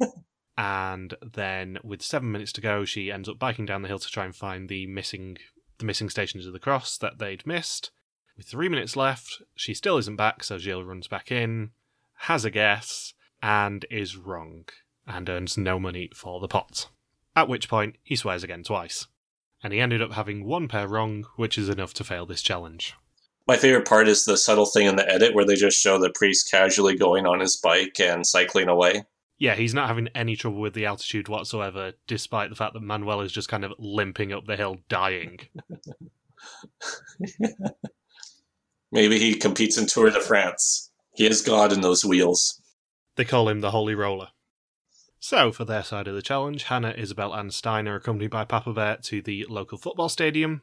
and 0.58 1.14
then, 1.22 1.78
with 1.84 2.00
seven 2.00 2.32
minutes 2.32 2.52
to 2.54 2.62
go, 2.62 2.86
she 2.86 3.12
ends 3.12 3.28
up 3.28 3.38
biking 3.38 3.66
down 3.66 3.82
the 3.82 3.88
hill 3.88 3.98
to 3.98 4.08
try 4.08 4.24
and 4.24 4.34
find 4.34 4.68
the 4.68 4.86
missing 4.86 5.36
the 5.80 5.86
missing 5.86 6.08
stations 6.08 6.46
of 6.46 6.52
the 6.52 6.58
cross 6.58 6.96
that 6.98 7.18
they'd 7.18 7.46
missed. 7.46 7.90
With 8.36 8.46
three 8.46 8.68
minutes 8.68 8.96
left, 8.96 9.42
she 9.54 9.74
still 9.74 9.98
isn't 9.98 10.16
back, 10.16 10.44
so 10.44 10.58
Gilles 10.58 10.84
runs 10.84 11.08
back 11.08 11.32
in, 11.32 11.70
has 12.14 12.44
a 12.44 12.50
guess, 12.50 13.12
and 13.42 13.84
is 13.90 14.16
wrong, 14.16 14.66
and 15.06 15.28
earns 15.28 15.58
no 15.58 15.80
money 15.80 16.10
for 16.14 16.40
the 16.40 16.48
pot. 16.48 16.88
At 17.34 17.48
which 17.48 17.68
point, 17.68 17.96
he 18.02 18.16
swears 18.16 18.42
again 18.42 18.62
twice. 18.62 19.06
And 19.62 19.72
he 19.72 19.80
ended 19.80 20.00
up 20.00 20.12
having 20.12 20.44
one 20.44 20.68
pair 20.68 20.88
wrong, 20.88 21.26
which 21.36 21.58
is 21.58 21.68
enough 21.68 21.92
to 21.94 22.04
fail 22.04 22.24
this 22.24 22.42
challenge. 22.42 22.94
My 23.46 23.56
favorite 23.56 23.86
part 23.86 24.08
is 24.08 24.24
the 24.24 24.36
subtle 24.36 24.66
thing 24.66 24.86
in 24.86 24.96
the 24.96 25.10
edit 25.10 25.34
where 25.34 25.44
they 25.44 25.56
just 25.56 25.80
show 25.80 25.98
the 25.98 26.12
priest 26.14 26.50
casually 26.50 26.96
going 26.96 27.26
on 27.26 27.40
his 27.40 27.56
bike 27.56 27.98
and 28.00 28.26
cycling 28.26 28.68
away. 28.68 29.04
Yeah, 29.40 29.54
he's 29.54 29.72
not 29.72 29.88
having 29.88 30.08
any 30.14 30.36
trouble 30.36 30.60
with 30.60 30.74
the 30.74 30.84
altitude 30.84 31.26
whatsoever, 31.28 31.94
despite 32.06 32.50
the 32.50 32.56
fact 32.56 32.74
that 32.74 32.82
Manuel 32.82 33.22
is 33.22 33.32
just 33.32 33.48
kind 33.48 33.64
of 33.64 33.72
limping 33.78 34.34
up 34.34 34.44
the 34.44 34.54
hill, 34.54 34.76
dying. 34.90 35.40
Maybe 38.92 39.18
he 39.18 39.34
competes 39.34 39.78
in 39.78 39.86
Tour 39.86 40.10
de 40.10 40.20
France. 40.20 40.90
He 41.14 41.26
is 41.26 41.40
God 41.40 41.72
in 41.72 41.80
those 41.80 42.04
wheels. 42.04 42.60
They 43.16 43.24
call 43.24 43.48
him 43.48 43.60
the 43.60 43.70
Holy 43.70 43.94
Roller. 43.94 44.28
So, 45.20 45.52
for 45.52 45.64
their 45.64 45.84
side 45.84 46.06
of 46.06 46.14
the 46.14 46.20
challenge, 46.20 46.64
Hannah, 46.64 46.94
Isabel, 46.96 47.32
and 47.32 47.50
Stijn 47.50 47.88
are 47.88 47.96
accompanied 47.96 48.30
by 48.30 48.44
Papa 48.44 48.74
Bear 48.74 48.98
to 49.04 49.22
the 49.22 49.46
local 49.48 49.78
football 49.78 50.10
stadium, 50.10 50.62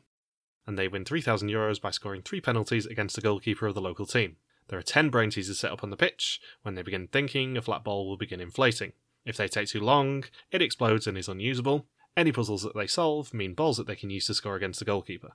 and 0.67 0.77
they 0.77 0.87
win 0.87 1.03
3,000 1.03 1.49
euros 1.49 1.81
by 1.81 1.89
scoring 1.89 2.21
three 2.21 2.41
penalties 2.41 2.85
against 2.85 3.15
the 3.15 3.21
goalkeeper 3.23 3.65
of 3.65 3.73
the 3.73 3.81
local 3.81 4.05
team. 4.05 4.35
There 4.67 4.79
are 4.79 4.83
10 4.83 5.09
brain 5.09 5.29
teasers 5.29 5.59
set 5.59 5.71
up 5.71 5.83
on 5.83 5.89
the 5.89 5.97
pitch. 5.97 6.41
When 6.61 6.75
they 6.75 6.81
begin 6.81 7.07
thinking, 7.07 7.57
a 7.57 7.61
flat 7.61 7.83
ball 7.83 8.07
will 8.07 8.17
begin 8.17 8.41
inflating. 8.41 8.93
If 9.25 9.37
they 9.37 9.47
take 9.47 9.69
too 9.69 9.79
long, 9.79 10.25
it 10.51 10.61
explodes 10.61 11.07
and 11.07 11.17
is 11.17 11.27
unusable. 11.27 11.87
Any 12.15 12.31
puzzles 12.31 12.63
that 12.63 12.75
they 12.75 12.87
solve 12.87 13.33
mean 13.33 13.53
balls 13.53 13.77
that 13.77 13.87
they 13.87 13.95
can 13.95 14.09
use 14.09 14.27
to 14.27 14.33
score 14.33 14.55
against 14.55 14.79
the 14.79 14.85
goalkeeper. 14.85 15.33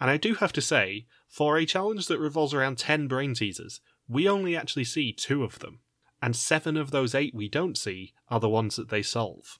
And 0.00 0.10
I 0.10 0.16
do 0.16 0.34
have 0.34 0.52
to 0.54 0.60
say, 0.60 1.06
for 1.28 1.56
a 1.56 1.66
challenge 1.66 2.08
that 2.08 2.18
revolves 2.18 2.52
around 2.52 2.78
10 2.78 3.06
brain 3.06 3.34
teasers, 3.34 3.80
we 4.08 4.28
only 4.28 4.56
actually 4.56 4.84
see 4.84 5.12
two 5.12 5.44
of 5.44 5.60
them. 5.60 5.80
and 6.22 6.34
seven 6.34 6.78
of 6.78 6.90
those 6.90 7.14
eight 7.14 7.34
we 7.34 7.48
don't 7.48 7.76
see 7.76 8.14
are 8.28 8.40
the 8.40 8.48
ones 8.48 8.76
that 8.76 8.88
they 8.88 9.02
solve. 9.02 9.58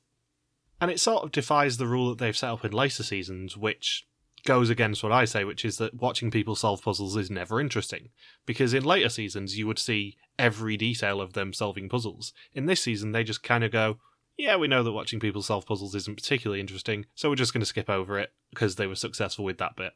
And 0.81 0.91
it 0.91 0.99
sort 0.99 1.23
of 1.23 1.31
defies 1.31 1.77
the 1.77 1.87
rule 1.87 2.09
that 2.09 2.19
they've 2.19 2.37
set 2.37 2.51
up 2.51 2.65
in 2.65 2.73
later 2.73 3.03
seasons, 3.03 3.55
which 3.57 4.07
goes 4.45 4.71
against 4.71 5.03
what 5.03 5.13
I 5.13 5.25
say, 5.25 5.45
which 5.45 5.65
is 5.65 5.79
that 5.79 5.95
watching 5.95 6.31
people 6.31 6.55
solve 6.55 6.83
puzzles 6.83 7.17
is 7.17 7.31
never 7.31 7.61
interesting. 7.61 8.11
Because 8.47 8.75
in 8.75 8.85
later 8.85 9.09
seasons, 9.09 9.59
you 9.59 9.67
would 9.67 9.79
see 9.79 10.17
every 10.39 10.77
detail 10.77 11.21
of 11.21 11.33
them 11.33 11.53
solving 11.53 11.89
puzzles. 11.89 12.33
In 12.55 12.67
this 12.67 12.83
season, 12.83 13.13
they 13.13 13.25
just 13.25 13.43
kind 13.43 13.65
of 13.65 13.73
go, 13.73 13.99
yeah, 14.37 14.57
we 14.57 14.69
know 14.69 14.83
that 14.83 14.93
watching 14.93 15.21
people 15.21 15.43
solve 15.43 15.67
puzzles 15.67 15.95
isn't 15.95 16.17
particularly 16.17 16.61
interesting, 16.61 17.07
so 17.15 17.29
we're 17.29 17.37
just 17.37 17.53
going 17.53 17.61
to 17.61 17.67
skip 17.67 17.89
over 17.89 18.19
it 18.19 18.33
because 18.51 18.77
they 18.77 18.87
were 18.87 18.97
successful 18.97 19.45
with 19.45 19.59
that 19.59 19.77
bit. 19.77 19.93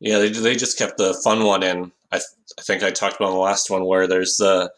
Yeah, 0.00 0.18
they, 0.18 0.28
they 0.30 0.56
just 0.56 0.78
kept 0.78 0.98
the 0.98 1.14
fun 1.24 1.44
one 1.44 1.62
in. 1.62 1.92
I, 2.12 2.16
th- 2.16 2.28
I 2.58 2.62
think 2.62 2.82
I 2.82 2.90
talked 2.90 3.16
about 3.16 3.30
the 3.30 3.36
last 3.36 3.70
one 3.70 3.84
where 3.84 4.06
there's 4.06 4.36
the 4.36 4.70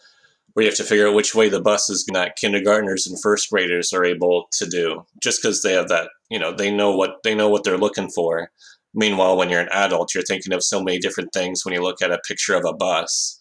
where 0.54 0.64
you 0.64 0.70
have 0.70 0.76
to 0.78 0.84
figure 0.84 1.06
out 1.06 1.14
which 1.14 1.34
way 1.34 1.48
the 1.48 1.60
bus 1.60 1.88
is 1.88 2.04
that 2.12 2.36
kindergartners 2.36 3.06
and 3.06 3.20
first 3.20 3.50
graders 3.50 3.92
are 3.92 4.04
able 4.04 4.48
to 4.50 4.66
do 4.66 5.04
just 5.22 5.40
because 5.40 5.62
they 5.62 5.72
have 5.72 5.88
that 5.88 6.10
you 6.30 6.38
know 6.38 6.52
they 6.52 6.70
know 6.70 6.96
what 6.96 7.22
they 7.22 7.34
know 7.34 7.48
what 7.48 7.62
they're 7.62 7.78
looking 7.78 8.08
for 8.08 8.50
meanwhile 8.98 9.36
when 9.36 9.48
you're 9.48 9.60
an 9.60 9.68
adult 9.72 10.14
you're 10.14 10.24
thinking 10.24 10.52
of 10.52 10.62
so 10.62 10.82
many 10.82 10.98
different 10.98 11.32
things 11.32 11.64
when 11.64 11.72
you 11.72 11.82
look 11.82 12.02
at 12.02 12.12
a 12.12 12.20
picture 12.26 12.54
of 12.54 12.64
a 12.64 12.72
bus 12.72 13.40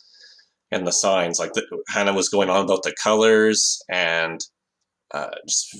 and 0.71 0.85
the 0.85 0.91
signs 0.91 1.39
like 1.39 1.53
the, 1.53 1.65
hannah 1.89 2.13
was 2.13 2.29
going 2.29 2.49
on 2.49 2.63
about 2.63 2.83
the 2.83 2.95
colors 3.01 3.81
and 3.89 4.41
uh, 5.13 5.29
just 5.47 5.75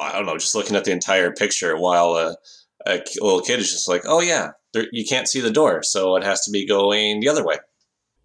i 0.00 0.12
don't 0.12 0.26
know 0.26 0.38
just 0.38 0.54
looking 0.54 0.76
at 0.76 0.84
the 0.84 0.92
entire 0.92 1.32
picture 1.32 1.76
while 1.76 2.14
a, 2.14 2.36
a 2.86 3.02
little 3.20 3.40
kid 3.40 3.58
is 3.58 3.70
just 3.70 3.88
like 3.88 4.02
oh 4.06 4.20
yeah 4.20 4.50
there, 4.72 4.86
you 4.92 5.04
can't 5.04 5.28
see 5.28 5.40
the 5.40 5.50
door 5.50 5.82
so 5.82 6.16
it 6.16 6.24
has 6.24 6.42
to 6.42 6.50
be 6.50 6.66
going 6.66 7.20
the 7.20 7.28
other 7.28 7.44
way 7.44 7.56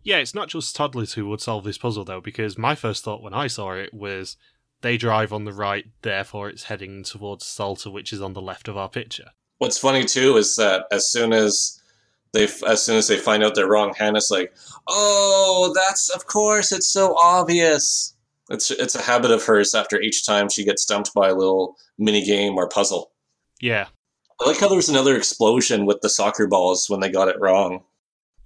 yeah, 0.04 0.18
it's 0.18 0.34
not 0.34 0.48
just 0.48 0.76
toddlers 0.76 1.14
who 1.14 1.28
would 1.28 1.42
solve 1.42 1.64
this 1.64 1.78
puzzle 1.78 2.06
though, 2.06 2.22
because 2.22 2.58
my 2.58 2.74
first 2.76 3.04
thought 3.04 3.22
when 3.22 3.34
I 3.34 3.48
saw 3.48 3.74
it 3.74 3.94
was 3.94 4.36
they 4.82 4.98
drive 4.98 5.32
on 5.32 5.46
the 5.46 5.54
right, 5.54 5.86
therefore 6.02 6.50
it's 6.50 6.64
heading 6.64 7.04
towards 7.04 7.46
Salta, 7.46 7.90
which 7.92 8.12
is 8.12 8.22
on 8.22 8.34
the 8.34 8.42
left 8.42 8.68
of 8.68 8.78
our 8.78 8.90
picture. 8.90 9.32
What's 9.62 9.78
funny 9.78 10.06
too 10.06 10.38
is 10.38 10.56
that 10.56 10.86
as 10.92 11.12
soon 11.12 11.34
as 11.34 11.80
they 12.34 12.48
as 12.66 12.84
soon 12.84 12.98
as 12.98 13.08
they 13.08 13.18
find 13.18 13.44
out 13.44 13.54
they're 13.54 13.70
wrong, 13.70 13.94
Hannah's 13.96 14.32
like, 14.32 14.54
"Oh, 14.88 15.72
that's 15.76 16.10
of 16.10 16.26
course, 16.26 16.72
it's 16.72 16.88
so 16.88 17.16
obvious." 17.16 18.16
It's 18.50 18.72
it's 18.72 18.96
a 18.96 19.02
habit 19.02 19.30
of 19.30 19.46
hers 19.46 19.76
after 19.76 20.02
each 20.02 20.26
time 20.26 20.50
she 20.50 20.66
gets 20.66 20.82
stumped 20.82 21.14
by 21.14 21.30
a 21.30 21.36
little 21.36 21.78
mini 22.00 22.26
game 22.26 22.58
or 22.58 22.68
puzzle. 22.68 23.12
Yeah. 23.62 23.88
I 24.40 24.48
like 24.48 24.60
how 24.60 24.68
there 24.68 24.76
was 24.76 24.90
another 24.90 25.16
explosion 25.16 25.86
with 25.86 26.02
the 26.02 26.10
soccer 26.10 26.48
balls 26.48 26.90
when 26.90 27.00
they 27.00 27.10
got 27.10 27.28
it 27.28 27.40
wrong 27.40 27.84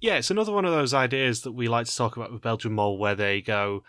yeah, 0.00 0.16
it's 0.16 0.30
another 0.30 0.52
one 0.52 0.64
of 0.64 0.72
those 0.72 0.94
ideas 0.94 1.42
that 1.42 1.52
we 1.52 1.68
like 1.68 1.86
to 1.86 1.96
talk 1.96 2.16
about 2.16 2.32
with 2.32 2.42
Belgian 2.42 2.72
Mole, 2.72 2.98
where 2.98 3.14
they 3.14 3.40
go, 3.40 3.82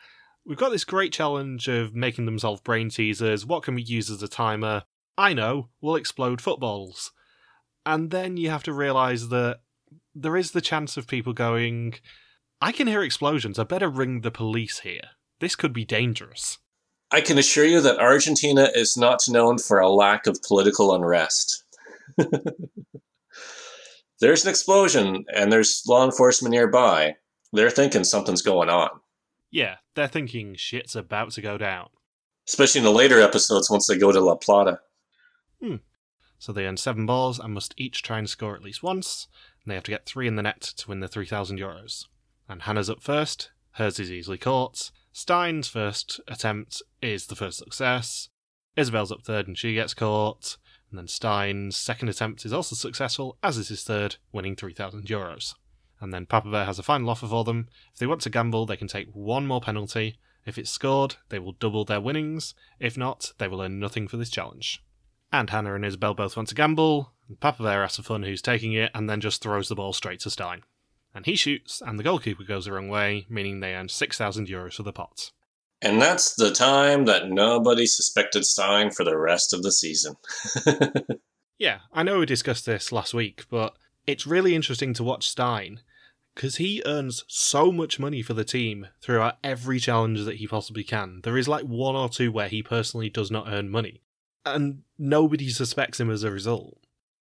"We've 0.46 0.58
got 0.58 0.70
this 0.70 0.86
great 0.86 1.12
challenge 1.12 1.68
of 1.68 1.94
making 1.94 2.26
them 2.26 2.40
solve 2.40 2.64
brain 2.64 2.90
teasers. 2.90 3.46
What 3.46 3.64
can 3.64 3.76
we 3.76 3.82
use 3.82 4.10
as 4.10 4.24
a 4.24 4.28
timer? 4.28 4.84
I 5.18 5.34
know, 5.34 5.70
we'll 5.82 5.96
explode 5.96 6.42
footballs." 6.42 7.12
And 7.88 8.12
then 8.12 8.36
you 8.36 8.50
have 8.50 8.64
to 8.64 8.74
realise 8.74 9.28
that 9.28 9.62
there 10.14 10.36
is 10.36 10.52
the 10.52 10.60
chance 10.60 10.98
of 10.98 11.08
people 11.08 11.32
going, 11.32 11.96
"I 12.60 12.74
can 12.74 12.86
hear 12.86 13.02
explosions. 13.02 13.58
I 13.58 13.64
better 13.64 13.90
ring 13.90 14.22
the 14.22 14.30
police 14.30 14.80
here. 14.80 15.12
This 15.40 15.56
could 15.56 15.72
be 15.72 15.86
dangerous." 15.86 16.58
I 17.12 17.22
can 17.22 17.38
assure 17.38 17.64
you 17.64 17.80
that 17.80 18.00
Argentina 18.00 18.70
is 18.76 18.98
not 18.98 19.22
known 19.30 19.58
for 19.58 19.80
a 19.80 19.90
lack 19.90 20.28
of 20.28 20.44
political 20.44 20.94
unrest. 20.94 21.64
there's 24.20 24.44
an 24.44 24.50
explosion 24.50 25.24
and 25.34 25.50
there's 25.50 25.84
law 25.88 26.04
enforcement 26.04 26.52
nearby. 26.52 27.16
They're 27.54 27.70
thinking 27.70 28.04
something's 28.04 28.42
going 28.42 28.70
on. 28.70 28.90
Yeah, 29.50 29.78
they're 29.96 30.10
thinking 30.10 30.56
shit's 30.56 30.98
about 30.98 31.32
to 31.32 31.42
go 31.42 31.58
down. 31.58 31.88
Especially 32.46 32.80
in 32.80 32.86
the 32.86 32.92
later 32.92 33.22
episodes 33.22 33.70
once 33.70 33.88
they 33.88 33.98
go 33.98 34.12
to 34.12 34.20
La 34.20 34.36
Plata. 34.36 34.82
Hmm. 35.62 35.78
So 36.40 36.52
they 36.52 36.66
earn 36.66 36.78
seven 36.78 37.06
balls 37.06 37.40
and 37.40 37.54
must 37.54 37.74
each 37.78 38.04
try 38.04 38.20
and 38.20 38.30
score 38.30 38.56
at 38.56 38.62
least 38.62 38.84
once, 38.84 39.28
and 39.64 39.72
they 39.72 39.76
have 39.76 39.84
to 39.86 39.92
get 39.92 40.06
three 40.06 40.28
in 40.28 40.36
the 40.36 40.44
net 40.44 40.62
to 40.62 40.88
win 40.88 41.00
the 41.00 41.08
3,000 41.08 41.60
euros. 41.60 42.06
And 42.48 42.64
Hannah's 42.64 42.90
up 42.90 43.02
first, 43.02 43.52
hers 43.72 44.00
is 44.00 44.12
easily 44.12 44.38
caught. 44.38 44.92
Stijn's 45.14 45.68
first 45.68 46.20
attempt 46.28 46.82
is 47.02 47.26
the 47.26 47.36
first 47.36 47.58
success. 47.58 48.30
Isabel's 48.76 49.12
up 49.12 49.24
third 49.24 49.48
and 49.48 49.58
she 49.58 49.74
gets 49.74 49.94
caught. 49.94 50.58
And 50.90 50.98
then 50.98 51.08
Stijn's 51.08 51.76
second 51.76 52.10
attempt 52.10 52.46
is 52.46 52.54
also 52.54 52.76
successful, 52.76 53.38
as 53.44 53.58
is 53.58 53.70
his 53.70 53.84
third, 53.84 54.18
winning 54.32 54.56
3,000 54.56 55.08
euros. 55.08 55.56
And 56.00 56.14
then 56.14 56.28
Papa 56.28 56.50
Bear 56.50 56.66
has 56.66 56.80
a 56.80 56.84
final 56.84 57.10
offer 57.10 57.28
for 57.28 57.44
them. 57.44 57.68
If 57.92 58.00
they 58.00 58.08
want 58.08 58.22
to 58.22 58.30
gamble, 58.30 58.66
they 58.66 58.78
can 58.78 58.88
take 58.88 59.08
one 59.12 59.48
more 59.48 59.60
penalty. 59.60 60.20
If 60.46 60.58
it's 60.58 60.70
scored, 60.70 61.16
they 61.30 61.40
will 61.40 61.54
double 61.54 61.84
their 61.84 62.00
winnings. 62.00 62.54
If 62.80 62.96
not, 62.98 63.34
they 63.38 63.48
will 63.48 63.62
earn 63.62 63.80
nothing 63.80 64.08
for 64.08 64.18
this 64.18 64.30
challenge. 64.30 64.82
And 65.32 65.50
Hannah 65.50 65.76
and 65.76 65.86
Isabel 65.86 66.14
both 66.14 66.38
want 66.38 66.50
to 66.50 66.56
gamble, 66.56 67.12
and 67.28 67.40
Papa 67.40 67.64
Bear 67.64 67.84
asks 67.84 67.98
for 67.98 68.04
fun 68.04 68.24
who's 68.24 68.42
taking 68.42 68.74
it, 68.74 68.92
and 68.94 69.10
then 69.10 69.22
just 69.22 69.42
throws 69.42 69.68
the 69.68 69.76
ball 69.76 69.94
straight 69.94 70.22
to 70.22 70.30
Stijn. 70.30 70.62
And 71.14 71.26
he 71.26 71.36
shoots, 71.36 71.82
and 71.82 71.98
the 71.98 72.04
goalkeeper 72.04 72.44
goes 72.44 72.66
the 72.66 72.72
wrong 72.72 72.90
way, 72.90 73.26
meaning 73.30 73.60
they 73.60 73.74
earn 73.74 73.90
6,000 73.90 74.48
euros 74.48 74.74
for 74.74 74.84
the 74.84 74.94
pot. 74.94 75.32
And 75.82 76.02
that's 76.02 76.36
the 76.36 76.52
time 76.52 77.06
that 77.06 77.30
nobody 77.30 77.86
suspected 77.86 78.44
Stijn 78.44 78.94
for 78.94 79.04
the 79.04 79.18
rest 79.18 79.54
of 79.54 79.64
the 79.64 79.72
season. 79.72 80.16
yeah, 81.60 81.80
I 81.94 82.04
know 82.04 82.20
we 82.20 82.26
discussed 82.26 82.66
this 82.66 82.92
last 82.92 83.14
week, 83.14 83.46
but 83.50 83.76
it's 84.08 84.26
really 84.26 84.56
interesting 84.56 84.94
to 84.96 85.04
watch 85.04 85.34
Stijn 85.34 85.80
because 86.34 86.58
he 86.58 86.84
earns 86.86 87.26
so 87.28 87.72
much 87.72 88.00
money 88.00 88.22
for 88.22 88.34
the 88.34 88.44
team 88.44 88.88
throughout 89.02 89.38
every 89.44 89.80
challenge 89.80 90.24
that 90.24 90.36
he 90.38 90.48
possibly 90.48 90.84
can. 90.84 91.22
There 91.24 91.38
is 91.38 91.48
like 91.48 91.66
one 91.66 91.96
or 91.96 92.10
two 92.10 92.32
where 92.32 92.48
he 92.48 92.62
personally 92.62 93.10
does 93.10 93.32
not 93.32 93.48
earn 93.48 93.70
money, 93.70 94.02
and 94.56 94.84
nobody 94.98 95.50
suspects 95.50 96.00
him 96.00 96.10
as 96.10 96.24
a 96.24 96.32
result. 96.32 96.78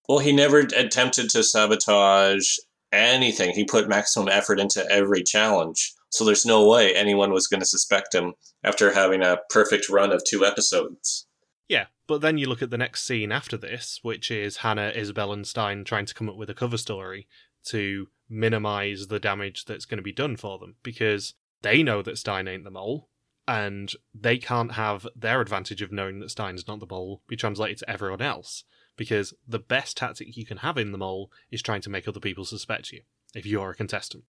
Well, 0.07 0.19
he 0.19 0.31
never 0.31 0.59
attempted 0.59 1.29
to 1.31 1.43
sabotage 1.43 2.55
anything. 2.91 3.53
He 3.53 3.65
put 3.65 3.89
maximum 3.89 4.29
effort 4.29 4.59
into 4.59 4.85
every 4.89 5.23
challenge. 5.23 5.93
So 6.09 6.23
there's 6.23 6.45
no 6.45 6.67
way 6.67 6.95
anyone 6.95 7.33
was 7.33 7.47
going 7.47 7.59
to 7.59 7.65
suspect 7.65 8.15
him 8.15 8.33
after 8.63 8.93
having 8.93 9.21
a 9.21 9.39
perfect 9.49 9.89
run 9.89 10.11
of 10.11 10.23
two 10.23 10.45
episodes. 10.45 11.27
Yeah, 11.67 11.87
but 12.07 12.21
then 12.21 12.37
you 12.37 12.47
look 12.47 12.61
at 12.61 12.69
the 12.69 12.77
next 12.77 13.03
scene 13.03 13.31
after 13.31 13.57
this, 13.57 13.99
which 14.01 14.31
is 14.31 14.57
Hannah, 14.57 14.93
Isabel, 14.95 15.33
and 15.33 15.43
Stijn 15.43 15.85
trying 15.85 16.05
to 16.05 16.13
come 16.13 16.29
up 16.29 16.37
with 16.37 16.49
a 16.49 16.53
cover 16.53 16.77
story 16.77 17.27
to 17.65 18.07
minimize 18.29 19.07
the 19.07 19.19
damage 19.19 19.65
that's 19.65 19.85
going 19.85 19.97
to 19.97 20.03
be 20.03 20.13
done 20.13 20.37
for 20.37 20.57
them 20.57 20.75
because 20.83 21.33
they 21.61 21.83
know 21.83 22.01
that 22.01 22.15
Stijn 22.15 22.49
ain't 22.49 22.63
the 22.63 22.71
mole, 22.71 23.09
and 23.47 23.93
they 24.13 24.37
can't 24.37 24.73
have 24.73 25.07
their 25.15 25.41
advantage 25.41 25.81
of 25.81 25.91
knowing 25.91 26.19
that 26.19 26.29
Stijn's 26.29 26.67
not 26.67 26.79
the 26.79 26.87
mole 26.89 27.21
be 27.27 27.35
translated 27.35 27.77
to 27.79 27.89
everyone 27.89 28.21
else 28.21 28.63
because 28.97 29.33
the 29.47 29.59
best 29.59 29.95
tactic 29.95 30.35
you 30.35 30.45
can 30.45 30.57
have 30.57 30.77
in 30.77 30.91
the 30.91 30.97
mole 30.97 31.31
is 31.51 31.61
trying 31.61 31.81
to 31.81 31.89
make 31.89 32.07
other 32.07 32.19
people 32.19 32.43
suspect 32.43 32.91
you 32.91 33.01
if 33.33 33.45
you're 33.45 33.71
a 33.71 33.75
contestant. 33.75 34.25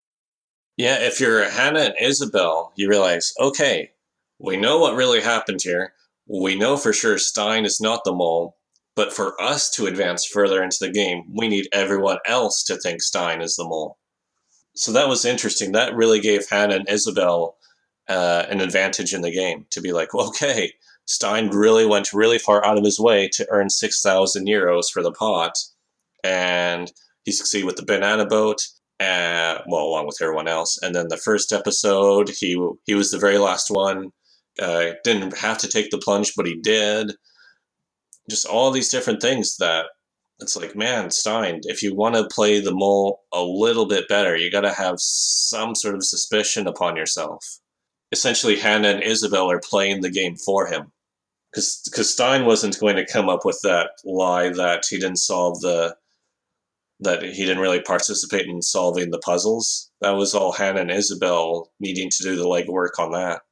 Yeah, 0.76 0.98
if 1.00 1.18
you're 1.18 1.48
Hannah 1.50 1.80
and 1.80 1.94
Isabel, 2.00 2.72
you 2.76 2.88
realize, 2.88 3.32
okay, 3.40 3.90
we 4.38 4.56
know 4.56 4.78
what 4.78 4.94
really 4.94 5.20
happened 5.20 5.60
here. 5.62 5.94
We 6.28 6.54
know 6.54 6.76
for 6.76 6.92
sure 6.92 7.16
Stijn 7.16 7.64
is 7.64 7.80
not 7.80 8.04
the 8.04 8.12
mole, 8.12 8.56
but 8.94 9.12
for 9.12 9.40
us 9.40 9.70
to 9.70 9.86
advance 9.86 10.24
further 10.24 10.62
into 10.62 10.76
the 10.80 10.92
game, 10.92 11.24
we 11.34 11.48
need 11.48 11.68
everyone 11.72 12.18
else 12.26 12.62
to 12.64 12.76
think 12.76 13.02
Stijn 13.02 13.42
is 13.42 13.56
the 13.56 13.64
mole. 13.64 13.98
So 14.76 14.92
that 14.92 15.08
was 15.08 15.24
interesting. 15.24 15.72
That 15.72 15.96
really 15.96 16.20
gave 16.20 16.48
Hannah 16.48 16.76
and 16.76 16.88
Isabel 16.88 17.56
uh, 18.08 18.46
an 18.48 18.60
advantage 18.60 19.12
in 19.12 19.22
the 19.22 19.30
game 19.30 19.66
to 19.70 19.80
be 19.80 19.92
like, 19.92 20.14
okay, 20.14 20.72
Stijn 21.08 21.52
really 21.52 21.86
went 21.86 22.12
really 22.12 22.38
far 22.38 22.64
out 22.64 22.78
of 22.78 22.84
his 22.84 23.00
way 23.00 23.28
to 23.28 23.46
earn 23.50 23.70
6,000 23.70 24.46
euros 24.46 24.90
for 24.92 25.02
the 25.02 25.12
pot, 25.12 25.58
and 26.22 26.92
he 27.24 27.32
succeeded 27.32 27.66
with 27.66 27.76
the 27.76 27.84
banana 27.84 28.26
boat 28.26 28.62
uh, 29.00 29.58
well, 29.66 29.84
along 29.84 30.06
with 30.06 30.20
everyone 30.20 30.48
else. 30.48 30.78
And 30.82 30.94
then 30.94 31.08
the 31.08 31.16
first 31.16 31.52
episode, 31.52 32.30
he 32.30 32.60
he 32.84 32.94
was 32.94 33.10
the 33.10 33.18
very 33.18 33.38
last 33.38 33.70
one. 33.70 34.10
Uh, 34.60 34.92
didn't 35.04 35.38
have 35.38 35.58
to 35.58 35.68
take 35.68 35.90
the 35.90 35.98
plunge, 35.98 36.32
but 36.36 36.46
he 36.46 36.56
did. 36.56 37.12
Just 38.28 38.46
all 38.46 38.70
these 38.70 38.88
different 38.88 39.22
things 39.22 39.56
that 39.58 39.86
it's 40.40 40.56
like, 40.56 40.76
man, 40.76 41.08
Stijn, 41.08 41.60
if 41.64 41.82
you 41.82 41.94
want 41.94 42.16
to 42.16 42.28
play 42.32 42.60
the 42.60 42.74
mole 42.74 43.20
a 43.32 43.42
little 43.42 43.86
bit 43.86 44.08
better, 44.08 44.36
you 44.36 44.50
got 44.50 44.62
to 44.62 44.72
have 44.72 44.96
some 44.98 45.74
sort 45.74 45.94
of 45.94 46.04
suspicion 46.04 46.66
upon 46.66 46.96
yourself. 46.96 47.60
Essentially, 48.12 48.56
Hannah 48.56 48.88
and 48.88 49.02
Isabel 49.02 49.50
are 49.50 49.60
playing 49.60 50.00
the 50.00 50.10
game 50.10 50.36
for 50.36 50.66
him. 50.66 50.92
Because 51.52 52.14
Stijn 52.14 52.44
wasn't 52.44 52.78
going 52.78 52.96
to 52.96 53.06
come 53.06 53.28
up 53.28 53.44
with 53.44 53.60
that 53.62 53.90
lie 54.04 54.50
that 54.50 54.84
he 54.88 54.98
didn't 54.98 55.16
solve 55.16 55.60
the 55.60 55.96
that 57.00 57.22
he 57.22 57.44
didn't 57.44 57.62
really 57.62 57.80
participate 57.80 58.46
in 58.46 58.60
solving 58.60 59.10
the 59.10 59.20
puzzles. 59.20 59.90
That 60.00 60.10
was 60.10 60.34
all 60.34 60.52
Hannah 60.52 60.80
and 60.80 60.90
Isabel 60.90 61.70
needing 61.78 62.10
to 62.10 62.22
do 62.22 62.36
the 62.36 62.44
legwork 62.44 62.98
on 62.98 63.12
that. 63.12 63.42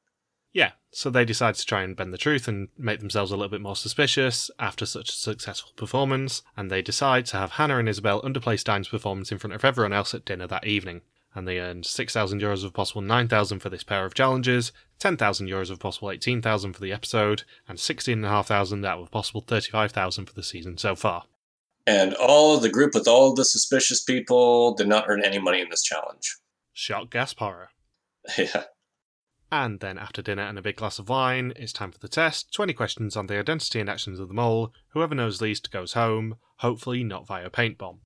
Yeah, 0.51 0.71
so 0.91 1.09
they 1.09 1.23
decide 1.23 1.55
to 1.55 1.65
try 1.65 1.83
and 1.83 1.95
bend 1.95 2.11
the 2.11 2.17
truth 2.17 2.47
and 2.47 2.67
make 2.77 2.99
themselves 2.99 3.31
a 3.31 3.37
little 3.37 3.49
bit 3.49 3.61
more 3.61 3.75
suspicious 3.75 4.51
after 4.59 4.85
such 4.85 5.09
a 5.09 5.13
successful 5.13 5.71
performance, 5.75 6.41
and 6.57 6.69
they 6.69 6.81
decide 6.81 7.25
to 7.27 7.37
have 7.37 7.51
Hannah 7.51 7.77
and 7.77 7.87
Isabel 7.87 8.21
underplay 8.21 8.61
Stijn's 8.61 8.89
performance 8.89 9.31
in 9.31 9.37
front 9.37 9.53
of 9.53 9.63
everyone 9.63 9.93
else 9.93 10.13
at 10.13 10.25
dinner 10.25 10.47
that 10.47 10.67
evening. 10.67 11.01
And 11.37 11.47
they 11.47 11.59
earned 11.59 11.85
6,000 11.85 12.41
euros 12.41 12.65
of 12.65 12.73
possible 12.73 13.03
9,000 13.03 13.59
for 13.59 13.69
this 13.69 13.83
pair 13.83 14.05
of 14.05 14.15
challenges, 14.15 14.71
10,000 14.97 15.47
euros 15.47 15.69
of 15.69 15.79
possible 15.79 16.09
18,000 16.09 16.73
for 16.73 16.81
the 16.81 16.91
episode, 16.91 17.43
and 17.69 17.79
16,500 17.79 18.83
out 18.83 18.99
of 18.99 19.11
possible 19.11 19.41
35,000 19.41 20.25
for 20.25 20.33
the 20.33 20.41
season 20.41 20.79
so 20.79 20.95
far. 20.95 21.25
And 21.85 22.15
all 22.15 22.55
of 22.55 22.63
the 22.63 22.69
group 22.69 22.95
with 22.95 23.07
all 23.07 23.35
the 23.35 23.45
suspicious 23.45 24.03
people 24.03 24.73
did 24.73 24.87
not 24.87 25.05
earn 25.07 25.23
any 25.23 25.37
money 25.37 25.61
in 25.61 25.69
this 25.69 25.83
challenge. 25.83 26.37
Shock 26.73 27.11
gasp. 27.11 27.39
Yeah. 28.37 28.63
And 29.51 29.79
then 29.79 29.97
after 29.97 30.23
dinner 30.23 30.41
and 30.41 30.57
a 30.57 30.61
big 30.63 30.75
glass 30.75 30.97
of 30.97 31.07
wine, 31.07 31.53
it's 31.55 31.71
time 31.71 31.91
for 31.91 31.99
the 31.99 32.09
test. 32.09 32.51
20 32.51 32.73
questions 32.73 33.15
on 33.15 33.27
the 33.27 33.39
identity 33.39 33.79
and 33.79 33.89
actions 33.89 34.19
of 34.19 34.27
the 34.27 34.33
mole. 34.33 34.73
Whoever 34.89 35.13
knows 35.13 35.39
least 35.39 35.71
goes 35.71 35.93
home, 35.93 36.37
hopefully 36.57 37.03
not 37.03 37.27
via 37.27 37.49
paint 37.51 37.77
bomb. 37.77 38.01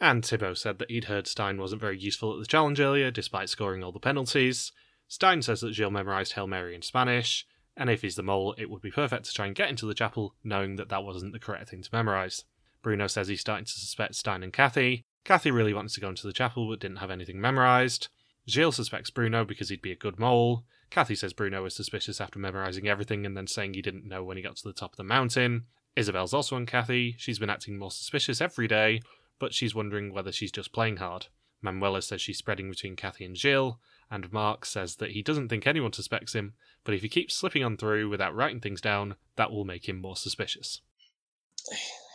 And 0.00 0.24
Thibaut 0.24 0.58
said 0.58 0.78
that 0.78 0.90
he'd 0.90 1.04
heard 1.04 1.24
Stijn 1.24 1.58
wasn't 1.58 1.80
very 1.80 1.98
useful 1.98 2.32
at 2.32 2.38
the 2.38 2.46
challenge 2.46 2.78
earlier, 2.78 3.10
despite 3.10 3.48
scoring 3.48 3.82
all 3.82 3.92
the 3.92 3.98
penalties. 3.98 4.72
Stijn 5.10 5.42
says 5.42 5.60
that 5.60 5.74
Gilles 5.74 5.90
memorised 5.90 6.34
Hail 6.34 6.46
Mary 6.46 6.74
in 6.74 6.82
Spanish, 6.82 7.46
and 7.76 7.90
if 7.90 8.02
he's 8.02 8.16
the 8.16 8.22
mole, 8.22 8.54
it 8.58 8.70
would 8.70 8.82
be 8.82 8.90
perfect 8.90 9.24
to 9.24 9.32
try 9.32 9.46
and 9.46 9.54
get 9.54 9.70
into 9.70 9.86
the 9.86 9.94
chapel, 9.94 10.34
knowing 10.44 10.76
that 10.76 10.88
that 10.90 11.04
wasn't 11.04 11.32
the 11.32 11.38
correct 11.38 11.70
thing 11.70 11.82
to 11.82 11.90
memorise. 11.92 12.44
Bruno 12.82 13.06
says 13.06 13.28
he's 13.28 13.40
starting 13.40 13.64
to 13.64 13.72
suspect 13.72 14.14
Stijn 14.14 14.44
and 14.44 14.52
Kathy. 14.52 15.04
Kathy 15.24 15.50
really 15.50 15.74
wants 15.74 15.94
to 15.94 16.00
go 16.00 16.08
into 16.08 16.26
the 16.26 16.32
chapel 16.32 16.68
but 16.68 16.80
didn't 16.80 16.98
have 16.98 17.10
anything 17.10 17.40
memorised. 17.40 18.08
Gilles 18.48 18.76
suspects 18.76 19.10
Bruno 19.10 19.44
because 19.44 19.68
he'd 19.68 19.82
be 19.82 19.92
a 19.92 19.96
good 19.96 20.18
mole. 20.18 20.64
Kathy 20.90 21.14
says 21.14 21.32
Bruno 21.32 21.62
was 21.62 21.74
suspicious 21.74 22.20
after 22.20 22.38
memorising 22.38 22.88
everything 22.88 23.26
and 23.26 23.36
then 23.36 23.46
saying 23.46 23.74
he 23.74 23.82
didn't 23.82 24.08
know 24.08 24.24
when 24.24 24.36
he 24.36 24.42
got 24.42 24.56
to 24.56 24.68
the 24.68 24.72
top 24.72 24.92
of 24.92 24.96
the 24.96 25.04
mountain. 25.04 25.66
Isabel's 25.96 26.32
also 26.32 26.56
on 26.56 26.64
Kathy. 26.64 27.14
She's 27.18 27.38
been 27.38 27.50
acting 27.50 27.76
more 27.76 27.90
suspicious 27.90 28.40
every 28.40 28.68
day, 28.68 29.02
but 29.38 29.54
she's 29.54 29.74
wondering 29.74 30.12
whether 30.12 30.32
she's 30.32 30.52
just 30.52 30.72
playing 30.72 30.96
hard. 30.96 31.26
Manuela 31.60 32.02
says 32.02 32.20
she's 32.20 32.38
spreading 32.38 32.70
between 32.70 32.96
Kathy 32.96 33.24
and 33.24 33.36
Gilles, 33.36 33.78
and 34.10 34.32
Mark 34.32 34.64
says 34.64 34.96
that 34.96 35.10
he 35.10 35.22
doesn't 35.22 35.48
think 35.48 35.66
anyone 35.66 35.92
suspects 35.92 36.34
him, 36.34 36.54
but 36.84 36.94
if 36.94 37.02
he 37.02 37.08
keeps 37.08 37.34
slipping 37.34 37.64
on 37.64 37.76
through 37.76 38.08
without 38.08 38.34
writing 38.34 38.60
things 38.60 38.80
down, 38.80 39.16
that 39.36 39.50
will 39.50 39.64
make 39.64 39.88
him 39.88 40.00
more 40.00 40.16
suspicious. 40.16 40.80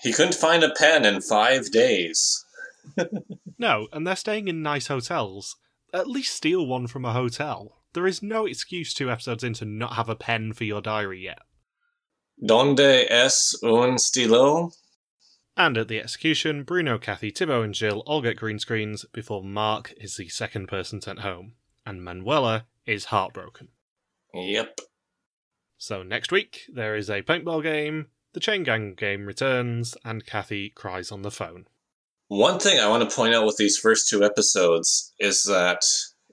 He 0.01 0.11
couldn't 0.11 0.36
find 0.36 0.63
a 0.63 0.74
pen 0.74 1.05
in 1.05 1.21
five 1.21 1.71
days. 1.71 2.45
no, 3.57 3.88
and 3.91 4.05
they're 4.05 4.15
staying 4.15 4.47
in 4.47 4.61
nice 4.61 4.88
hotels. 4.88 5.55
At 5.93 6.07
least 6.07 6.36
steal 6.36 6.65
one 6.65 6.88
from 6.88 7.05
a 7.05 7.13
hotel. 7.13 7.84
There 7.93 8.07
is 8.07 8.24
no 8.24 8.45
excuse 8.45 8.93
two 8.93 9.11
episodes 9.11 9.43
in 9.43 9.53
to 9.55 9.65
not 9.65 9.93
have 9.93 10.09
a 10.09 10.15
pen 10.15 10.53
for 10.53 10.63
your 10.63 10.82
diary 10.82 11.24
yet. 11.24 11.39
Donde 12.43 12.80
es 12.80 13.55
un 13.63 13.97
stilo? 13.99 14.71
And 15.56 15.78
at 15.78 15.88
the 15.88 15.99
execution, 15.99 16.64
Bruno, 16.64 16.97
Kathy, 16.97 17.30
Thibaut, 17.30 17.64
and 17.64 17.76
Gilles 17.76 18.04
all 18.08 18.22
get 18.22 18.38
green 18.38 18.58
screens 18.58 19.06
before 19.14 19.43
Mark 19.43 19.93
is 19.97 20.18
the 20.18 20.28
second 20.30 20.68
person 20.68 20.99
sent 20.99 21.20
home, 21.20 21.54
and 21.86 22.04
Manuela 22.04 22.66
is 22.86 23.06
heartbroken. 23.06 23.68
Yep. 24.34 24.80
So 25.78 26.01
next 26.01 26.32
week, 26.32 26.62
there 26.74 26.95
is 26.95 27.10
a 27.10 27.22
paintball 27.22 27.62
game, 27.62 28.08
the 28.34 28.39
Chain 28.39 28.64
Gang 28.64 28.95
game 28.95 29.28
returns, 29.28 29.95
and 30.04 30.26
Kathy 30.26 30.70
cries 30.70 31.12
on 31.12 31.22
the 31.22 31.30
phone. 31.30 31.68
One 32.30 32.58
thing 32.58 32.80
I 32.80 32.88
want 32.88 33.08
to 33.08 33.16
point 33.16 33.36
out 33.36 33.45
with 33.45 33.58
these 33.58 33.78
first 33.78 34.10
two 34.10 34.24
episodes 34.24 35.14
is 35.20 35.43
that 35.43 35.84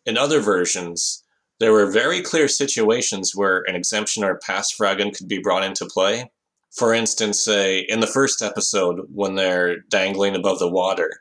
in 0.07 0.17
other 0.17 0.41
versions, 0.41 1.25
there 1.59 1.73
were 1.73 1.91
very 1.91 2.23
clear 2.23 2.49
situations 2.49 3.33
where 3.35 3.65
an 3.69 3.75
exemption 3.75 4.25
or 4.25 4.39
pass 4.39 4.75
fragging 4.75 5.15
could 5.15 5.29
be 5.29 5.43
brought 5.43 5.63
into 5.63 5.85
play 5.85 6.31
for 6.77 6.95
instance, 6.95 7.43
say 7.43 7.85
in 7.89 8.01
the 8.01 8.07
first 8.07 8.43
episode 8.43 9.01
when 9.13 9.35
they're 9.35 9.81
dangling 9.91 10.37
above 10.37 10.59
the 10.59 10.71
water, 10.71 11.21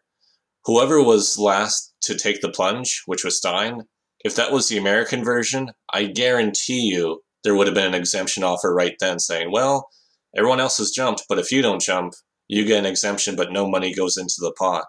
whoever 0.66 1.02
was 1.02 1.38
last 1.38 1.94
to 2.02 2.16
take 2.16 2.42
the 2.42 2.50
plunge, 2.52 3.04
which 3.06 3.24
was 3.24 3.40
Stijn, 3.40 3.84
if 4.24 4.36
that 4.36 4.52
was 4.52 4.68
the 4.68 4.78
American 4.78 5.24
version, 5.24 5.72
I 5.94 6.06
guarantee 6.06 6.82
you 6.82 7.22
there 7.44 7.56
would 7.56 7.68
have 7.68 7.74
been 7.74 7.88
an 7.88 8.00
exemption 8.00 8.44
offer 8.44 8.74
right 8.74 8.96
then 9.00 9.20
saying, 9.20 9.52
well, 9.52 9.90
everyone 10.36 10.60
else 10.60 10.78
has 10.78 10.92
jumped, 10.92 11.24
but 11.30 11.40
if 11.40 11.52
you 11.52 11.62
don't 11.62 11.82
jump, 11.82 12.14
you 12.48 12.66
get 12.66 12.80
an 12.80 12.86
exemption, 12.86 13.36
but 13.36 13.52
no 13.52 13.70
money 13.70 13.94
goes 13.94 14.18
into 14.18 14.36
the 14.40 14.52
pot. 14.52 14.86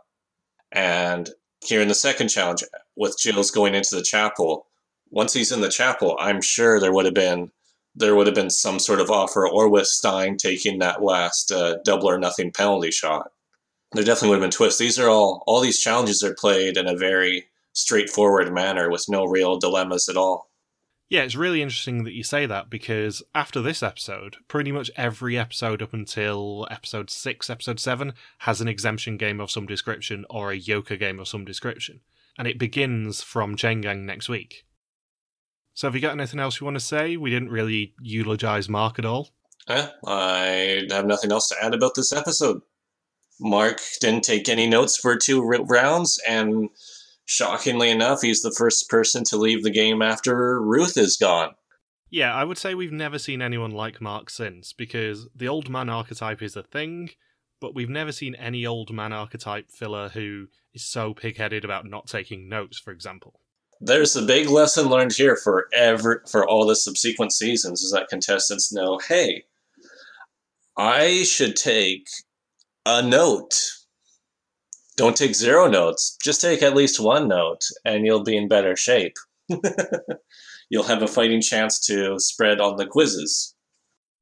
And 0.73 1.31
here 1.65 1.81
in 1.81 1.89
the 1.89 1.95
second 1.95 2.29
challenge, 2.29 2.65
with 2.97 3.17
Gilles 3.21 3.51
going 3.51 3.75
into 3.75 3.95
the 3.95 4.03
chapel, 4.03 4.67
once 5.11 5.33
he's 5.33 5.53
in 5.53 5.61
the 5.61 5.69
chapel, 5.69 6.17
I'm 6.21 6.41
sure 6.41 6.81
there 6.81 6.93
would 6.93 7.05
have 7.05 7.15
been 7.15 7.51
there 7.95 8.15
would 8.15 8.27
have 8.27 8.35
been 8.35 8.51
some 8.51 8.79
sort 8.79 9.01
of 9.01 9.11
offer, 9.11 9.49
or 9.49 9.69
with 9.69 9.85
Stijn 9.85 10.39
taking 10.39 10.79
that 10.79 11.03
last 11.03 11.51
uh, 11.51 11.77
double 11.85 12.09
or 12.09 12.19
nothing 12.19 12.53
penalty 12.53 12.91
shot. 12.91 13.31
There 13.93 14.05
definitely 14.05 14.31
would 14.31 14.43
have 14.43 14.51
been 14.51 14.57
twists. 14.57 14.79
These 14.79 14.99
are 14.99 15.09
all 15.09 15.43
all 15.47 15.61
these 15.61 15.81
challenges 15.81 16.23
are 16.23 16.35
played 16.35 16.77
in 16.77 16.87
a 16.87 16.97
very 16.97 17.47
straightforward 17.73 18.53
manner 18.53 18.91
with 18.91 19.07
no 19.09 19.25
real 19.25 19.59
dilemmas 19.59 20.09
at 20.09 20.17
all. 20.17 20.51
Yeah, 21.09 21.23
it's 21.23 21.35
really 21.35 21.61
interesting 21.61 22.05
that 22.05 22.13
you 22.13 22.23
say 22.23 22.47
that 22.47 22.71
because 22.71 23.21
after 23.35 23.61
this 23.61 23.83
episode, 23.83 24.37
pretty 24.47 24.71
much 24.71 24.93
every 24.97 25.37
episode 25.37 25.83
up 25.83 25.93
until 25.93 26.69
episode 26.71 27.11
6, 27.11 27.51
episode 27.51 27.81
7 27.81 28.15
has 28.39 28.61
an 28.61 28.69
exemption 28.69 29.17
game 29.17 29.41
of 29.41 29.51
some 29.51 29.67
description 29.67 30.25
or 30.31 30.53
a 30.53 30.57
Yoka 30.57 30.97
game 30.97 31.19
of 31.19 31.27
some 31.27 31.45
description. 31.45 32.01
And 32.39 32.47
it 32.47 32.61
begins 32.61 33.23
from 33.23 33.57
Chain 33.57 33.81
Gang 33.81 34.07
next 34.07 34.29
week. 34.29 34.65
So, 35.81 35.87
have 35.87 35.95
you 35.95 36.03
got 36.03 36.13
anything 36.13 36.41
else 36.41 36.61
you 36.61 36.67
want 36.67 36.75
to 36.75 36.85
say? 36.85 37.17
We 37.17 37.31
didn't 37.31 37.49
really 37.49 37.95
eulogize 38.03 38.69
Mark 38.69 38.99
at 38.99 39.07
all. 39.07 39.31
Eh, 39.67 39.87
I 40.07 40.87
have 40.91 41.07
nothing 41.07 41.33
else 41.33 41.49
to 41.49 41.57
add 41.59 41.73
about 41.73 41.95
this 41.95 42.13
episode. 42.13 42.61
Mark 43.41 43.81
didn't 43.99 44.25
take 44.25 44.51
any 44.51 44.69
notes 44.69 44.99
for 44.99 45.17
two 45.17 45.41
rounds, 45.41 46.21
and 46.29 46.69
shockingly 47.25 47.89
enough, 47.89 48.21
he's 48.21 48.43
the 48.43 48.55
first 48.59 48.91
person 48.91 49.25
to 49.25 49.39
leave 49.39 49.63
the 49.63 49.71
game 49.71 50.03
after 50.03 50.61
Ruth 50.61 50.99
is 50.99 51.17
gone. 51.17 51.55
Yeah, 52.11 52.35
I 52.35 52.45
would 52.45 52.59
say 52.59 52.75
we've 52.75 52.93
never 52.93 53.19
seen 53.19 53.41
anyone 53.41 53.71
like 53.71 54.03
Mark 54.03 54.29
since, 54.29 54.75
because 54.75 55.29
the 55.35 55.49
old 55.49 55.71
man 55.71 55.89
archetype 55.89 56.43
is 56.43 56.57
a 56.57 56.63
thing, 56.63 57.09
but 57.59 57.75
we've 57.75 57.89
never 57.89 58.13
seen 58.13 58.35
any 58.35 58.67
old 58.67 58.93
man 58.93 59.15
archetype 59.15 59.71
filler 59.71 60.11
who 60.11 60.49
is 60.75 60.85
so 60.85 61.15
pig 61.15 61.39
headed 61.39 61.65
about 61.65 61.87
not 61.87 62.07
taking 62.07 62.51
notes, 62.51 62.79
for 62.79 62.91
example 62.91 63.41
there's 63.81 64.15
a 64.15 64.23
big 64.23 64.49
lesson 64.49 64.89
learned 64.89 65.13
here 65.13 65.37
for 65.37 65.69
ever 65.73 66.23
for 66.31 66.47
all 66.47 66.67
the 66.67 66.77
subsequent 66.77 67.33
seasons 67.33 67.83
is 67.83 67.93
that 67.93 68.09
contestants 68.09 68.73
know, 68.73 69.01
hey, 69.09 69.45
I 70.77 71.23
should 71.25 71.57
take 71.57 72.07
a 72.85 73.03
note. 73.03 73.55
Don't 74.97 75.17
take 75.17 75.35
zero 75.35 75.67
notes. 75.69 76.17
Just 76.23 76.43
take 76.43 76.63
at 76.63 76.77
least 76.77 77.01
one 77.01 77.27
note, 77.27 77.63
and 77.85 78.05
you'll 78.05 78.23
be 78.23 78.37
in 78.37 78.49
better 78.49 78.77
shape. 78.77 79.17
you'll 80.69 80.85
have 80.85 81.03
a 81.03 81.09
fighting 81.09 81.41
chance 81.41 81.81
to 81.87 82.19
spread 82.19 82.61
on 82.61 82.77
the 82.77 82.87
quizzes. 82.87 83.55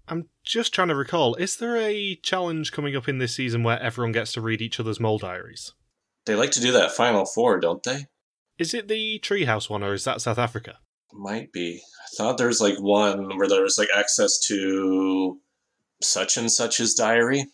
I'm 0.06 0.28
just 0.44 0.72
trying 0.72 0.88
to 0.88 0.94
recall. 0.94 1.34
Is 1.34 1.56
there 1.56 1.76
a 1.76 2.14
challenge 2.22 2.70
coming 2.72 2.96
up 2.96 3.08
in 3.08 3.18
this 3.18 3.34
season 3.34 3.62
where 3.62 3.80
everyone 3.80 4.12
gets 4.12 4.32
to 4.32 4.40
read 4.40 4.62
each 4.62 4.78
other's 4.78 5.00
mole 5.00 5.18
diaries? 5.18 5.74
They 6.26 6.36
like 6.36 6.52
to 6.52 6.60
do 6.60 6.72
that 6.72 6.92
Final 6.92 7.26
Four, 7.26 7.58
don't 7.58 7.82
they? 7.82 8.06
Is 8.58 8.74
it 8.74 8.88
the 8.88 9.20
Treehouse 9.20 9.70
one, 9.70 9.82
or 9.82 9.94
is 9.94 10.04
that 10.04 10.20
South 10.20 10.38
Africa? 10.38 10.78
Might 11.12 11.52
be. 11.52 11.80
I 11.80 12.16
thought 12.16 12.38
there's 12.38 12.60
like 12.60 12.78
one 12.80 13.36
where 13.38 13.48
there 13.48 13.62
was 13.62 13.78
like 13.78 13.88
access 13.94 14.38
to 14.46 15.38
such 16.02 16.36
and 16.36 16.50
such's 16.50 16.94
diary. 16.94 17.46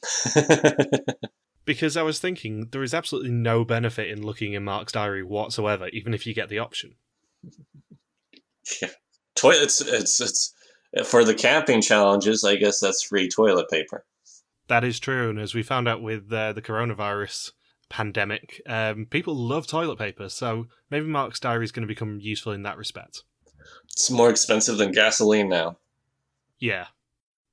because 1.64 1.96
I 1.96 2.02
was 2.02 2.18
thinking 2.18 2.68
there 2.70 2.82
is 2.82 2.94
absolutely 2.94 3.30
no 3.30 3.64
benefit 3.64 4.11
in 4.11 4.24
looking 4.24 4.55
in 4.55 4.64
Mark's 4.64 4.92
diary 4.92 5.22
whatsoever, 5.22 5.88
even 5.88 6.14
if 6.14 6.26
you 6.26 6.34
get 6.34 6.48
the 6.48 6.59
option. 6.59 6.96
Yeah, 8.80 8.88
toilets. 9.34 9.82
It's 9.82 10.18
it's 10.22 10.55
for 11.05 11.22
the 11.22 11.34
camping 11.34 11.82
challenges. 11.82 12.44
I 12.44 12.57
guess 12.57 12.80
that's 12.80 13.02
free 13.02 13.28
toilet 13.28 13.68
paper. 13.68 14.07
That 14.68 14.84
is 14.84 14.98
true, 14.98 15.28
and 15.28 15.38
as 15.38 15.55
we 15.55 15.62
found 15.62 15.86
out 15.86 16.00
with 16.00 16.32
uh, 16.32 16.55
the 16.55 16.62
coronavirus, 16.62 17.50
pandemic, 17.95 18.61
um, 18.66 19.07
people 19.09 19.36
love 19.36 19.68
toilet 19.68 19.97
paper, 19.97 20.28
so 20.28 20.66
maybe 20.90 21.07
Mark's 21.07 21.38
diary 21.38 21.64
is 21.64 21.70
going 21.70 21.86
to 21.86 21.95
become 21.95 22.18
useful 22.20 22.51
in 22.51 22.64
that 22.64 22.76
respect. 22.76 23.22
It's 23.84 24.11
more 24.11 24.30
expensive 24.30 24.78
than 24.78 24.90
gasoline 24.90 25.49
now. 25.49 25.76
Yeah. 26.59 26.86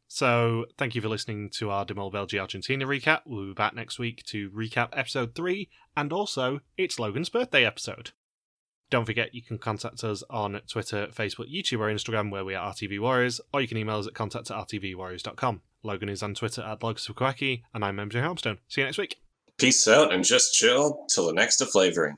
So, 0.08 0.66
thank 0.80 0.96
you 0.96 1.02
for 1.02 1.10
listening 1.10 1.52
to 1.52 1.70
our 1.70 1.86
De 1.86 1.94
Mol 1.94 2.12
België 2.12 2.39
Argentina 2.39 2.88
recap. 2.88 3.22
We'll 3.28 3.50
be 3.50 3.54
back 3.54 3.76
next 3.76 4.00
week 4.00 4.24
to 4.26 4.50
recap 4.50 4.89
episode 4.94 5.36
3, 5.36 5.70
and 5.96 6.12
also 6.12 6.62
it's 6.76 6.98
Logan's 6.98 7.30
birthday 7.30 7.64
episode. 7.64 8.10
Don't 8.89 9.06
forget 9.06 9.36
you 9.36 9.44
can 9.44 9.60
contact 9.60 10.04
us 10.04 10.24
on 10.28 10.60
Twitter, 10.68 11.08
Facebook, 11.16 11.54
YouTube, 11.54 11.80
or 11.80 11.94
Instagram 11.94 12.32
where 12.32 12.44
we 12.44 12.56
are 12.56 12.74
RTV 12.74 13.00
Warriors, 13.00 13.39
or 13.54 13.62
you 13.62 13.68
can 13.68 13.78
email 13.78 14.00
us 14.00 14.08
at 14.08 14.16
contact 14.16 14.50
at 14.50 14.58
rtvwarriors.com. 14.58 15.62
Logan 15.84 16.10
is 16.10 16.24
on 16.24 16.34
Twitter 16.34 16.64
at 16.64 16.82
Logus 16.82 17.08
and 17.08 17.86
I'm 17.86 17.98
MJ 17.98 18.14
Harmstone. 18.14 18.58
See 18.68 18.82
you 18.82 18.88
next 18.88 18.98
week. 18.98 19.22
Peace 19.62 19.88
out 19.88 20.12
and 20.12 20.24
just 20.24 20.55
chill 20.55 21.05
till 21.07 21.28
the 21.28 21.34
next 21.34 21.57
deflavoring. 21.57 22.16